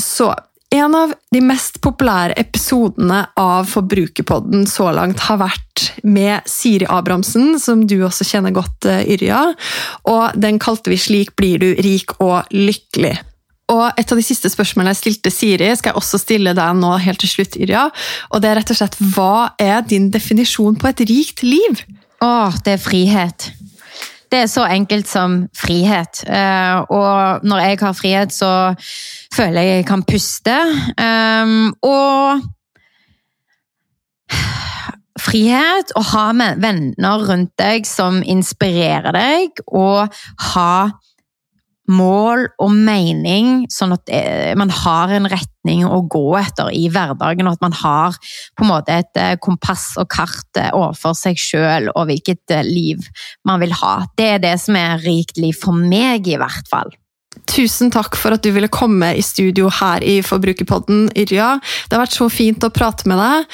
Så 0.00 0.32
en 0.74 0.94
av 0.96 1.12
de 1.30 1.40
mest 1.44 1.76
populære 1.84 2.34
episodene 2.40 3.20
av 3.38 3.68
Forbrukerpodden 3.70 4.64
så 4.66 4.88
langt 4.94 5.22
har 5.28 5.38
vært 5.42 5.84
med 6.02 6.48
Siri 6.50 6.88
Abrahamsen, 6.90 7.54
som 7.62 7.84
du 7.86 8.00
også 8.02 8.26
kjenner 8.26 8.54
godt, 8.54 8.88
eh, 8.90 9.04
Yrja. 9.14 9.54
Og 10.10 10.40
den 10.40 10.58
kalte 10.58 10.90
vi 10.90 10.96
'Slik 10.96 11.36
blir 11.36 11.58
du 11.58 11.74
rik 11.78 12.20
og 12.20 12.44
lykkelig'. 12.50 13.18
Og 13.68 13.92
Et 13.96 14.12
av 14.12 14.18
de 14.18 14.22
siste 14.22 14.48
spørsmålene 14.50 14.92
jeg 14.92 15.02
stilte 15.02 15.30
Siri, 15.30 15.76
skal 15.76 15.92
jeg 15.92 15.96
også 15.96 16.18
stille 16.20 16.54
deg 16.54 16.76
nå 16.76 16.98
helt 17.00 17.18
til 17.18 17.28
slutt, 17.28 17.56
Yrja. 17.56 17.90
Og 18.32 18.42
det 18.42 18.50
er 18.50 18.56
rett 18.56 18.70
og 18.70 18.76
slett 18.76 18.96
hva 19.14 19.52
er 19.58 19.80
din 19.80 20.10
definisjon 20.10 20.76
på 20.76 20.88
et 20.88 21.00
rikt 21.00 21.42
liv? 21.42 21.84
Å, 22.20 22.52
det 22.62 22.72
er 22.74 22.78
frihet. 22.78 23.53
Det 24.34 24.40
er 24.42 24.48
så 24.50 24.64
enkelt 24.66 25.06
som 25.06 25.34
frihet. 25.54 26.24
Eh, 26.26 26.80
og 26.90 27.44
når 27.46 27.60
jeg 27.62 27.78
har 27.84 27.92
frihet, 27.94 28.32
så 28.34 28.74
føler 29.30 29.62
jeg 29.62 29.76
jeg 29.76 29.86
kan 29.86 30.02
puste. 30.02 30.56
Um, 30.98 31.70
og 31.86 32.42
frihet, 35.22 35.94
å 35.94 36.02
ha 36.10 36.24
med 36.34 36.58
venner 36.64 37.22
rundt 37.28 37.54
deg 37.62 37.86
som 37.86 38.24
inspirerer 38.26 39.14
deg, 39.14 39.62
og 39.70 40.10
ha 40.50 40.74
mål 41.94 42.48
og 42.58 42.74
mening, 42.74 43.68
sånn 43.70 43.94
at 43.94 44.10
eh, 44.10 44.58
man 44.58 44.74
har 44.82 45.14
en 45.14 45.30
retning 45.30 45.53
å 45.64 46.00
gå 46.10 46.24
etter 46.38 46.70
i 46.76 46.88
hverdagen, 46.92 47.48
og 47.48 47.56
at 47.56 47.64
man 47.64 47.76
har 47.80 48.18
på 48.56 48.66
en 48.66 48.70
måte 48.70 48.98
et 49.00 49.20
eh, 49.20 49.36
kompass 49.42 49.94
og 50.00 50.10
kart 50.12 50.60
eh, 50.60 50.72
overfor 50.74 51.16
seg 51.18 51.40
sjøl 51.40 51.90
og 51.94 52.10
hvilket 52.10 52.56
liv 52.68 53.08
man 53.48 53.62
vil 53.62 53.74
ha. 53.80 53.96
Det 54.18 54.28
er 54.36 54.44
det 54.44 54.58
som 54.62 54.76
er 54.78 55.00
rikt 55.04 55.40
liv 55.40 55.56
for 55.56 55.76
meg, 55.76 56.28
i 56.28 56.38
hvert 56.40 56.68
fall. 56.70 56.92
Tusen 57.50 57.90
takk 57.92 58.16
for 58.18 58.34
at 58.34 58.42
du 58.44 58.50
ville 58.54 58.70
komme 58.72 59.12
i 59.14 59.22
studio 59.22 59.68
her 59.80 60.02
i 60.02 60.18
Forbrukerpodden, 60.24 61.08
Yrja. 61.18 61.58
Det 61.88 61.96
har 61.96 62.04
vært 62.04 62.16
så 62.16 62.28
fint 62.32 62.64
å 62.64 62.72
prate 62.74 63.08
med 63.10 63.20
deg. 63.20 63.48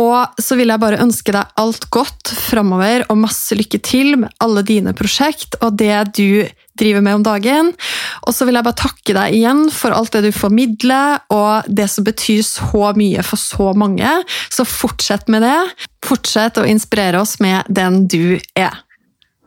Og 0.00 0.40
så 0.40 0.56
vil 0.56 0.72
jeg 0.72 0.82
bare 0.82 1.00
ønske 1.02 1.34
deg 1.34 1.56
alt 1.60 1.88
godt 1.92 2.32
framover, 2.46 3.04
og 3.10 3.20
masse 3.24 3.56
lykke 3.58 3.80
til 3.84 4.16
med 4.22 4.32
alle 4.44 4.64
dine 4.64 4.94
prosjekt 4.96 5.58
og 5.60 5.76
det 5.80 5.96
du 6.16 6.44
driver 6.78 7.04
med 7.04 7.18
om 7.18 7.26
dagen. 7.26 7.72
Og 8.26 8.36
så 8.36 8.46
vil 8.48 8.56
jeg 8.56 8.66
bare 8.68 8.80
takke 8.80 9.16
deg 9.16 9.36
igjen 9.36 9.66
for 9.74 9.94
alt 9.96 10.14
det 10.14 10.24
du 10.28 10.30
formidler, 10.36 11.20
og 11.34 11.68
det 11.68 11.90
som 11.92 12.06
betyr 12.06 12.40
så 12.46 12.92
mye 12.96 13.26
for 13.26 13.40
så 13.40 13.72
mange. 13.76 14.14
Så 14.52 14.64
fortsett 14.68 15.28
med 15.32 15.44
det. 15.44 15.58
Fortsett 16.06 16.60
å 16.60 16.68
inspirere 16.68 17.20
oss 17.20 17.38
med 17.42 17.68
den 17.68 18.06
du 18.08 18.38
er. 18.56 18.80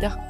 Media. 0.00 0.29